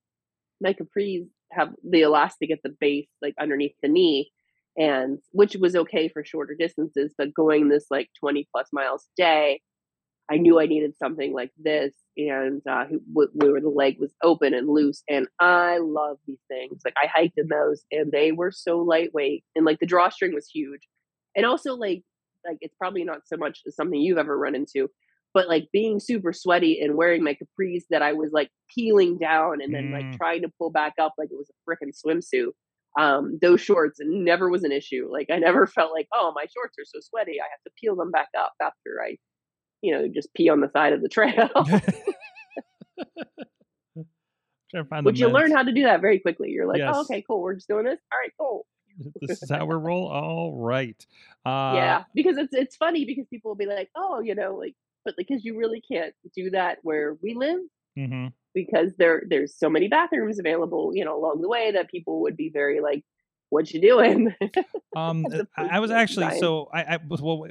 my 0.61 0.73
capris 0.73 1.27
have 1.51 1.69
the 1.89 2.01
elastic 2.01 2.51
at 2.51 2.59
the 2.63 2.75
base 2.79 3.07
like 3.21 3.33
underneath 3.39 3.75
the 3.81 3.89
knee 3.89 4.29
and 4.77 5.19
which 5.31 5.55
was 5.55 5.75
okay 5.75 6.09
for 6.09 6.23
shorter 6.23 6.55
distances 6.57 7.13
but 7.17 7.33
going 7.33 7.69
this 7.69 7.85
like 7.89 8.09
20 8.19 8.47
plus 8.53 8.67
miles 8.73 9.05
a 9.05 9.21
day 9.21 9.61
I 10.29 10.37
knew 10.37 10.59
I 10.59 10.65
needed 10.65 10.97
something 10.97 11.33
like 11.33 11.51
this, 11.57 11.93
and 12.17 12.61
uh, 12.67 12.85
where 13.13 13.61
the 13.61 13.69
leg 13.69 13.97
was 13.99 14.13
open 14.23 14.53
and 14.53 14.67
loose. 14.67 15.03
And 15.07 15.27
I 15.39 15.77
love 15.77 16.17
these 16.25 16.41
things. 16.47 16.81
Like 16.83 16.95
I 16.97 17.07
hiked 17.07 17.37
in 17.37 17.47
those, 17.47 17.83
and 17.91 18.11
they 18.11 18.31
were 18.31 18.51
so 18.51 18.79
lightweight, 18.79 19.43
and 19.55 19.65
like 19.65 19.79
the 19.79 19.85
drawstring 19.85 20.33
was 20.33 20.49
huge, 20.51 20.81
and 21.35 21.45
also 21.45 21.75
like 21.75 22.03
like 22.45 22.57
it's 22.61 22.75
probably 22.75 23.03
not 23.03 23.21
so 23.25 23.37
much 23.37 23.61
something 23.69 23.99
you've 23.99 24.17
ever 24.17 24.37
run 24.37 24.55
into, 24.55 24.89
but 25.33 25.49
like 25.49 25.67
being 25.73 25.99
super 25.99 26.31
sweaty 26.31 26.79
and 26.81 26.95
wearing 26.95 27.23
my 27.23 27.35
capris 27.35 27.83
that 27.89 28.01
I 28.01 28.13
was 28.13 28.31
like 28.31 28.49
peeling 28.73 29.17
down 29.17 29.61
and 29.61 29.73
then 29.73 29.89
mm. 29.89 29.93
like 29.93 30.17
trying 30.17 30.41
to 30.43 30.51
pull 30.57 30.71
back 30.71 30.93
up 30.99 31.13
like 31.17 31.29
it 31.31 31.37
was 31.37 31.49
a 31.49 31.69
freaking 31.69 31.91
swimsuit. 31.93 32.51
Um, 32.97 33.37
those 33.41 33.59
shorts 33.59 33.99
never 34.01 34.49
was 34.49 34.63
an 34.63 34.71
issue. 34.71 35.09
Like 35.11 35.27
I 35.29 35.37
never 35.37 35.67
felt 35.75 35.91
like, 35.91 36.07
oh, 36.13 36.31
my 36.35 36.45
shorts 36.55 36.77
are 36.79 36.85
so 36.85 36.99
sweaty, 37.01 37.33
I 37.41 37.49
have 37.51 37.61
to 37.65 37.71
peel 37.79 37.95
them 37.95 38.11
back 38.11 38.29
up 38.37 38.53
after 38.61 39.01
I 39.03 39.17
you 39.85 39.93
know, 39.93 40.07
just 40.07 40.33
pee 40.33 40.49
on 40.49 40.61
the 40.61 40.69
side 40.69 40.93
of 40.93 41.01
the 41.01 41.09
trail. 41.09 41.49
Which 45.03 45.19
you 45.19 45.29
learn 45.29 45.51
how 45.51 45.63
to 45.63 45.71
do 45.71 45.83
that 45.83 46.01
very 46.01 46.19
quickly. 46.19 46.51
You're 46.51 46.67
like, 46.67 46.81
oh, 46.81 46.85
yes. 46.85 46.95
oh, 46.95 47.01
okay, 47.01 47.23
cool. 47.25 47.41
We're 47.41 47.53
just 47.55 47.67
doing 47.67 47.85
this. 47.85 47.99
All 48.11 48.19
right, 48.19 48.31
cool. 48.37 48.65
this 49.21 49.41
is 49.41 49.49
how 49.49 49.65
we 49.65 49.75
roll. 49.75 50.07
All 50.07 50.57
right. 50.57 51.05
Uh, 51.45 51.73
yeah, 51.75 52.03
because 52.13 52.37
it's 52.37 52.53
it's 52.53 52.75
funny 52.75 53.05
because 53.05 53.25
people 53.29 53.51
will 53.51 53.55
be 53.55 53.65
like, 53.65 53.89
oh, 53.95 54.21
you 54.21 54.35
know, 54.35 54.55
like, 54.55 54.75
but 55.05 55.15
because 55.17 55.45
you 55.45 55.57
really 55.57 55.81
can't 55.81 56.13
do 56.35 56.49
that 56.51 56.79
where 56.81 57.15
we 57.21 57.35
live. 57.35 57.59
Mm-hmm. 57.97 58.27
Because 58.53 58.93
there 58.97 59.23
there's 59.27 59.57
so 59.57 59.69
many 59.69 59.87
bathrooms 59.87 60.39
available, 60.39 60.91
you 60.93 61.05
know, 61.05 61.17
along 61.17 61.41
the 61.41 61.49
way 61.49 61.71
that 61.71 61.89
people 61.89 62.21
would 62.21 62.35
be 62.35 62.49
very 62.49 62.81
like, 62.81 63.03
what 63.49 63.71
you 63.71 63.81
doing? 63.81 64.33
um, 64.95 65.25
I, 65.55 65.79
was 65.79 65.91
actually 65.91 66.39
so 66.39 66.69
I, 66.73 66.83
I 66.83 66.99
was 67.07 67.21
well. 67.21 67.47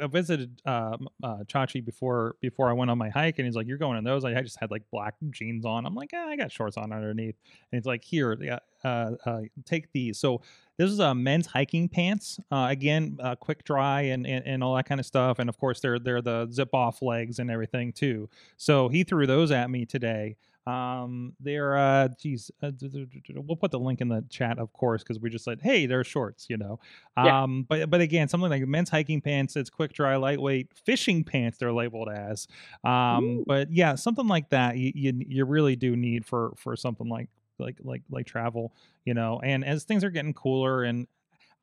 I 0.00 0.06
visited 0.06 0.60
uh, 0.66 0.96
uh, 1.22 1.36
Chachi 1.44 1.84
before 1.84 2.36
before 2.40 2.68
I 2.68 2.72
went 2.72 2.90
on 2.90 2.98
my 2.98 3.08
hike, 3.08 3.38
and 3.38 3.46
he's 3.46 3.56
like, 3.56 3.66
"You're 3.66 3.78
going 3.78 3.96
in 3.96 4.04
those?" 4.04 4.24
I 4.24 4.40
just 4.42 4.58
had 4.60 4.70
like 4.70 4.82
black 4.90 5.14
jeans 5.30 5.64
on. 5.64 5.86
I'm 5.86 5.94
like, 5.94 6.12
eh, 6.12 6.18
"I 6.18 6.36
got 6.36 6.52
shorts 6.52 6.76
on 6.76 6.92
underneath," 6.92 7.36
and 7.72 7.78
he's 7.78 7.86
like, 7.86 8.04
"Here, 8.04 8.36
yeah, 8.40 8.58
uh, 8.84 9.12
uh, 9.24 9.40
take 9.64 9.90
these." 9.92 10.18
So 10.18 10.42
this 10.76 10.90
is 10.90 11.00
a 11.00 11.08
uh, 11.08 11.14
men's 11.14 11.46
hiking 11.46 11.88
pants. 11.88 12.38
Uh, 12.50 12.66
again, 12.70 13.18
uh, 13.20 13.34
quick 13.36 13.64
dry 13.64 14.02
and, 14.02 14.26
and 14.26 14.46
and 14.46 14.62
all 14.62 14.74
that 14.76 14.86
kind 14.88 15.00
of 15.00 15.06
stuff, 15.06 15.38
and 15.38 15.48
of 15.48 15.58
course 15.58 15.80
they're 15.80 15.98
they're 15.98 16.22
the 16.22 16.48
zip 16.52 16.74
off 16.74 17.02
legs 17.02 17.38
and 17.38 17.50
everything 17.50 17.92
too. 17.92 18.28
So 18.56 18.88
he 18.88 19.04
threw 19.04 19.26
those 19.26 19.50
at 19.50 19.70
me 19.70 19.86
today. 19.86 20.36
Um, 20.68 21.32
they're 21.40 21.78
uh, 21.78 22.08
geez, 22.20 22.50
uh, 22.62 22.70
we'll 23.36 23.56
put 23.56 23.70
the 23.70 23.78
link 23.78 24.02
in 24.02 24.08
the 24.08 24.22
chat, 24.28 24.58
of 24.58 24.70
course, 24.74 25.02
because 25.02 25.18
we 25.18 25.30
just 25.30 25.46
said, 25.46 25.60
hey, 25.62 25.86
they're 25.86 26.04
shorts, 26.04 26.46
you 26.50 26.58
know. 26.58 26.78
Yeah. 27.16 27.42
Um, 27.42 27.64
but 27.66 27.88
but 27.88 28.02
again, 28.02 28.28
something 28.28 28.50
like 28.50 28.66
men's 28.66 28.90
hiking 28.90 29.22
pants, 29.22 29.56
it's 29.56 29.70
quick 29.70 29.94
dry, 29.94 30.16
lightweight 30.16 30.68
fishing 30.84 31.24
pants. 31.24 31.56
They're 31.56 31.72
labeled 31.72 32.10
as. 32.10 32.48
Um, 32.84 33.24
Ooh. 33.24 33.44
but 33.46 33.72
yeah, 33.72 33.94
something 33.94 34.28
like 34.28 34.50
that, 34.50 34.76
you, 34.76 34.92
you 34.94 35.12
you 35.26 35.44
really 35.46 35.74
do 35.74 35.96
need 35.96 36.26
for 36.26 36.52
for 36.58 36.76
something 36.76 37.08
like 37.08 37.30
like 37.58 37.78
like 37.82 38.02
like 38.10 38.26
travel, 38.26 38.74
you 39.06 39.14
know. 39.14 39.40
And 39.42 39.64
as 39.64 39.84
things 39.84 40.04
are 40.04 40.10
getting 40.10 40.34
cooler 40.34 40.82
and 40.82 41.06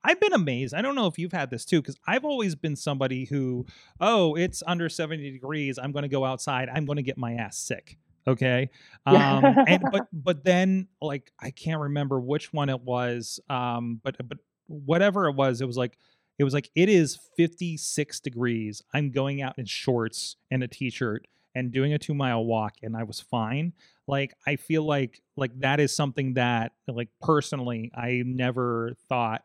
I've 0.02 0.20
been 0.20 0.32
amazed. 0.32 0.72
I 0.72 0.82
don't 0.82 0.94
know 0.94 1.08
if 1.08 1.18
you've 1.18 1.32
had 1.32 1.50
this 1.50 1.64
too, 1.64 1.80
because 1.80 1.96
I've 2.06 2.24
always 2.24 2.54
been 2.54 2.76
somebody 2.76 3.24
who, 3.24 3.66
oh, 4.00 4.36
it's 4.36 4.62
under 4.64 4.88
70 4.88 5.32
degrees. 5.32 5.80
I'm 5.82 5.90
going 5.90 6.04
to 6.04 6.08
go 6.08 6.24
outside. 6.24 6.68
I'm 6.72 6.86
going 6.86 6.96
to 6.96 7.02
get 7.02 7.18
my 7.18 7.34
ass 7.34 7.58
sick 7.58 7.98
okay 8.26 8.68
um 9.06 9.44
and 9.66 9.82
but 9.90 10.06
but 10.12 10.44
then 10.44 10.88
like 11.00 11.32
i 11.40 11.50
can't 11.50 11.80
remember 11.80 12.20
which 12.20 12.52
one 12.52 12.68
it 12.68 12.80
was 12.80 13.40
um 13.48 14.00
but 14.02 14.16
but 14.28 14.38
whatever 14.66 15.26
it 15.26 15.34
was 15.34 15.60
it 15.60 15.66
was 15.66 15.76
like 15.76 15.96
it 16.38 16.44
was 16.44 16.52
like 16.52 16.70
it 16.74 16.88
is 16.88 17.18
56 17.36 18.20
degrees 18.20 18.82
i'm 18.92 19.10
going 19.10 19.42
out 19.42 19.58
in 19.58 19.64
shorts 19.64 20.36
and 20.50 20.62
a 20.62 20.68
t-shirt 20.68 21.26
and 21.56 21.72
doing 21.72 21.94
a 21.94 21.98
two 21.98 22.12
mile 22.12 22.44
walk 22.44 22.74
and 22.82 22.94
I 22.94 23.02
was 23.04 23.18
fine. 23.18 23.72
Like 24.06 24.34
I 24.46 24.56
feel 24.56 24.84
like 24.84 25.22
like 25.36 25.58
that 25.60 25.80
is 25.80 25.96
something 25.96 26.34
that 26.34 26.72
like 26.86 27.08
personally 27.22 27.90
I 27.94 28.22
never 28.26 28.92
thought 29.08 29.42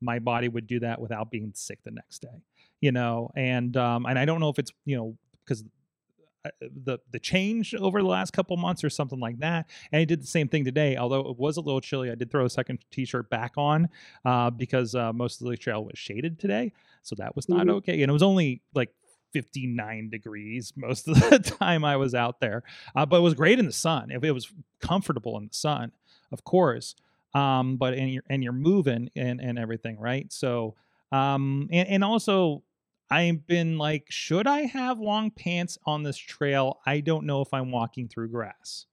my 0.00 0.18
body 0.18 0.48
would 0.48 0.66
do 0.66 0.80
that 0.80 1.00
without 1.00 1.30
being 1.30 1.52
sick 1.54 1.78
the 1.84 1.92
next 1.92 2.18
day. 2.18 2.42
You 2.80 2.90
know, 2.90 3.30
and 3.36 3.76
um 3.76 4.04
and 4.04 4.18
I 4.18 4.24
don't 4.24 4.40
know 4.40 4.48
if 4.48 4.58
it's 4.58 4.72
you 4.84 4.96
know 4.96 5.16
because 5.44 5.62
the 6.60 6.98
the 7.10 7.18
change 7.18 7.74
over 7.74 8.00
the 8.00 8.06
last 8.08 8.32
couple 8.32 8.56
months 8.56 8.84
or 8.84 8.90
something 8.90 9.18
like 9.20 9.38
that. 9.38 9.68
And 9.92 10.00
I 10.00 10.04
did 10.04 10.22
the 10.22 10.26
same 10.26 10.48
thing 10.48 10.64
today, 10.64 10.96
although 10.96 11.28
it 11.30 11.38
was 11.38 11.56
a 11.56 11.60
little 11.60 11.80
chilly. 11.80 12.10
I 12.10 12.14
did 12.14 12.30
throw 12.30 12.44
a 12.44 12.50
second 12.50 12.78
t-shirt 12.90 13.30
back 13.30 13.52
on 13.56 13.88
uh, 14.24 14.50
because 14.50 14.94
uh, 14.94 15.12
most 15.12 15.40
of 15.40 15.48
the 15.48 15.56
trail 15.56 15.84
was 15.84 15.98
shaded 15.98 16.38
today, 16.38 16.72
so 17.02 17.14
that 17.16 17.34
was 17.34 17.48
not 17.48 17.66
Mhm. 17.66 17.74
okay. 17.76 18.02
And 18.02 18.10
it 18.10 18.12
was 18.12 18.22
only 18.22 18.62
like 18.74 18.90
59 19.32 20.10
degrees 20.10 20.72
most 20.76 21.08
of 21.08 21.14
the 21.18 21.38
time 21.60 21.84
I 21.84 21.96
was 21.96 22.14
out 22.14 22.40
there, 22.40 22.62
uh, 22.94 23.04
but 23.06 23.16
it 23.16 23.22
was 23.22 23.34
great 23.34 23.58
in 23.58 23.66
the 23.66 23.72
sun. 23.72 24.10
If 24.10 24.22
it 24.24 24.32
was 24.32 24.52
comfortable 24.80 25.36
in 25.38 25.48
the 25.48 25.54
sun, 25.54 25.92
of 26.30 26.44
course. 26.44 26.94
Um, 27.34 27.76
but 27.78 27.94
and 27.94 28.12
you're 28.12 28.22
and 28.30 28.44
you're 28.44 28.52
moving 28.52 29.10
and 29.16 29.40
and 29.40 29.58
everything, 29.58 29.98
right? 29.98 30.32
So 30.32 30.76
um, 31.10 31.68
and 31.72 31.88
and 31.88 32.04
also 32.04 32.62
I've 33.14 33.46
been 33.46 33.78
like, 33.78 34.06
should 34.08 34.48
I 34.48 34.62
have 34.62 34.98
long 34.98 35.30
pants 35.30 35.78
on 35.86 36.02
this 36.02 36.16
trail? 36.16 36.80
I 36.84 36.98
don't 37.00 37.26
know 37.26 37.42
if 37.42 37.54
I'm 37.54 37.70
walking 37.70 38.08
through 38.08 38.28
grass 38.30 38.86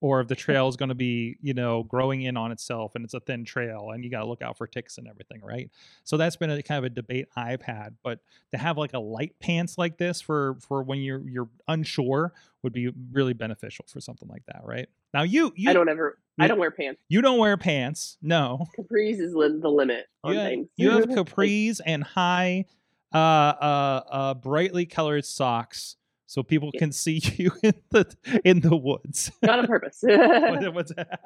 or 0.00 0.22
if 0.22 0.28
the 0.28 0.34
trail 0.34 0.66
is 0.68 0.76
going 0.76 0.88
to 0.88 0.94
be, 0.94 1.36
you 1.42 1.52
know, 1.52 1.82
growing 1.82 2.22
in 2.22 2.38
on 2.38 2.50
itself 2.50 2.92
and 2.94 3.04
it's 3.04 3.12
a 3.12 3.20
thin 3.20 3.44
trail 3.44 3.90
and 3.92 4.02
you 4.02 4.10
got 4.10 4.20
to 4.20 4.26
look 4.26 4.40
out 4.40 4.56
for 4.56 4.66
ticks 4.66 4.96
and 4.96 5.06
everything, 5.06 5.42
right? 5.42 5.70
So 6.04 6.16
that's 6.16 6.36
been 6.36 6.50
a 6.50 6.62
kind 6.62 6.78
of 6.78 6.84
a 6.84 6.94
debate 6.94 7.26
I've 7.36 7.60
had, 7.60 7.94
but 8.02 8.20
to 8.52 8.58
have 8.58 8.78
like 8.78 8.94
a 8.94 8.98
light 8.98 9.34
pants 9.38 9.76
like 9.76 9.98
this 9.98 10.22
for 10.22 10.56
for 10.66 10.82
when 10.82 11.00
you're 11.00 11.28
you're 11.28 11.50
unsure 11.68 12.32
would 12.62 12.72
be 12.72 12.90
really 13.12 13.34
beneficial 13.34 13.84
for 13.86 14.00
something 14.00 14.28
like 14.28 14.46
that, 14.46 14.62
right? 14.64 14.88
Now 15.12 15.24
you 15.24 15.52
you 15.56 15.68
I 15.68 15.74
don't 15.74 15.90
ever. 15.90 16.16
I 16.38 16.46
don't 16.48 16.58
wear 16.58 16.70
pants. 16.70 17.02
you 17.10 17.20
don't 17.20 17.38
wear 17.38 17.58
pants, 17.58 18.16
no. 18.22 18.64
Capris 18.78 19.20
is 19.20 19.34
the 19.34 19.68
limit 19.68 20.06
on 20.24 20.32
You 20.32 20.38
have, 20.38 20.48
things. 20.48 20.68
you 20.76 20.90
have 20.92 21.04
capris 21.10 21.82
and 21.84 22.02
high 22.02 22.64
uh 23.12 23.16
uh 23.16 24.02
uh 24.10 24.34
brightly 24.34 24.86
colored 24.86 25.24
socks 25.24 25.96
so 26.26 26.42
people 26.42 26.70
Yeah. 26.74 26.78
can 26.80 26.92
see 26.92 27.20
you 27.36 27.50
in 27.62 27.74
the 27.90 28.16
in 28.44 28.60
the 28.60 28.76
woods. 28.76 29.30
not 29.42 29.58
on 29.58 29.66
purpose. 29.66 29.98
What- 30.06 30.74
what's 30.74 30.94
that? 30.94 31.20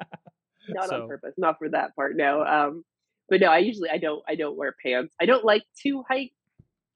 not 0.69 0.89
So- 0.89 1.03
on 1.03 1.07
purpose. 1.07 1.33
Not 1.37 1.57
for 1.59 1.69
that 1.69 1.95
part. 1.95 2.15
No. 2.15 2.43
Um, 2.43 2.83
but 3.29 3.39
no, 3.41 3.47
I 3.47 3.59
usually 3.59 3.89
I 3.89 3.97
don't 3.97 4.23
I 4.27 4.35
don't 4.35 4.57
wear 4.57 4.75
pants. 4.83 5.13
I 5.21 5.25
don't 5.25 5.43
like 5.45 5.63
to 5.83 6.03
hike 6.09 6.33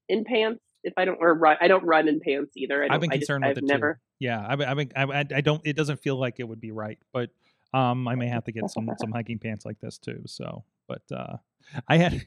in 0.08 0.24
pants. 0.24 0.60
If 0.82 0.94
I 0.96 1.04
don't 1.04 1.20
wear 1.20 1.34
run, 1.34 1.56
I 1.60 1.68
don't 1.68 1.84
run 1.84 2.08
in 2.08 2.20
pants 2.20 2.52
either. 2.56 2.82
I 2.82 2.86
don't, 2.88 2.94
I've 2.94 3.00
been 3.00 3.10
I 3.12 3.16
just- 3.16 3.26
concerned 3.28 3.44
I've 3.44 3.56
with 3.56 3.64
it 3.64 3.66
never. 3.66 3.94
too. 3.94 4.00
Yeah, 4.20 4.44
I've, 4.48 4.58
been- 4.58 4.68
I've 4.68 4.76
been, 4.76 4.92
I, 4.96 5.02
I 5.02 5.24
I 5.36 5.40
don't. 5.40 5.60
It 5.64 5.76
doesn't 5.76 6.00
feel 6.00 6.16
like 6.16 6.40
it 6.40 6.44
would 6.48 6.60
be 6.60 6.72
right, 6.72 6.98
but 7.12 7.30
um, 7.74 8.08
I 8.08 8.14
may 8.16 8.28
have 8.28 8.44
to 8.44 8.52
get 8.52 8.68
some 8.70 8.88
some 8.98 9.12
hiking 9.12 9.38
pants 9.38 9.64
like 9.64 9.78
this 9.80 9.98
too. 9.98 10.22
So, 10.26 10.64
but 10.88 11.02
uh, 11.14 11.36
I 11.88 11.96
had. 11.98 12.24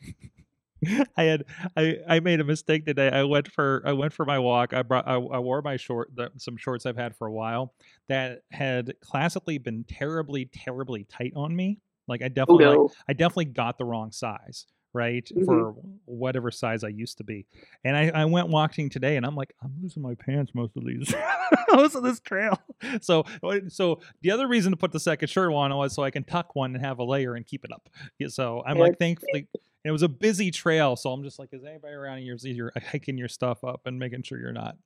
I 1.18 1.24
had 1.24 1.44
I, 1.78 1.98
I 2.08 2.20
made 2.20 2.40
a 2.40 2.44
mistake 2.44 2.86
today. 2.86 3.10
I 3.10 3.24
went 3.24 3.52
for 3.52 3.82
I 3.86 3.94
went 3.94 4.14
for 4.14 4.26
my 4.26 4.40
walk. 4.40 4.74
I 4.74 4.82
brought 4.82 5.08
I, 5.08 5.14
I 5.14 5.40
wore 5.40 5.62
my 5.62 5.78
short 5.78 6.16
the, 6.16 6.32
some 6.38 6.58
shorts 6.58 6.86
I've 6.86 6.98
had 6.98 7.16
for 7.16 7.28
a 7.28 7.32
while 7.32 7.74
that 8.10 8.42
had 8.52 8.94
classically 9.02 9.58
been 9.58 9.84
terribly 9.88 10.50
terribly 10.54 11.06
tight 11.06 11.34
on 11.36 11.56
me. 11.56 11.80
Like 12.08 12.22
I 12.22 12.26
Oh 12.26 12.30
definitely 12.30 12.66
like, 12.66 12.76
no. 12.78 12.92
I 13.08 13.14
definitely 13.14 13.46
got 13.46 13.78
the 13.78 13.86
wrong 13.86 14.12
size, 14.12 14.66
right? 14.94 15.28
Mhm. 15.36 15.46
For 15.46 15.74
whatever 16.06 16.52
size 16.52 16.84
I 16.84 16.90
used 16.90 17.18
to 17.20 17.24
be. 17.24 17.46
And 17.84 17.96
I, 17.96 18.10
I 18.10 18.26
went 18.26 18.50
walking 18.50 18.90
today 18.90 19.16
and 19.16 19.26
I'm 19.26 19.36
like, 19.36 19.54
I'm 19.64 19.74
losing 19.82 20.04
my 20.04 20.16
pants 20.16 20.52
most 20.54 20.76
of 20.76 20.86
these 20.86 21.14
most 21.74 21.96
of 21.96 22.04
this 22.04 22.20
trail. 22.20 22.60
So 23.02 23.24
so 23.70 24.02
the 24.22 24.32
other 24.32 24.48
reason 24.48 24.72
to 24.72 24.78
put 24.78 24.92
the 24.92 25.00
second 25.00 25.30
shirt 25.30 25.52
on 25.52 25.74
was 25.76 25.96
so 25.96 26.04
I 26.04 26.12
can 26.12 26.24
tuck 26.26 26.56
one 26.56 26.76
and 26.76 26.84
have 26.86 27.00
a 27.00 27.04
layer 27.04 27.36
and 27.36 27.46
keep 27.46 27.64
it 27.64 27.72
up. 27.72 27.90
So 28.28 28.62
I'm 28.66 28.78
like 28.78 28.98
Yes. 29.00 29.44
Thankfully 29.84 29.90
it 29.90 29.92
was 29.92 30.04
a 30.04 30.10
busy 30.10 30.52
trail. 30.52 30.96
So 30.96 31.12
I'm 31.12 31.24
just 31.24 31.40
like, 31.40 31.50
is 31.54 31.64
anybody 31.64 31.94
around 31.94 32.20
here 32.20 32.36
you're 32.42 32.72
hiking 32.92 33.18
your 33.18 33.28
stuff 33.30 33.64
up 33.64 33.82
and 33.86 34.00
making 34.00 34.24
sure 34.24 34.40
you're 34.40 34.54
not? 34.54 34.78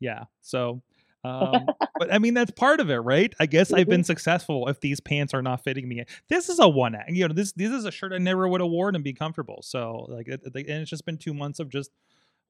Yeah. 0.00 0.24
So 0.42 0.82
um, 1.24 1.72
but 1.98 2.12
I 2.12 2.18
mean 2.18 2.34
that's 2.34 2.50
part 2.52 2.80
of 2.80 2.90
it, 2.90 2.96
right? 2.98 3.32
I 3.40 3.46
guess 3.46 3.72
I've 3.72 3.88
been 3.88 4.04
successful 4.04 4.68
if 4.68 4.80
these 4.80 5.00
pants 5.00 5.34
are 5.34 5.42
not 5.42 5.64
fitting 5.64 5.88
me. 5.88 6.04
This 6.28 6.48
is 6.48 6.58
a 6.58 6.68
one 6.68 6.94
act, 6.96 7.10
you 7.10 7.28
know. 7.28 7.34
This 7.34 7.52
this 7.52 7.72
is 7.72 7.84
a 7.84 7.92
shirt 7.92 8.12
I 8.12 8.18
never 8.18 8.48
would 8.48 8.60
have 8.60 8.70
worn 8.70 8.94
and 8.94 9.04
be 9.04 9.12
comfortable. 9.14 9.62
So 9.62 10.06
like, 10.08 10.28
it, 10.28 10.42
it- 10.44 10.56
and 10.68 10.82
it's 10.82 10.90
just 10.90 11.06
been 11.06 11.18
two 11.18 11.34
months 11.34 11.60
of 11.60 11.68
just 11.70 11.90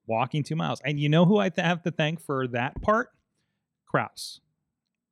walking 0.07 0.43
two 0.43 0.55
miles. 0.55 0.81
And 0.85 0.99
you 0.99 1.09
know 1.09 1.25
who 1.25 1.37
I 1.37 1.49
th- 1.49 1.65
have 1.65 1.83
to 1.83 1.91
thank 1.91 2.21
for 2.21 2.47
that 2.49 2.81
part? 2.81 3.09
Kraus, 3.87 4.41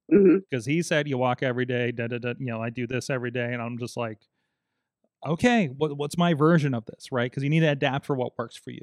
hmm 0.10 0.44
because 0.50 0.66
he 0.66 0.82
said 0.82 1.08
you 1.08 1.18
walk 1.18 1.44
every 1.44 1.66
day. 1.66 1.92
Da, 1.92 2.08
da, 2.08 2.18
da, 2.20 2.34
you 2.40 2.48
know, 2.48 2.62
I 2.62 2.70
do 2.70 2.88
this 2.88 3.10
every 3.10 3.32
day, 3.32 3.54
and 3.54 3.62
I'm 3.62 3.78
just 3.78 3.98
like, 3.98 4.20
okay, 5.26 5.68
what, 5.68 5.96
what's 5.98 6.18
my 6.18 6.34
version 6.34 6.74
of 6.74 6.86
this, 6.86 7.12
right? 7.12 7.30
Because 7.30 7.44
you 7.44 7.50
need 7.50 7.60
to 7.62 7.70
adapt 7.72 8.06
for 8.06 8.16
what 8.16 8.38
works 8.38 8.56
for 8.56 8.72
you, 8.72 8.82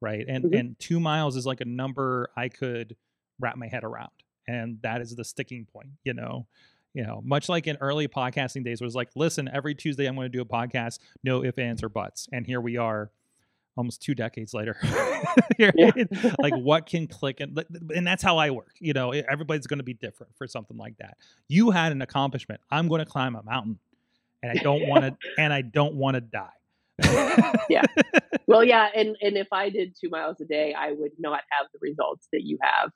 right? 0.00 0.24
And 0.28 0.44
Mhm. 0.46 0.58
and 0.58 0.78
two 0.78 1.00
miles 1.00 1.36
is 1.36 1.46
like 1.46 1.60
a 1.60 1.64
number 1.64 2.30
I 2.36 2.48
could 2.48 2.96
wrap 3.38 3.56
my 3.56 3.66
head 3.68 3.84
around, 3.84 4.10
and 4.46 4.78
that 4.82 5.00
is 5.00 5.14
the 5.16 5.24
sticking 5.24 5.66
point, 5.66 5.90
you 6.04 6.14
know. 6.14 6.46
You 6.92 7.04
know, 7.04 7.20
much 7.24 7.48
like 7.48 7.68
in 7.68 7.76
early 7.80 8.08
podcasting 8.08 8.64
days, 8.64 8.80
was 8.80 8.96
like, 8.96 9.10
listen, 9.14 9.48
every 9.52 9.76
Tuesday 9.76 10.06
I'm 10.06 10.16
going 10.16 10.24
to 10.24 10.28
do 10.28 10.40
a 10.40 10.44
podcast, 10.44 10.98
no 11.22 11.44
ifs, 11.44 11.56
ands, 11.56 11.84
or 11.84 11.88
buts, 11.88 12.28
and 12.32 12.44
here 12.44 12.60
we 12.60 12.78
are, 12.78 13.12
almost 13.76 14.02
two 14.02 14.12
decades 14.12 14.52
later. 14.52 14.76
Like, 16.40 16.54
what 16.56 16.86
can 16.86 17.06
click, 17.06 17.38
and 17.40 17.62
and 17.94 18.06
that's 18.06 18.22
how 18.22 18.38
I 18.38 18.50
work. 18.50 18.74
You 18.80 18.92
know, 18.92 19.12
everybody's 19.12 19.66
going 19.68 19.78
to 19.78 19.84
be 19.84 19.94
different 19.94 20.34
for 20.36 20.46
something 20.48 20.76
like 20.76 20.96
that. 20.98 21.16
You 21.48 21.70
had 21.70 21.92
an 21.92 22.02
accomplishment. 22.02 22.60
I'm 22.70 22.88
going 22.88 22.98
to 23.00 23.04
climb 23.06 23.36
a 23.36 23.42
mountain, 23.42 23.78
and 24.42 24.58
I 24.58 24.62
don't 24.62 24.86
want 24.86 25.04
to, 25.04 25.16
and 25.38 25.52
I 25.52 25.62
don't 25.62 25.94
want 25.94 26.14
to 26.14 26.20
die. 26.20 26.48
Yeah. 27.68 27.84
Well, 28.48 28.64
yeah, 28.64 28.88
and 28.94 29.16
and 29.20 29.36
if 29.36 29.46
I 29.52 29.70
did 29.70 29.94
two 29.98 30.08
miles 30.08 30.40
a 30.40 30.44
day, 30.44 30.74
I 30.74 30.90
would 30.90 31.12
not 31.18 31.42
have 31.50 31.68
the 31.72 31.78
results 31.80 32.26
that 32.32 32.42
you 32.42 32.58
have 32.60 32.90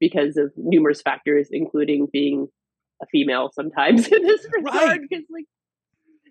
because 0.00 0.36
of 0.36 0.52
numerous 0.56 1.00
factors, 1.00 1.48
including 1.52 2.08
being 2.12 2.48
a 3.00 3.06
female 3.06 3.50
sometimes 3.54 4.08
in 4.12 4.22
this 4.22 4.44
regard. 4.52 4.74
Right. 4.74 5.00
Because 5.08 5.24
like, 5.30 5.44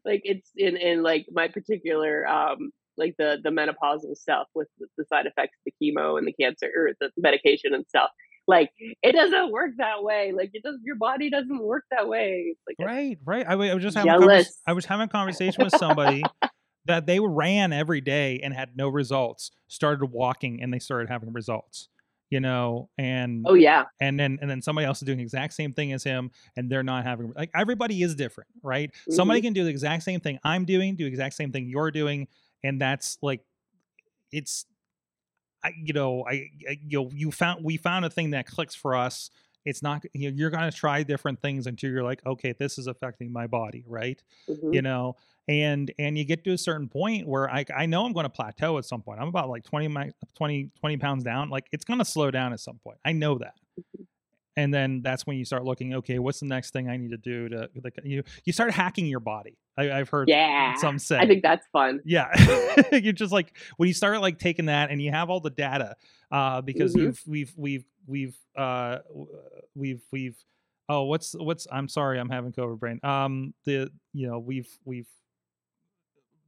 like 0.03 0.21
it's 0.25 0.49
in 0.57 0.75
in 0.75 1.01
like 1.01 1.27
my 1.31 1.47
particular 1.47 2.27
um 2.27 2.71
like 2.97 3.15
the 3.17 3.37
the 3.41 3.49
menopausal 3.49 4.17
stuff 4.17 4.47
with 4.53 4.67
the, 4.79 4.87
the 4.97 5.05
side 5.05 5.25
effects 5.25 5.57
of 5.57 5.71
the 5.71 5.73
chemo 5.81 6.17
and 6.17 6.27
the 6.27 6.33
cancer 6.33 6.69
or 6.75 6.91
the 6.99 7.09
medication 7.17 7.73
and 7.73 7.85
stuff. 7.87 8.09
Like 8.51 8.71
it 9.01 9.13
doesn't 9.13 9.51
work 9.51 9.71
that 9.77 10.03
way. 10.03 10.33
Like 10.35 10.51
it 10.53 10.61
does. 10.61 10.75
Your 10.83 10.97
body 10.97 11.29
doesn't 11.29 11.63
work 11.63 11.85
that 11.89 12.07
way. 12.07 12.55
Like 12.67 12.75
Right, 12.79 13.17
right. 13.25 13.45
I, 13.47 13.53
I 13.53 13.73
was 13.73 13.81
just 13.81 13.95
having 13.95 14.11
a 14.11 14.17
convers- 14.17 14.59
I 14.67 14.73
was 14.73 14.85
having 14.85 15.05
a 15.05 15.09
conversation 15.09 15.63
with 15.63 15.73
somebody 15.75 16.21
that 16.85 17.05
they 17.05 17.19
ran 17.19 17.71
every 17.71 18.01
day 18.01 18.41
and 18.43 18.53
had 18.53 18.75
no 18.75 18.89
results. 18.89 19.51
Started 19.67 20.05
walking 20.07 20.61
and 20.61 20.73
they 20.73 20.79
started 20.79 21.09
having 21.09 21.31
results. 21.31 21.87
You 22.29 22.39
know, 22.39 22.89
and 22.97 23.45
oh 23.45 23.55
yeah, 23.55 23.85
and 23.99 24.17
then 24.17 24.37
and 24.41 24.49
then 24.49 24.61
somebody 24.61 24.85
else 24.87 25.01
is 25.01 25.05
doing 25.05 25.17
the 25.17 25.23
exact 25.23 25.53
same 25.53 25.73
thing 25.73 25.91
as 25.91 26.01
him 26.01 26.31
and 26.55 26.69
they're 26.69 26.81
not 26.81 27.03
having 27.03 27.33
like 27.35 27.51
everybody 27.53 28.01
is 28.01 28.15
different, 28.15 28.49
right? 28.63 28.89
Somebody 29.09 29.39
mm-hmm. 29.39 29.47
can 29.47 29.53
do 29.53 29.63
the 29.65 29.69
exact 29.69 30.03
same 30.03 30.21
thing 30.21 30.39
I'm 30.41 30.63
doing, 30.63 30.95
do 30.95 31.03
the 31.03 31.09
exact 31.09 31.35
same 31.35 31.51
thing 31.51 31.67
you're 31.67 31.91
doing, 31.91 32.29
and 32.63 32.79
that's 32.79 33.17
like 33.21 33.41
it's 34.31 34.65
I, 35.63 35.73
you 35.81 35.93
know, 35.93 36.25
I, 36.27 36.49
I 36.69 36.79
you 36.87 37.03
know, 37.03 37.09
you 37.13 37.31
found 37.31 37.63
we 37.63 37.77
found 37.77 38.05
a 38.05 38.09
thing 38.09 38.31
that 38.31 38.47
clicks 38.47 38.75
for 38.75 38.95
us. 38.95 39.29
It's 39.63 39.83
not 39.83 40.03
you 40.13 40.29
know, 40.31 40.35
you're 40.35 40.49
going 40.49 40.69
to 40.69 40.75
try 40.75 41.03
different 41.03 41.39
things 41.41 41.67
until 41.67 41.91
you're 41.91 42.03
like, 42.03 42.25
okay, 42.25 42.53
this 42.57 42.77
is 42.77 42.87
affecting 42.87 43.31
my 43.31 43.47
body, 43.47 43.83
right? 43.87 44.21
Mhm. 44.49 44.73
You 44.73 44.81
know, 44.81 45.15
and 45.47 45.91
and 45.99 46.17
you 46.17 46.25
get 46.25 46.43
to 46.45 46.53
a 46.53 46.57
certain 46.57 46.87
point 46.87 47.27
where 47.27 47.49
I 47.49 47.65
I 47.75 47.85
know 47.85 48.05
I'm 48.05 48.13
going 48.13 48.23
to 48.23 48.29
plateau 48.29 48.77
at 48.77 48.85
some 48.85 49.01
point. 49.01 49.19
I'm 49.19 49.27
about 49.27 49.49
like 49.49 49.63
20 49.63 49.87
my 49.87 50.11
20 50.35 50.71
20 50.79 50.97
pounds 50.97 51.23
down. 51.23 51.49
Like 51.49 51.67
it's 51.71 51.83
going 51.85 51.99
to 51.99 52.05
slow 52.05 52.31
down 52.31 52.53
at 52.53 52.59
some 52.59 52.79
point. 52.83 52.97
I 53.05 53.11
know 53.11 53.37
that. 53.37 53.53
And 54.57 54.73
then 54.73 55.01
that's 55.01 55.25
when 55.25 55.37
you 55.37 55.45
start 55.45 55.63
looking. 55.63 55.93
Okay, 55.95 56.19
what's 56.19 56.41
the 56.41 56.45
next 56.45 56.71
thing 56.73 56.89
I 56.89 56.97
need 56.97 57.11
to 57.11 57.17
do 57.17 57.47
to 57.49 57.69
like 57.83 57.97
you? 58.03 58.23
You 58.43 58.51
start 58.51 58.71
hacking 58.71 59.05
your 59.05 59.21
body. 59.21 59.57
I, 59.77 59.91
I've 59.91 60.09
heard 60.09 60.27
yeah. 60.27 60.75
some 60.75 60.99
say. 60.99 61.17
I 61.17 61.25
think 61.25 61.41
that's 61.41 61.65
fun. 61.71 62.01
Yeah, 62.03 62.27
you're 62.91 63.13
just 63.13 63.31
like 63.31 63.57
when 63.77 63.87
you 63.87 63.93
start 63.93 64.19
like 64.19 64.39
taking 64.39 64.65
that 64.65 64.91
and 64.91 65.01
you 65.01 65.11
have 65.11 65.29
all 65.29 65.39
the 65.39 65.49
data, 65.51 65.95
uh, 66.31 66.59
because 66.61 66.93
Mhm. 66.93 66.99
you've 67.01 67.21
we've 67.25 67.53
we've 67.55 67.85
we've 68.07 68.37
uh 68.57 68.97
we've 69.73 70.01
we've 70.11 70.35
oh 70.89 71.03
what's 71.05 71.33
what's 71.33 71.65
I'm 71.71 71.87
sorry 71.87 72.19
I'm 72.19 72.29
having 72.29 72.51
COVID 72.51 72.77
brain. 72.79 72.99
Um, 73.03 73.53
the 73.63 73.89
you 74.13 74.27
know 74.27 74.39
we've 74.39 74.67
we've 74.83 75.07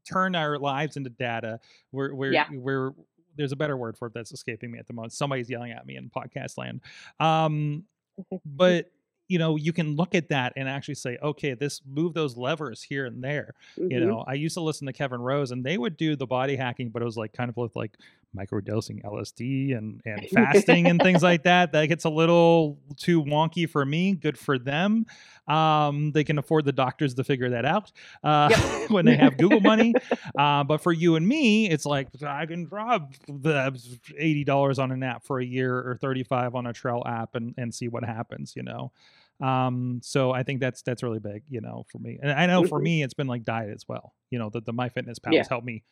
turned 0.06 0.36
our 0.36 0.58
lives 0.60 0.98
into 0.98 1.10
data. 1.10 1.60
We're 1.92 2.14
we're 2.14 2.34
Yeah. 2.34 2.48
we're 2.52 2.92
there's 3.36 3.52
a 3.52 3.56
better 3.56 3.76
word 3.76 3.98
for 3.98 4.08
it 4.10 4.14
that's 4.14 4.32
escaping 4.32 4.72
me 4.72 4.78
at 4.78 4.86
the 4.88 4.94
moment. 4.94 5.14
Somebody's 5.14 5.50
yelling 5.50 5.72
at 5.72 5.86
me 5.88 5.96
in 5.96 6.10
podcast 6.10 6.58
land. 6.58 6.82
Um, 7.20 7.86
but 8.46 8.92
you 9.28 9.40
know 9.40 9.56
you 9.56 9.72
can 9.74 9.96
look 9.96 10.16
at 10.16 10.30
that 10.30 10.54
and 10.56 10.68
actually 10.68 10.96
say 10.96 11.18
okay 11.24 11.54
this 11.54 11.82
move 11.86 12.14
those 12.14 12.36
levers 12.38 12.82
here 12.84 13.06
and 13.06 13.24
there 13.24 13.54
you 13.78 14.00
Mhm. 14.00 14.08
know 14.08 14.24
i 14.28 14.34
used 14.34 14.54
to 14.56 14.62
listen 14.62 14.86
to 14.88 14.94
kevin 14.94 15.22
rose 15.22 15.52
and 15.52 15.64
they 15.64 15.78
would 15.78 15.98
do 15.98 16.16
the 16.16 16.28
body 16.28 16.56
hacking 16.56 16.90
but 16.90 17.02
it 17.02 17.06
was 17.06 17.18
like 17.18 17.34
kind 17.34 17.50
of 17.50 17.58
with 17.58 17.76
like 17.76 17.98
microdosing 18.36 19.04
LSD 19.04 19.78
and 19.78 20.02
and 20.06 20.28
fasting 20.34 20.88
and 20.88 21.02
things 21.02 21.24
like 21.24 21.44
that. 21.44 21.72
That 21.72 21.86
gets 21.88 22.06
a 22.06 22.10
little 22.10 22.80
too 22.98 23.24
wonky 23.24 23.70
for 23.70 23.86
me. 23.86 24.14
Good 24.14 24.38
for 24.38 24.58
them. 24.58 25.06
Um, 25.48 26.12
they 26.12 26.24
can 26.24 26.38
afford 26.38 26.66
the 26.66 26.72
doctors 26.72 27.14
to 27.16 27.24
figure 27.24 27.50
that 27.52 27.66
out 27.66 27.92
uh, 28.24 28.50
yep. 28.52 28.90
when 28.90 29.06
they 29.06 29.16
have 29.16 29.38
Google 29.38 29.62
money. 29.62 29.94
Uh, 30.38 30.64
but 30.64 30.82
for 30.82 30.92
you 30.92 31.16
and 31.16 31.28
me, 31.28 31.70
it's 31.70 31.86
like 31.86 32.08
I 32.24 32.46
can 32.46 32.66
drop 32.66 33.14
the 33.28 33.80
eighty 34.18 34.44
dollars 34.44 34.80
on 34.80 34.92
an 34.92 35.04
app 35.04 35.24
for 35.24 35.40
a 35.40 35.46
year 35.46 35.78
or 35.78 35.98
thirty 35.98 36.24
five 36.24 36.56
on 36.56 36.66
a 36.66 36.74
Trail 36.74 37.04
app 37.06 37.36
and 37.36 37.54
and 37.58 37.74
see 37.74 37.88
what 37.88 38.04
happens. 38.04 38.54
You 38.56 38.64
know. 38.64 38.92
Um, 39.40 40.00
so 40.04 40.32
I 40.32 40.44
think 40.44 40.60
that's 40.60 40.82
that's 40.82 41.04
really 41.04 41.20
big, 41.20 41.44
you 41.50 41.62
know, 41.62 41.86
for 41.92 42.00
me. 42.00 42.20
And 42.22 42.32
I 42.32 42.46
know 42.46 42.64
for 42.64 42.78
mm-hmm. 42.78 42.84
me, 42.84 43.04
it's 43.04 43.14
been 43.14 43.28
like 43.28 43.44
diet 43.44 43.72
as 43.74 43.88
well. 43.88 44.14
You 44.32 44.40
know, 44.40 44.50
the 44.50 44.62
the 44.62 44.74
MyFitnessPal 44.74 45.34
yeah. 45.34 45.44
helped 45.48 45.66
me 45.66 45.84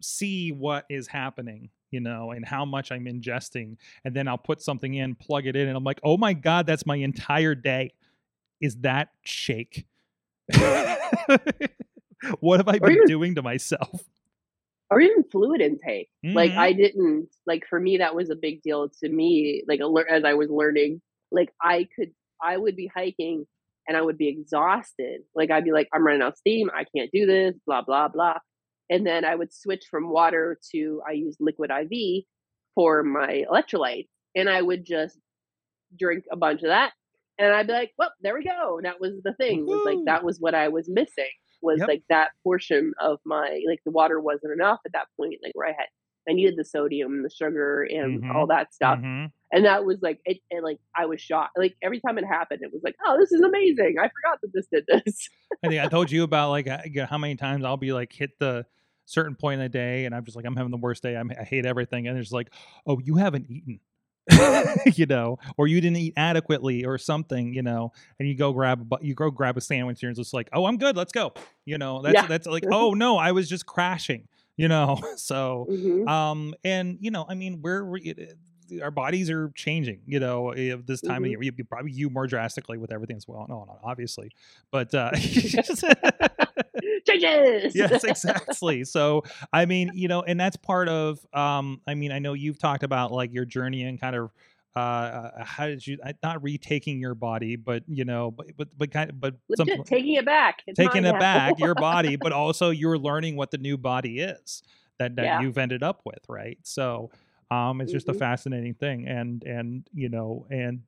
see 0.00 0.52
what 0.52 0.84
is 0.88 1.06
happening 1.06 1.70
you 1.90 2.00
know 2.00 2.32
and 2.32 2.44
how 2.44 2.64
much 2.64 2.92
i'm 2.92 3.04
ingesting 3.04 3.76
and 4.04 4.14
then 4.14 4.28
i'll 4.28 4.36
put 4.38 4.60
something 4.60 4.94
in 4.94 5.14
plug 5.14 5.46
it 5.46 5.56
in 5.56 5.68
and 5.68 5.76
i'm 5.76 5.84
like 5.84 6.00
oh 6.02 6.16
my 6.16 6.32
god 6.32 6.66
that's 6.66 6.86
my 6.86 6.96
entire 6.96 7.54
day. 7.54 7.92
Is 8.60 8.76
that 8.76 9.08
shake? 9.22 9.86
What 12.40 12.60
have 12.60 12.68
i 12.68 12.78
been 12.78 12.92
even, 12.92 13.06
doing 13.06 13.34
to 13.34 13.42
myself? 13.42 14.02
or 14.90 15.00
even 15.00 15.24
fluid 15.30 15.60
intake. 15.60 16.08
Mm-hmm. 16.24 16.34
like 16.34 16.52
i 16.52 16.72
didn't 16.72 17.28
like 17.46 17.64
for 17.68 17.78
me 17.78 17.98
that 17.98 18.14
was 18.14 18.30
a 18.30 18.36
big 18.36 18.62
deal 18.62 18.88
to 19.00 19.08
me 19.08 19.62
like 19.68 19.80
as 20.08 20.24
i 20.24 20.34
was 20.34 20.48
learning 20.48 21.02
like 21.30 21.52
i 21.60 21.86
could 21.94 22.12
i 22.42 22.56
would 22.56 22.76
be 22.76 22.90
hiking 22.94 23.46
and 23.86 23.96
i 23.96 24.02
would 24.02 24.18
be 24.18 24.28
exhausted. 24.28 25.22
Like 25.34 25.50
i'd 25.50 25.64
be 25.64 25.72
like 25.72 25.88
i'm 25.92 26.06
running 26.06 26.22
out 26.22 26.32
of 26.32 26.38
steam 26.38 26.70
i 26.74 26.84
can't 26.96 27.10
do 27.12 27.26
this 27.26 27.54
blah 27.66 27.82
blah 27.82 28.08
blah 28.08 28.38
and 28.90 29.06
then 29.06 29.24
I 29.24 29.34
would 29.34 29.52
switch 29.52 29.84
from 29.90 30.10
water 30.10 30.58
to 30.72 31.02
I 31.06 31.12
use 31.12 31.36
liquid 31.40 31.70
IV 31.70 32.24
for 32.74 33.02
my 33.02 33.44
electrolytes, 33.50 34.08
and 34.34 34.48
I 34.48 34.62
would 34.62 34.84
just 34.84 35.18
drink 35.98 36.24
a 36.30 36.36
bunch 36.36 36.62
of 36.62 36.68
that, 36.68 36.92
and 37.38 37.52
I'd 37.52 37.66
be 37.66 37.72
like, 37.72 37.92
"Well, 37.98 38.12
there 38.20 38.34
we 38.34 38.44
go." 38.44 38.76
And 38.76 38.86
that 38.86 39.00
was 39.00 39.22
the 39.22 39.34
thing. 39.34 39.66
Was 39.66 39.84
like 39.84 39.98
that 40.06 40.24
was 40.24 40.40
what 40.40 40.54
I 40.54 40.68
was 40.68 40.88
missing. 40.88 41.30
Was 41.62 41.80
yep. 41.80 41.88
like 41.88 42.02
that 42.08 42.30
portion 42.44 42.92
of 43.00 43.18
my 43.24 43.60
like 43.68 43.80
the 43.84 43.90
water 43.90 44.20
wasn't 44.20 44.52
enough 44.52 44.80
at 44.86 44.92
that 44.92 45.08
point. 45.16 45.36
Like 45.42 45.54
where 45.54 45.68
I 45.68 45.72
had 45.72 45.88
I 46.28 46.32
needed 46.32 46.54
the 46.56 46.64
sodium, 46.64 47.22
the 47.22 47.30
sugar, 47.30 47.82
and 47.84 48.22
mm-hmm. 48.22 48.36
all 48.36 48.46
that 48.48 48.74
stuff. 48.74 48.98
Mm-hmm. 48.98 49.26
And 49.52 49.64
that 49.64 49.84
was 49.84 49.98
like 50.02 50.20
it, 50.24 50.38
it, 50.50 50.62
Like 50.62 50.78
I 50.94 51.06
was 51.06 51.20
shocked. 51.20 51.56
Like 51.56 51.76
every 51.82 52.00
time 52.00 52.18
it 52.18 52.24
happened, 52.24 52.60
it 52.62 52.72
was 52.72 52.82
like, 52.82 52.96
"Oh, 53.06 53.16
this 53.18 53.32
is 53.32 53.40
amazing! 53.40 53.96
I 54.00 54.08
forgot 54.08 54.40
that 54.42 54.52
this 54.52 54.66
did 54.72 54.84
this." 54.88 55.28
I 55.62 55.68
think 55.68 55.82
I 55.82 55.88
told 55.88 56.10
you 56.10 56.24
about 56.24 56.50
like 56.50 56.68
how 57.08 57.18
many 57.18 57.36
times 57.36 57.64
I'll 57.64 57.76
be 57.76 57.92
like 57.92 58.12
hit 58.12 58.38
the 58.38 58.66
certain 59.06 59.36
point 59.36 59.60
in 59.60 59.64
the 59.64 59.68
day 59.68 60.04
and 60.04 60.14
I'm 60.14 60.24
just 60.24 60.36
like, 60.36 60.44
I'm 60.44 60.56
having 60.56 60.72
the 60.72 60.76
worst 60.76 61.02
day. 61.02 61.16
I'm, 61.16 61.30
i 61.30 61.44
hate 61.44 61.64
everything. 61.64 62.06
And 62.08 62.18
it's 62.18 62.32
like, 62.32 62.52
oh, 62.86 62.98
you 63.02 63.16
haven't 63.16 63.46
eaten. 63.48 63.80
you 64.94 65.06
know, 65.06 65.38
or 65.56 65.68
you 65.68 65.80
didn't 65.80 65.98
eat 65.98 66.12
adequately 66.16 66.84
or 66.84 66.98
something, 66.98 67.54
you 67.54 67.62
know, 67.62 67.92
and 68.18 68.28
you 68.28 68.34
go 68.34 68.52
grab 68.52 68.92
you 69.00 69.14
go 69.14 69.30
grab 69.30 69.56
a 69.56 69.60
sandwich 69.60 70.02
and 70.02 70.10
it's 70.10 70.18
just 70.18 70.34
like, 70.34 70.48
oh, 70.52 70.66
I'm 70.66 70.78
good, 70.78 70.96
let's 70.96 71.12
go. 71.12 71.32
You 71.64 71.78
know, 71.78 72.02
that's 72.02 72.14
yeah. 72.14 72.26
that's 72.26 72.48
like, 72.48 72.64
oh 72.72 72.92
no, 72.92 73.18
I 73.18 73.30
was 73.30 73.48
just 73.48 73.66
crashing, 73.66 74.26
you 74.56 74.68
know. 74.68 75.00
So, 75.16 75.66
mm-hmm. 75.70 76.06
um, 76.06 76.54
and 76.62 76.98
you 77.00 77.10
know, 77.10 77.24
I 77.28 77.34
mean, 77.34 77.60
we're 77.62 77.98
our 78.82 78.90
bodies 78.90 79.30
are 79.30 79.50
changing, 79.54 80.00
you 80.06 80.20
know, 80.20 80.52
this 80.54 81.00
time 81.00 81.22
mm-hmm. 81.22 81.24
of 81.24 81.42
year. 81.42 81.52
You, 81.56 81.64
probably 81.64 81.92
you 81.92 82.10
more 82.10 82.26
drastically 82.26 82.78
with 82.78 82.92
everything 82.92 83.16
as 83.16 83.26
well. 83.26 83.46
No, 83.48 83.64
no, 83.64 83.78
obviously, 83.82 84.30
but 84.70 84.94
uh, 84.94 85.10
changes. 85.14 87.74
yes, 87.74 88.04
exactly. 88.04 88.84
So, 88.84 89.22
I 89.52 89.66
mean, 89.66 89.90
you 89.94 90.08
know, 90.08 90.22
and 90.22 90.38
that's 90.38 90.56
part 90.56 90.88
of. 90.88 91.18
Um, 91.32 91.80
I 91.86 91.94
mean, 91.94 92.12
I 92.12 92.18
know 92.18 92.34
you've 92.34 92.58
talked 92.58 92.82
about 92.82 93.12
like 93.12 93.32
your 93.32 93.44
journey 93.44 93.84
and 93.84 94.00
kind 94.00 94.16
of 94.16 94.30
uh, 94.76 94.78
uh 94.78 95.44
how 95.44 95.66
did 95.66 95.86
you 95.86 95.98
not 96.22 96.42
retaking 96.42 97.00
your 97.00 97.14
body 97.14 97.56
but 97.56 97.82
you 97.88 98.04
know 98.04 98.30
but 98.30 98.46
but, 98.56 98.68
but 98.76 98.90
kind 98.90 99.10
of 99.10 99.20
but 99.20 99.34
some, 99.56 99.66
taking 99.84 100.14
it 100.14 100.24
back 100.24 100.62
it's 100.66 100.78
taking 100.78 101.04
it 101.04 101.18
back 101.18 101.58
your 101.58 101.74
body 101.74 102.16
but 102.16 102.32
also 102.44 102.70
you're 102.70 102.98
learning 102.98 103.36
what 103.36 103.50
the 103.50 103.58
new 103.58 103.76
body 103.76 104.20
is 104.20 104.62
that, 104.98 105.16
that 105.16 105.24
yeah. 105.24 105.40
you've 105.40 105.58
ended 105.58 105.82
up 105.82 106.02
with 106.04 106.20
right 106.28 106.58
so 106.62 107.10
um 107.50 107.80
it's 107.80 107.90
mm-hmm. 107.90 107.96
just 107.96 108.08
a 108.08 108.12
mm-hmm. 108.12 108.18
fascinating 108.18 108.74
thing 108.74 109.06
and 109.08 109.42
and 109.44 109.88
you 109.92 110.08
know 110.08 110.46
and 110.50 110.82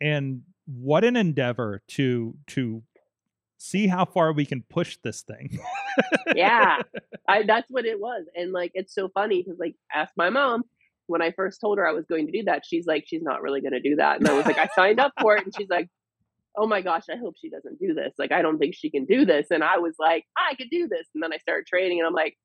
and 0.00 0.42
what 0.66 1.04
an 1.04 1.16
endeavor 1.16 1.82
to 1.86 2.34
to 2.46 2.82
see 3.64 3.86
how 3.86 4.04
far 4.04 4.32
we 4.32 4.44
can 4.44 4.62
push 4.62 4.98
this 5.02 5.22
thing. 5.22 5.58
yeah, 6.34 6.82
I, 7.26 7.44
that's 7.44 7.70
what 7.70 7.86
it 7.86 7.98
was. 8.00 8.26
And 8.36 8.52
like, 8.52 8.72
it's 8.74 8.94
so 8.94 9.08
funny 9.08 9.42
because 9.42 9.58
like, 9.58 9.74
ask 9.92 10.12
my 10.16 10.30
mom 10.30 10.64
when 11.06 11.22
I 11.22 11.32
first 11.32 11.60
told 11.60 11.78
her 11.78 11.86
I 11.86 11.92
was 11.92 12.06
going 12.06 12.26
to 12.26 12.32
do 12.32 12.44
that. 12.44 12.62
She's 12.64 12.86
like, 12.86 13.04
she's 13.06 13.22
not 13.22 13.42
really 13.42 13.60
going 13.60 13.72
to 13.72 13.80
do 13.80 13.96
that. 13.96 14.18
And 14.18 14.28
I 14.28 14.34
was 14.34 14.46
like, 14.46 14.58
I 14.58 14.68
signed 14.74 15.00
up 15.00 15.12
for 15.20 15.36
it. 15.36 15.44
And 15.44 15.54
she's 15.56 15.68
like, 15.68 15.88
oh 16.56 16.66
my 16.66 16.80
gosh, 16.80 17.04
I 17.10 17.16
hope 17.16 17.34
she 17.40 17.50
doesn't 17.50 17.78
do 17.78 17.94
this. 17.94 18.14
Like, 18.18 18.32
I 18.32 18.42
don't 18.42 18.58
think 18.58 18.74
she 18.74 18.90
can 18.90 19.04
do 19.04 19.24
this. 19.24 19.48
And 19.50 19.62
I 19.62 19.78
was 19.78 19.94
like, 19.98 20.24
I 20.36 20.54
could 20.54 20.68
do 20.70 20.88
this. 20.88 21.06
And 21.14 21.22
then 21.22 21.32
I 21.32 21.38
started 21.38 21.66
training 21.66 21.98
and 21.98 22.06
I'm 22.06 22.14
like, 22.14 22.36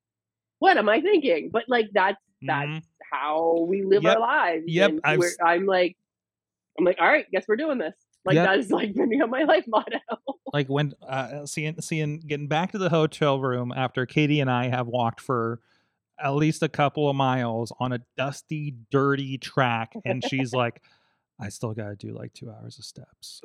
what 0.59 0.77
am 0.77 0.89
I 0.89 1.01
thinking? 1.01 1.49
But 1.53 1.63
like, 1.67 1.87
that's, 1.93 2.17
that's 2.41 2.67
mm-hmm. 2.67 2.77
how 3.11 3.65
we 3.67 3.83
live 3.83 4.03
yep. 4.03 4.15
our 4.15 4.21
lives. 4.21 4.63
Yep. 4.67 4.91
I'm 5.03 5.65
like, 5.65 5.95
I'm 6.77 6.85
like, 6.85 6.97
all 6.99 7.07
right, 7.07 7.25
guess 7.31 7.45
we're 7.47 7.55
doing 7.55 7.77
this. 7.77 7.93
Like 8.25 8.35
yep. 8.35 8.45
that 8.45 8.59
is 8.59 8.69
like 8.69 8.93
been 8.93 9.09
my 9.29 9.43
life 9.43 9.65
motto. 9.67 9.99
like 10.53 10.67
when 10.67 10.93
uh, 11.07 11.45
seeing 11.45 11.79
seeing 11.81 12.19
getting 12.19 12.47
back 12.47 12.71
to 12.73 12.77
the 12.77 12.89
hotel 12.89 13.39
room 13.39 13.73
after 13.75 14.05
Katie 14.05 14.39
and 14.41 14.51
I 14.51 14.67
have 14.67 14.87
walked 14.87 15.21
for 15.21 15.61
at 16.23 16.31
least 16.31 16.63
a 16.63 16.69
couple 16.69 17.09
of 17.09 17.15
miles 17.15 17.71
on 17.79 17.93
a 17.93 17.99
dusty, 18.17 18.75
dirty 18.91 19.37
track, 19.37 19.93
and 20.05 20.23
she's 20.23 20.53
like, 20.53 20.81
"I 21.39 21.49
still 21.49 21.73
got 21.73 21.89
to 21.89 21.95
do 21.95 22.13
like 22.13 22.33
two 22.33 22.51
hours 22.51 22.77
of 22.77 22.85
steps," 22.85 23.41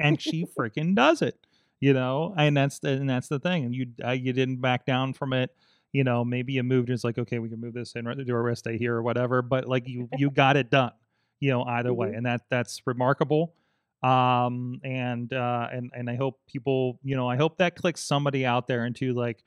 and 0.00 0.20
she 0.20 0.46
freaking 0.58 0.94
does 0.94 1.22
it. 1.22 1.38
You 1.80 1.92
know, 1.92 2.32
and 2.36 2.56
that's 2.56 2.78
the, 2.78 2.90
and 2.90 3.10
that's 3.10 3.26
the 3.26 3.40
thing. 3.40 3.64
And 3.64 3.74
you 3.74 3.86
uh, 4.04 4.10
you 4.10 4.32
didn't 4.32 4.60
back 4.60 4.86
down 4.86 5.12
from 5.14 5.32
it. 5.32 5.50
You 5.92 6.04
know, 6.04 6.24
maybe 6.24 6.54
you 6.54 6.62
moved. 6.62 6.90
It's 6.90 7.04
like, 7.04 7.18
okay, 7.18 7.38
we 7.38 7.48
can 7.48 7.60
move 7.60 7.74
this 7.74 7.94
and 7.94 8.06
do 8.26 8.34
a 8.34 8.40
rest 8.40 8.64
day 8.64 8.78
here 8.78 8.94
or 8.94 9.02
whatever. 9.02 9.42
But 9.42 9.66
like 9.66 9.88
you 9.88 10.08
you 10.16 10.30
got 10.34 10.56
it 10.56 10.70
done. 10.70 10.92
You 11.40 11.50
know, 11.50 11.64
either 11.64 11.90
mm-hmm. 11.90 11.98
way, 11.98 12.12
and 12.14 12.26
that 12.26 12.42
that's 12.50 12.82
remarkable 12.86 13.54
um 14.02 14.80
and 14.82 15.32
uh 15.32 15.68
and 15.70 15.92
and 15.94 16.10
i 16.10 16.16
hope 16.16 16.40
people 16.48 16.98
you 17.04 17.14
know 17.14 17.28
i 17.28 17.36
hope 17.36 17.58
that 17.58 17.76
clicks 17.76 18.00
somebody 18.00 18.44
out 18.44 18.66
there 18.66 18.84
into 18.84 19.12
like 19.12 19.44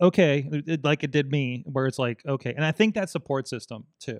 okay 0.00 0.48
it, 0.66 0.84
like 0.84 1.04
it 1.04 1.10
did 1.10 1.30
me 1.30 1.62
where 1.66 1.86
it's 1.86 1.98
like 1.98 2.22
okay 2.26 2.52
and 2.54 2.64
i 2.64 2.72
think 2.72 2.94
that 2.94 3.10
support 3.10 3.48
system 3.48 3.84
too 4.00 4.18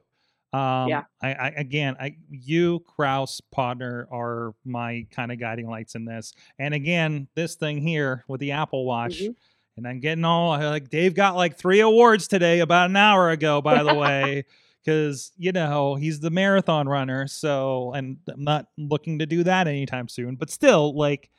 um 0.52 0.88
yeah 0.88 1.04
I, 1.22 1.34
I 1.34 1.48
again 1.56 1.96
i 2.00 2.16
you 2.30 2.80
kraus 2.80 3.40
Podner 3.54 4.06
are 4.10 4.54
my 4.64 5.06
kind 5.10 5.30
of 5.30 5.38
guiding 5.38 5.68
lights 5.68 5.94
in 5.94 6.04
this 6.04 6.32
and 6.58 6.74
again 6.74 7.28
this 7.34 7.54
thing 7.54 7.80
here 7.80 8.24
with 8.28 8.40
the 8.40 8.52
apple 8.52 8.86
watch 8.86 9.20
mm-hmm. 9.20 9.32
and 9.76 9.86
i'm 9.86 10.00
getting 10.00 10.24
all 10.24 10.58
like 10.58 10.88
dave 10.88 11.14
got 11.14 11.36
like 11.36 11.58
three 11.58 11.80
awards 11.80 12.28
today 12.28 12.60
about 12.60 12.90
an 12.90 12.96
hour 12.96 13.30
ago 13.30 13.60
by 13.60 13.82
the 13.82 13.94
way 13.94 14.44
because 14.88 15.32
you 15.36 15.52
know 15.52 15.96
he's 15.96 16.20
the 16.20 16.30
marathon 16.30 16.88
runner. 16.88 17.26
So, 17.26 17.92
and 17.92 18.16
I'm 18.28 18.44
not 18.44 18.68
looking 18.78 19.18
to 19.18 19.26
do 19.26 19.44
that 19.44 19.68
anytime 19.68 20.08
soon. 20.08 20.36
But 20.36 20.50
still, 20.50 20.96
like, 20.96 21.30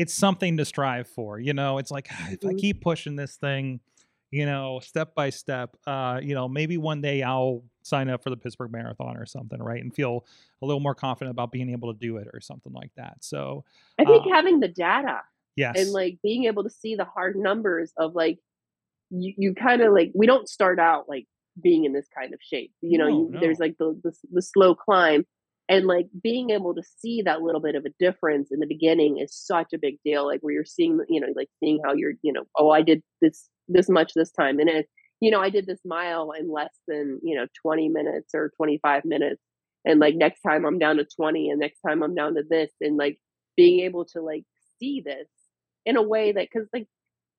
it's 0.00 0.14
something 0.14 0.56
to 0.56 0.64
strive 0.64 1.06
for. 1.06 1.38
You 1.38 1.52
know, 1.52 1.76
it's 1.76 1.90
like 1.90 2.08
if 2.08 2.42
I 2.42 2.48
mm-hmm. 2.48 2.56
keep 2.56 2.80
pushing 2.80 3.16
this 3.16 3.36
thing, 3.36 3.80
you 4.30 4.46
know, 4.46 4.80
step 4.82 5.14
by 5.14 5.28
step, 5.28 5.76
uh, 5.86 6.20
you 6.22 6.34
know, 6.34 6.48
maybe 6.48 6.78
one 6.78 7.02
day 7.02 7.22
I'll 7.22 7.64
sign 7.82 8.08
up 8.08 8.22
for 8.22 8.30
the 8.30 8.36
Pittsburgh 8.38 8.72
Marathon 8.72 9.18
or 9.18 9.26
something, 9.26 9.62
right? 9.62 9.82
And 9.82 9.94
feel 9.94 10.24
a 10.62 10.66
little 10.66 10.80
more 10.80 10.94
confident 10.94 11.32
about 11.32 11.52
being 11.52 11.70
able 11.70 11.92
to 11.92 11.98
do 11.98 12.16
it 12.16 12.28
or 12.32 12.40
something 12.40 12.72
like 12.72 12.92
that. 12.96 13.18
So, 13.20 13.64
I 13.98 14.06
think 14.06 14.24
uh, 14.26 14.34
having 14.34 14.60
the 14.60 14.68
data, 14.68 15.20
yes, 15.54 15.78
and 15.78 15.90
like 15.90 16.18
being 16.22 16.44
able 16.44 16.64
to 16.64 16.70
see 16.70 16.94
the 16.94 17.04
hard 17.04 17.36
numbers 17.36 17.92
of 17.98 18.14
like 18.14 18.38
you, 19.10 19.34
you 19.36 19.54
kind 19.54 19.82
of 19.82 19.92
like 19.92 20.12
we 20.14 20.26
don't 20.26 20.48
start 20.48 20.78
out 20.78 21.10
like 21.10 21.26
being 21.62 21.84
in 21.84 21.92
this 21.92 22.06
kind 22.16 22.32
of 22.32 22.40
shape. 22.42 22.72
You 22.80 22.96
know, 22.96 23.08
no, 23.08 23.18
you, 23.18 23.28
no. 23.32 23.40
there's 23.40 23.58
like 23.58 23.76
the, 23.76 24.00
the, 24.02 24.14
the 24.32 24.40
slow 24.40 24.74
climb, 24.74 25.26
and 25.70 25.86
like 25.86 26.08
being 26.22 26.50
able 26.50 26.74
to 26.74 26.82
see 26.98 27.22
that 27.22 27.42
little 27.42 27.60
bit 27.60 27.76
of 27.76 27.86
a 27.86 27.94
difference 28.00 28.50
in 28.50 28.58
the 28.58 28.66
beginning 28.66 29.18
is 29.18 29.32
such 29.34 29.68
a 29.72 29.78
big 29.78 29.98
deal. 30.04 30.26
Like 30.26 30.40
where 30.40 30.52
you're 30.52 30.64
seeing, 30.64 31.00
you 31.08 31.20
know, 31.20 31.28
like 31.36 31.48
seeing 31.60 31.80
how 31.84 31.94
you're, 31.94 32.14
you 32.22 32.32
know, 32.32 32.44
oh, 32.58 32.70
I 32.70 32.82
did 32.82 33.02
this 33.22 33.48
this 33.68 33.88
much 33.88 34.12
this 34.14 34.32
time, 34.32 34.58
and 34.58 34.68
it, 34.68 34.88
you 35.20 35.30
know, 35.30 35.40
I 35.40 35.48
did 35.48 35.66
this 35.66 35.80
mile 35.84 36.32
in 36.32 36.52
less 36.52 36.74
than 36.88 37.20
you 37.22 37.36
know 37.36 37.46
20 37.62 37.88
minutes 37.88 38.34
or 38.34 38.50
25 38.56 39.04
minutes, 39.04 39.40
and 39.84 40.00
like 40.00 40.16
next 40.16 40.42
time 40.42 40.66
I'm 40.66 40.78
down 40.78 40.96
to 40.96 41.06
20, 41.16 41.50
and 41.50 41.60
next 41.60 41.80
time 41.86 42.02
I'm 42.02 42.16
down 42.16 42.34
to 42.34 42.42
this, 42.48 42.70
and 42.80 42.96
like 42.96 43.18
being 43.56 43.80
able 43.80 44.04
to 44.06 44.20
like 44.20 44.44
see 44.80 45.02
this 45.04 45.28
in 45.86 45.96
a 45.96 46.02
way 46.02 46.32
that 46.32 46.48
because 46.52 46.68
like 46.72 46.88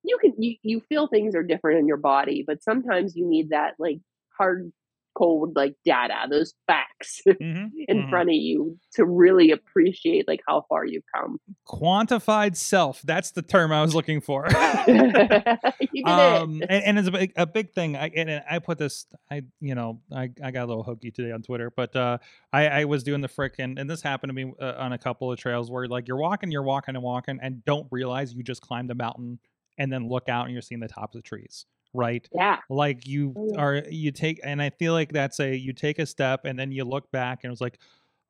you 0.04 0.18
can 0.20 0.32
you, 0.38 0.56
you 0.62 0.80
feel 0.88 1.06
things 1.06 1.34
are 1.34 1.42
different 1.42 1.78
in 1.78 1.86
your 1.86 1.96
body 1.96 2.44
but 2.46 2.62
sometimes 2.62 3.16
you 3.16 3.28
need 3.28 3.50
that 3.50 3.74
like 3.78 3.98
hard 4.36 4.72
cold 5.14 5.54
like 5.56 5.74
data, 5.84 6.14
those 6.30 6.54
facts 6.66 7.20
Mhm, 7.26 7.70
in 7.88 8.02
mhm. 8.02 8.10
front 8.10 8.30
of 8.30 8.34
you 8.34 8.78
to 8.94 9.04
really 9.04 9.50
appreciate 9.50 10.26
like 10.28 10.40
how 10.46 10.64
far 10.68 10.84
you've 10.84 11.04
come. 11.14 11.38
Quantified 11.66 12.56
self. 12.56 13.02
That's 13.02 13.30
the 13.32 13.42
term 13.42 13.72
I 13.72 13.82
was 13.82 13.94
looking 13.94 14.20
for. 14.20 14.46
um 16.06 16.62
and, 16.68 16.84
and 16.84 16.98
it's 16.98 17.08
a 17.08 17.12
big, 17.12 17.32
a 17.36 17.46
big 17.46 17.72
thing 17.72 17.96
i 17.96 18.10
and 18.14 18.28
and 18.30 18.42
i 18.50 18.58
put 18.58 18.78
this 18.78 19.06
i 19.30 19.42
you 19.60 19.74
know 19.74 20.00
i 20.14 20.30
i 20.42 20.50
got 20.50 20.64
a 20.64 20.66
little 20.66 20.82
hokey 20.82 21.10
today 21.10 21.30
on 21.30 21.42
twitter 21.42 21.70
but 21.70 21.94
uh 21.94 22.18
i 22.52 22.66
i 22.66 22.84
was 22.84 23.02
doing 23.02 23.20
the 23.20 23.28
frickin' 23.28 23.78
and 23.80 23.88
this 23.88 24.02
happened 24.02 24.30
to 24.30 24.34
me 24.34 24.52
uh, 24.60 24.74
on 24.78 24.92
a 24.92 24.98
couple 24.98 25.30
of 25.30 25.38
trails 25.38 25.70
where 25.70 25.86
like 25.86 26.08
you're 26.08 26.16
walking 26.16 26.50
you're 26.50 26.62
walking 26.62 26.94
and 26.94 27.04
walking 27.04 27.38
and 27.42 27.64
don't 27.64 27.86
realize 27.90 28.34
you 28.34 28.42
just 28.42 28.62
climbed 28.62 28.90
a 28.90 28.94
mountain 28.94 29.38
and 29.78 29.92
then 29.92 30.08
look 30.08 30.28
out 30.28 30.44
and 30.46 30.52
you're 30.52 30.62
seeing 30.62 30.80
the 30.80 30.88
tops 30.88 31.14
of 31.14 31.22
the 31.22 31.28
trees 31.28 31.66
right? 31.94 32.26
Yeah. 32.34 32.58
like 32.70 33.06
you 33.06 33.34
Oh, 33.36 33.56
are 33.58 33.82
you 33.90 34.12
take 34.12 34.40
and 34.44 34.62
i 34.62 34.70
feel 34.70 34.92
like 34.94 35.12
that's 35.12 35.40
a 35.40 35.54
you 35.54 35.72
take 35.72 35.98
a 35.98 36.06
step 36.06 36.44
and 36.44 36.58
then 36.58 36.72
you 36.72 36.84
look 36.84 37.10
back 37.12 37.40
and 37.44 37.50
it 37.50 37.52
was 37.52 37.60
like 37.60 37.78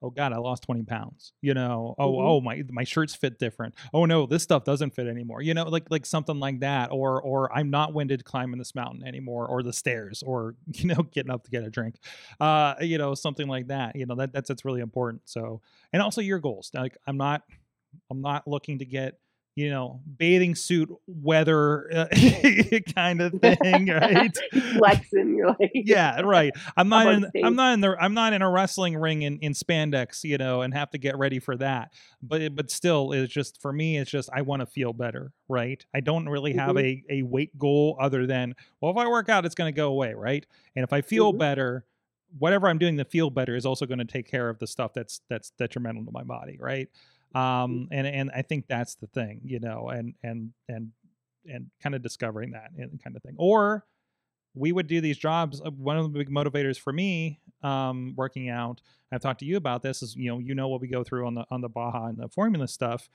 oh 0.03 0.11
god 0.11 0.33
i 0.33 0.37
lost 0.37 0.65
20 0.65 0.83
pounds 0.83 1.33
you 1.43 1.55
know? 1.55 1.95
Oh 1.99 2.13
Mhm. 2.15 2.23
oh 2.29 2.41
my 2.41 2.63
my 2.71 2.83
shirts 2.85 3.15
fit 3.15 3.39
different. 3.39 3.75
Oh 3.95 4.05
no 4.05 4.27
this 4.27 4.43
stuff 4.43 4.65
doesn't 4.65 4.95
fit 4.95 5.07
anymore 5.07 5.43
you 5.43 5.55
know? 5.55 5.63
Like 5.65 5.85
like 5.91 6.05
something 6.07 6.41
like 6.41 6.59
that 6.61 6.91
or 6.91 7.23
or 7.23 7.57
i'm 7.57 7.71
not 7.71 7.95
winded 7.95 8.25
climbing 8.25 8.59
this 8.59 8.75
mountain 8.75 9.07
anymore 9.07 9.47
or 9.47 9.63
the 9.63 9.73
stairs 9.73 10.25
or 10.27 10.57
you 10.73 10.89
know 10.89 11.03
getting 11.13 11.31
up 11.31 11.45
to 11.45 11.51
get 11.51 11.63
a 11.63 11.71
drink 11.71 11.97
uh 12.41 12.75
you 12.81 12.99
know 12.99 13.15
something 13.15 13.47
like 13.47 13.69
that 13.69 13.95
you 13.95 14.07
know? 14.07 14.17
That 14.17 14.33
that's 14.33 14.49
that's 14.49 14.65
really 14.65 14.81
important 14.81 15.23
so 15.27 15.61
and 15.93 16.03
also 16.03 16.21
your 16.21 16.41
goals 16.41 16.73
like 16.75 16.97
i'm 17.07 17.17
not 17.17 17.43
i'm 18.11 18.21
not 18.23 18.49
looking 18.49 18.79
to 18.81 18.85
get 18.85 19.19
you 19.55 19.69
know 19.69 20.01
bathing 20.17 20.55
suit 20.55 20.89
weather 21.07 21.93
uh, 21.95 22.07
kind 22.95 23.21
of 23.21 23.33
thing 23.43 23.87
right? 23.89 24.35
Flexing, 24.79 25.37
you're 25.37 25.49
like, 25.61 25.71
yeah 25.75 26.21
right. 26.23 26.53
I'm 26.77 26.89
not 26.89 27.07
in 27.09 27.29
stage. 27.29 27.45
i'm 27.45 27.55
not 27.55 27.75
in 27.75 27.81
the 27.81 27.97
i'm 28.01 28.15
not 28.15 28.33
in 28.33 28.41
a 28.43 28.51
wrestling 28.51 28.97
ring 28.97 29.23
in, 29.23 29.39
in 29.41 29.53
spandex 29.53 30.25
you 30.25 30.39
know 30.39 30.63
and 30.63 30.73
have 30.73 30.91
to 30.93 30.99
get 30.99 31.19
ready 31.19 31.39
for 31.39 31.57
that. 31.59 31.93
But 32.23 32.55
but 32.55 32.71
still 32.71 33.13
it's 33.13 33.33
just 33.33 33.61
for 33.61 33.73
me 33.73 33.99
it's 33.99 34.11
just 34.11 34.31
i 34.33 34.41
want 34.43 34.61
to 34.61 34.67
feel 34.67 34.93
better 34.93 35.33
right? 35.49 35.85
I 35.95 36.01
don't 36.01 36.27
really 36.31 36.55
have 36.55 36.79
a, 36.79 37.03
a 37.11 37.23
weight 37.23 37.59
goal 37.59 37.97
other 38.01 38.27
than 38.27 38.55
well 38.81 38.91
if 38.91 38.97
i 38.97 39.07
work 39.07 39.29
out 39.29 39.45
it's 39.45 39.55
going 39.55 39.73
to 39.73 39.77
go 39.77 39.89
away 39.89 40.15
right? 40.15 40.47
And 40.77 40.83
if 40.83 40.93
i 40.95 41.03
feel 41.03 41.33
Mhm. 41.35 41.39
better 41.39 41.85
whatever 42.39 42.69
i'm 42.69 42.79
doing 42.79 42.97
to 42.97 43.05
feel 43.05 43.29
better 43.29 43.55
is 43.55 43.67
also 43.67 43.85
going 43.85 43.99
to 43.99 44.07
take 44.07 44.27
care 44.27 44.49
of 44.49 44.59
the 44.59 44.67
stuff 44.67 44.95
that's 44.95 45.21
that's 45.29 45.51
detrimental 45.59 46.03
to 46.07 46.11
my 46.11 46.23
body 46.23 46.57
right 46.59 46.89
um 47.35 47.89
and 47.91 48.07
and 48.07 48.31
i 48.35 48.43
think 48.43 48.67
that's 48.69 48.95
the 48.97 49.07
thing 49.09 49.41
you 49.45 49.61
know 49.61 49.89
and 49.89 50.15
and 50.23 50.51
and 50.69 50.91
and 51.47 51.67
kind 51.83 51.95
of 51.95 52.03
discovering 52.03 52.53
that 52.53 52.71
and 52.79 53.03
kind 53.03 53.17
of 53.17 53.23
thing. 53.23 53.35
Or 53.37 53.85
we 54.55 54.73
would 54.73 54.87
do 54.87 55.01
these 55.01 55.17
jobs 55.17 55.61
uh, 55.65 55.71
one 55.71 55.97
of 55.97 56.05
the 56.05 56.19
big 56.19 56.31
motivators 56.31 56.79
for 56.79 56.93
me 56.93 57.41
um 57.63 58.13
working 58.17 58.51
out 58.51 58.83
i've 59.11 59.21
talked 59.23 59.41
to 59.41 59.47
you 59.47 59.57
about 59.57 59.81
this 59.83 60.03
is 60.03 60.15
you 60.15 60.31
know 60.31 60.39
you 60.39 60.55
know 60.55 60.69
what 60.69 60.81
we 60.81 60.89
go 60.89 61.03
through 61.03 61.27
on 61.27 61.35
the 61.35 61.45
on 61.51 61.63
the 61.63 61.69
baja 61.69 62.07
and 62.07 62.19
the 62.19 62.29
formula 62.29 62.69
stuff 62.69 63.09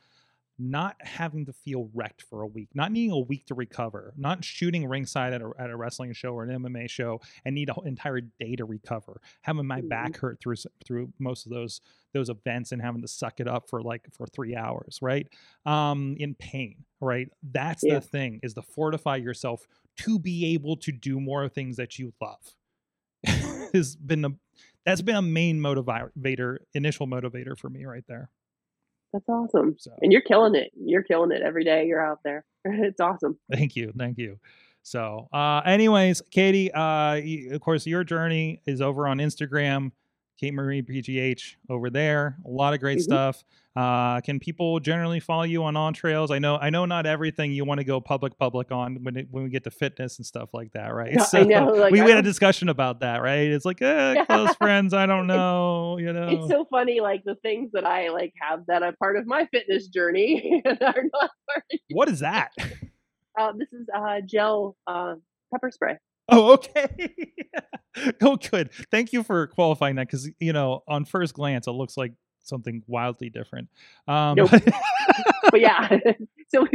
not 0.60 0.95
having 0.99 1.45
to 1.45 1.53
feel 1.53 1.89
wrecked 1.93 2.22
for 2.24 2.41
a 2.41 2.47
week, 2.47 2.70
not 2.74 2.91
needing 2.91 3.12
a 3.12 3.20
week 3.20 3.45
to 3.47 3.53
recover, 3.55 4.14
not 4.18 4.43
shooting 4.43 4.88
ringside 4.88 5.34
at 5.34 5.41
a, 5.41 5.51
at 5.60 5.70
a 5.70 5.78
wrestling 5.78 6.14
show 6.14 6.34
or 6.34 6.43
an 6.43 6.64
MMA 6.64 6.89
show 6.89 7.22
and 7.45 7.55
need 7.55 7.70
an 7.70 7.88
entire 7.88 8.22
day 8.22 8.55
to 8.55 8.66
recover, 8.66 9.22
having 9.41 9.68
my 9.68 9.82
back 9.82 10.18
hurt 10.18 10.39
through 10.39 10.55
through 10.86 11.14
most 11.20 11.45
of 11.45 11.51
those 11.51 11.82
those 12.14 12.30
events 12.30 12.72
and 12.72 12.82
having 12.82 13.01
to 13.01 13.08
suck 13.08 13.39
it 13.39 13.47
up 13.47 13.70
for 13.70 13.82
like 13.82 14.08
for 14.12 14.26
three 14.28 14.55
hours, 14.55 14.99
right? 15.01 15.28
Um, 15.66 16.16
in 16.20 16.34
pain, 16.36 16.86
right? 17.01 17.30
That's 17.43 17.84
Yeah. 17.84 17.95
the 17.95 18.01
thing 18.01 18.39
is 18.43 18.53
to 18.55 18.62
fortify 18.62 19.18
yourself 19.18 19.68
to 19.97 20.20
be 20.20 20.53
able 20.53 20.78
to 20.78 20.91
do 20.91 21.20
more 21.20 21.47
things 21.49 21.78
that 21.78 21.99
you 21.99 22.14
love. 22.22 22.55
has 23.74 23.95
been 23.95 24.26
a 24.26 24.30
that's 24.86 25.01
been 25.01 25.16
a 25.16 25.22
main 25.22 25.60
motivator, 25.60 26.60
initial 26.74 27.08
motivator 27.08 27.58
for 27.58 27.70
me 27.70 27.84
right 27.86 28.05
there. 28.08 28.30
That's 29.14 29.28
awesome. 29.30 29.76
So 29.80 29.91
And 30.01 30.12
you're 30.12 30.22
killing 30.22 30.55
it. 30.55 30.72
You're 30.76 31.03
killing 31.03 31.32
it 31.32 31.41
every 31.41 31.64
day 31.64 31.86
you're 31.88 32.05
out 32.05 32.20
there. 32.24 32.43
It's 32.70 32.99
awesome. 32.99 33.38
Thank 33.51 33.76
you, 33.78 33.93
thank 33.97 34.18
you. 34.18 34.39
So, 34.82 35.28
uh, 35.34 35.62
anyways, 35.66 36.22
Katie, 36.32 36.72
uh, 36.72 37.20
of 37.51 37.62
course, 37.62 37.86
your 37.86 38.03
journey 38.03 38.62
is 38.66 38.82
over 38.82 39.08
on 39.08 39.18
Instagram, 39.18 39.91
Kate 40.40 40.54
Marie 40.54 40.82
PGH 40.82 41.56
over 41.70 41.90
there. 41.90 42.38
A 42.46 42.50
lot 42.50 42.74
of 42.74 42.80
great 42.80 43.00
Mhm. 43.00 43.04
stuff. 43.04 43.44
Uh, 43.76 44.22
can 44.22 44.40
people 44.40 44.80
generally 44.80 45.20
follow 45.20 45.44
you 45.44 45.64
on 45.64 45.76
on 45.76 45.94
trails? 45.94 46.32
I 46.32 46.40
know, 46.40 46.58
I 46.58 46.70
know, 46.72 46.86
not 46.86 47.06
everything 47.06 47.52
you 47.52 47.64
want 47.64 47.80
to 47.80 47.84
go 47.84 48.02
public 48.02 48.38
public 48.38 48.72
on 48.72 49.04
when 49.04 49.16
it, 49.18 49.28
when 49.30 49.44
we 49.44 49.50
get 49.50 49.64
to 49.66 49.72
fitness 49.72 50.18
and 50.18 50.26
stuff 50.26 50.52
like 50.54 50.72
that, 50.74 50.94
right? 50.96 51.14
Yeah, 51.14 51.26
I 51.34 51.44
know, 51.44 51.66
like, 51.66 51.92
we, 51.92 52.02
I 52.02 52.06
we 52.06 52.10
had 52.10 52.20
a 52.20 52.24
discussion 52.24 52.70
about 52.70 53.02
that, 53.02 53.22
right? 53.22 53.48
It's 53.48 53.66
like, 53.66 53.82
eh, 53.84 54.26
close 54.26 54.56
friends. 54.56 54.94
I 54.94 55.06
don't 55.06 55.28
know, 55.28 55.98
you 56.00 56.12
know. 56.12 56.30
It's 56.30 56.48
so 56.52 56.66
funny, 56.72 57.02
like 57.02 57.24
the 57.24 57.36
things 57.36 57.72
that 57.74 57.86
I 57.86 58.10
like 58.10 58.34
have 58.42 58.66
that 58.68 58.82
are 58.84 58.94
part 58.94 59.18
of 59.18 59.28
my 59.28 59.46
fitness 59.52 59.88
journey 59.88 60.62
are 60.66 60.74
not 60.74 61.32
part 61.48 61.64
of 61.72 61.80
what 61.92 62.10
is 62.10 62.20
that? 62.20 62.52
uh, 63.40 63.54
this 63.58 63.72
is 63.74 63.88
uh 63.96 64.22
gel 64.26 64.76
uh 64.88 65.16
pepper 65.54 65.70
spray. 65.72 65.98
Oh, 66.30 66.54
okay. 66.54 67.14
oh, 68.22 68.36
good. 68.36 68.72
Thank 68.92 69.14
you 69.14 69.24
for 69.24 69.48
qualifying 69.48 69.96
that 69.96 70.08
because 70.08 70.30
you 70.40 70.54
know, 70.54 70.84
on 70.88 71.06
first 71.06 71.34
glance, 71.34 71.68
it 71.68 71.72
looks 71.72 71.98
like 71.98 72.14
something 72.44 72.84
wildly 72.88 73.30
different. 73.30 73.70
Um, 74.08 74.36
Nope. 74.36 74.52
But 75.52 75.60
yeah. 75.62 75.98
so 76.50 76.66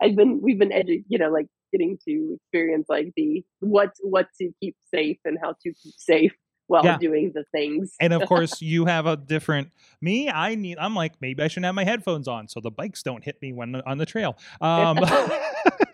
I've 0.00 0.16
been 0.16 0.40
we've 0.42 0.58
been 0.58 0.70
edu- 0.70 1.04
you 1.08 1.18
know, 1.18 1.30
like 1.30 1.46
getting 1.72 1.98
to 2.08 2.36
experience 2.40 2.86
like 2.88 3.12
the 3.16 3.44
what 3.60 3.92
what 4.02 4.28
to 4.40 4.50
keep 4.62 4.76
safe 4.92 5.18
and 5.24 5.38
how 5.42 5.52
to 5.62 5.72
keep 5.72 5.94
safe 5.96 6.32
while 6.66 6.84
Yeah. 6.84 6.96
doing 6.98 7.30
the 7.34 7.44
things. 7.52 7.94
and 8.00 8.12
of 8.12 8.26
course, 8.26 8.62
you 8.62 8.86
have 8.86 9.06
a 9.06 9.16
different 9.16 9.70
me. 10.00 10.30
I 10.30 10.54
need. 10.54 10.78
I'm 10.78 10.94
like 10.94 11.14
maybe 11.20 11.42
I 11.42 11.48
shouldn't 11.48 11.66
have 11.66 11.74
my 11.74 11.84
headphones 11.84 12.26
on 12.28 12.48
so 12.48 12.60
the 12.60 12.70
bikes 12.70 13.02
don't 13.02 13.22
hit 13.22 13.40
me 13.42 13.52
when 13.52 13.76
on 13.86 13.98
the 13.98 14.06
trail. 14.06 14.36
Um, 14.60 14.98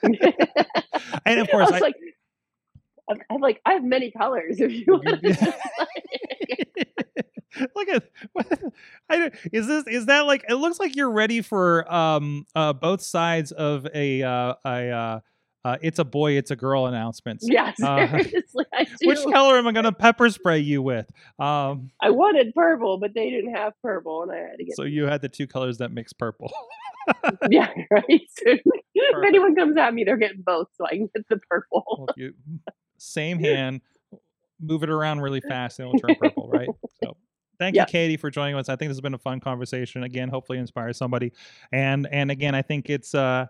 and 0.02 1.40
of 1.40 1.48
I 1.48 1.50
course, 1.50 1.70
was 1.70 1.72
I, 1.72 1.78
like 1.80 1.96
I'm, 3.10 3.18
I'm 3.28 3.40
like 3.40 3.60
I 3.66 3.72
have 3.74 3.84
many 3.84 4.10
colors 4.12 4.60
if 4.60 4.72
you 4.72 4.84
want 4.88 5.22
to 5.22 5.54
Look 7.74 7.88
at 7.88 8.04
what, 8.32 8.46
I, 9.10 9.30
is 9.52 9.66
this 9.66 9.84
is 9.88 10.06
that 10.06 10.20
like 10.20 10.44
it 10.48 10.54
looks 10.54 10.78
like 10.78 10.94
you're 10.94 11.10
ready 11.10 11.42
for 11.42 11.92
um 11.92 12.46
uh 12.54 12.72
both 12.72 13.02
sides 13.02 13.50
of 13.52 13.86
a 13.92 14.22
uh 14.22 14.54
a 14.64 14.90
uh, 14.90 15.20
uh 15.64 15.76
it's 15.82 15.98
a 15.98 16.04
boy 16.04 16.38
it's 16.38 16.52
a 16.52 16.56
girl 16.56 16.86
announcements. 16.86 17.44
Yeah, 17.48 17.72
Uh, 17.82 18.06
seriously, 18.06 18.64
I. 18.72 18.86
Which 19.02 19.18
color 19.24 19.58
am 19.58 19.66
I 19.66 19.72
gonna 19.72 19.92
pepper 19.92 20.30
spray 20.30 20.60
you 20.60 20.80
with? 20.80 21.10
Um, 21.38 21.90
I 22.00 22.10
wanted 22.10 22.54
purple, 22.54 22.98
but 22.98 23.14
they 23.14 23.30
didn't 23.30 23.54
have 23.54 23.72
purple, 23.82 24.22
and 24.22 24.30
I 24.32 24.36
had 24.36 24.58
to 24.58 24.64
get 24.64 24.76
so 24.76 24.84
you 24.84 25.06
had 25.06 25.20
the 25.20 25.28
two 25.28 25.48
colors 25.48 25.78
that 25.78 25.90
mix 25.90 26.12
purple. 26.12 26.52
yeah, 27.50 27.68
right. 27.90 28.20
If 29.02 29.24
anyone 29.24 29.54
comes 29.56 29.76
at 29.76 29.94
me, 29.94 30.04
they're 30.04 30.16
getting 30.16 30.42
both, 30.42 30.68
so 30.76 30.86
I 30.86 30.90
can 30.90 31.08
get 31.14 31.26
the 31.28 31.38
purple. 31.50 31.84
Well, 31.98 32.08
you 32.16 32.34
same 32.98 33.38
hand, 33.40 33.80
move 34.60 34.82
it 34.82 34.90
around 34.90 35.20
really 35.20 35.40
fast, 35.40 35.78
and 35.78 35.84
it'll 35.86 35.96
turn 35.96 36.14
purple, 36.16 36.48
right? 36.48 36.70
So 37.02 37.16
thank 37.58 37.76
Yeah. 37.76 37.82
you, 37.82 37.86
Katie, 37.86 38.16
for 38.18 38.30
joining 38.30 38.56
us. 38.56 38.68
I 38.68 38.76
think 38.76 38.90
this 38.90 38.96
has 38.96 39.00
been 39.00 39.14
a 39.14 39.18
fun 39.18 39.40
conversation. 39.40 40.02
Again, 40.02 40.28
hopefully 40.28 40.58
inspire 40.58 40.92
somebody. 40.92 41.32
And 41.72 42.06
and 42.12 42.30
again, 42.30 42.54
I 42.54 42.62
think 42.62 42.90
it's 42.90 43.14
uh 43.14 43.46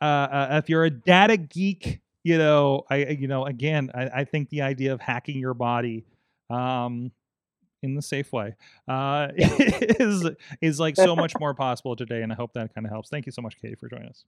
uh, 0.00 0.04
uh 0.04 0.60
if 0.62 0.68
you're 0.68 0.84
a 0.84 0.90
data 0.90 1.36
geek, 1.36 2.00
you 2.24 2.38
know, 2.38 2.82
I 2.90 3.06
you 3.06 3.28
know, 3.28 3.46
again, 3.46 3.90
I, 3.94 4.08
I 4.20 4.24
think 4.24 4.50
the 4.50 4.62
idea 4.62 4.92
of 4.92 5.00
hacking 5.00 5.38
your 5.38 5.54
body 5.54 6.04
um 6.50 7.12
in 7.82 7.94
the 7.94 8.02
safe 8.02 8.32
way 8.32 8.56
uh 8.88 9.28
is 9.36 10.28
is 10.60 10.80
like 10.80 10.96
so 10.96 11.14
much 11.14 11.38
more 11.38 11.54
possible 11.54 11.94
today 11.94 12.22
and 12.22 12.32
i 12.32 12.34
hope 12.34 12.52
that 12.54 12.74
kind 12.74 12.86
of 12.86 12.90
helps 12.90 13.08
thank 13.08 13.26
you 13.26 13.32
so 13.32 13.42
much 13.42 13.56
katie 13.60 13.74
for 13.76 13.88
joining 13.88 14.08
us 14.08 14.24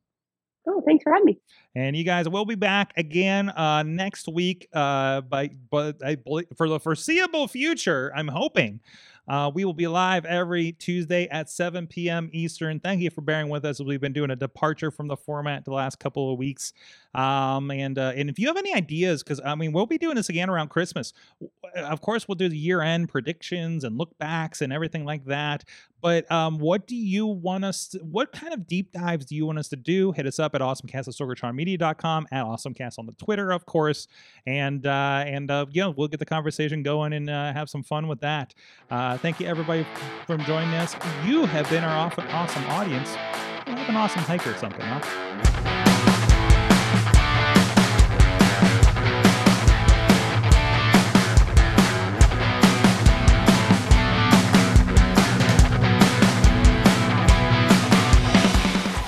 Oh, 0.67 0.83
thanks 0.87 1.03
for 1.03 1.13
having 1.13 1.27
me. 1.27 1.39
and 1.75 1.97
you 1.97 2.05
guys 2.05 2.29
will 2.29 2.45
be 2.45 2.55
back 2.55 2.93
again 2.97 3.49
uh, 3.51 3.83
next 3.83 4.29
week. 4.29 4.69
Uh, 4.73 5.23
by 5.23 5.51
but 5.71 6.05
I 6.05 6.19
for 6.57 6.69
the 6.69 6.79
foreseeable 6.79 7.49
future, 7.49 8.13
I'm 8.15 8.29
hoping 8.29 8.81
uh, 9.29 9.51
we 9.55 9.65
will 9.65 9.75
be 9.75 9.87
live 9.87 10.25
every 10.25 10.73
Tuesday 10.73 11.29
at 11.29 11.49
7 11.49 11.87
p.m. 11.87 12.29
Eastern. 12.33 12.81
Thank 12.81 13.01
you 13.01 13.11
for 13.11 13.21
bearing 13.21 13.49
with 13.49 13.65
us. 13.65 13.81
As 13.81 13.87
we've 13.87 14.01
been 14.01 14.13
doing 14.13 14.31
a 14.31 14.37
departure 14.37 14.91
from 14.91 15.07
the 15.07 15.17
format 15.17 15.65
the 15.65 15.73
last 15.73 15.99
couple 16.01 16.33
of 16.33 16.39
weeks. 16.39 16.73
Um, 17.15 17.71
and 17.71 17.99
uh, 17.99 18.13
and 18.17 18.29
if 18.29 18.39
you 18.39 18.49
have 18.49 18.57
any 18.57 18.75
ideas, 18.75 19.23
because 19.23 19.41
I 19.45 19.55
mean 19.55 19.73
we'll 19.73 19.87
be 19.87 19.99
doing 19.99 20.17
this 20.17 20.29
again 20.29 20.51
around 20.51 20.69
Christmas. 20.69 21.13
Of 21.75 22.01
course, 22.01 22.27
we'll 22.27 22.35
do 22.35 22.49
the 22.49 22.59
year-end 22.59 23.09
predictions 23.09 23.85
and 23.85 23.97
look 23.97 24.19
backs 24.19 24.61
and 24.61 24.73
everything 24.73 25.05
like 25.05 25.25
that. 25.27 25.65
But 26.01 26.31
um, 26.31 26.59
what 26.59 26.87
do 26.87 26.97
you 26.97 27.27
want 27.27 27.65
us 27.65 27.89
to, 27.89 27.99
what 27.99 28.33
kind 28.33 28.53
of 28.53 28.67
deep 28.67 28.93
dives 28.93 29.27
do 29.27 29.35
you 29.35 29.47
want 29.47 29.59
us 29.59 29.69
to 29.69 29.77
do? 29.77 30.13
Hit 30.13 30.27
us 30.27 30.39
up 30.39 30.55
at 30.55 30.61
awesomecast 30.61 31.09
at 32.33 32.45
awesomecast 32.45 32.99
on 32.99 33.07
the 33.07 33.13
Twitter, 33.13 33.51
of 33.51 33.67
course. 33.67 34.09
And, 34.47 34.87
uh, 34.87 35.25
and 35.27 35.51
uh, 35.51 35.67
know, 35.83 35.91
we'll 35.91 36.09
get 36.09 36.21
the 36.21 36.27
conversation 36.27 36.83
going 36.83 37.13
and 37.13 37.29
uh, 37.29 37.53
have 37.53 37.69
some 37.69 37.83
fun 37.83 38.09
with 38.09 38.21
that. 38.21 38.55
Uh, 38.91 39.19
thank 39.19 39.41
you, 39.41 39.47
everybody, 39.47 39.87
for 40.27 40.37
joining 40.39 40.75
us. 40.75 40.95
You 41.27 41.47
have 41.47 41.69
been 41.71 41.85
our 41.85 41.97
awesome, 41.97 42.27
awesome 42.29 42.65
audience. 42.65 43.11
Well, 43.67 43.77
have 43.77 43.89
an 43.89 43.97
awesome 43.97 44.23
hike 44.23 44.47
or 44.47 44.55
something, 44.57 44.85
huh? 44.85 45.80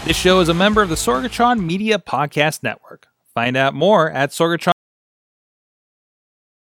This 0.04 0.16
show 0.16 0.40
is 0.40 0.48
a 0.48 0.54
member 0.54 0.82
of 0.82 0.88
the 0.88 0.96
Sorgatron 0.96 1.64
Media 1.64 1.96
Podcast 1.96 2.64
Network. 2.64 3.06
Find 3.34 3.56
out 3.56 3.72
more 3.72 4.10
at 4.10 4.30
sorgatron.media. 4.30 4.71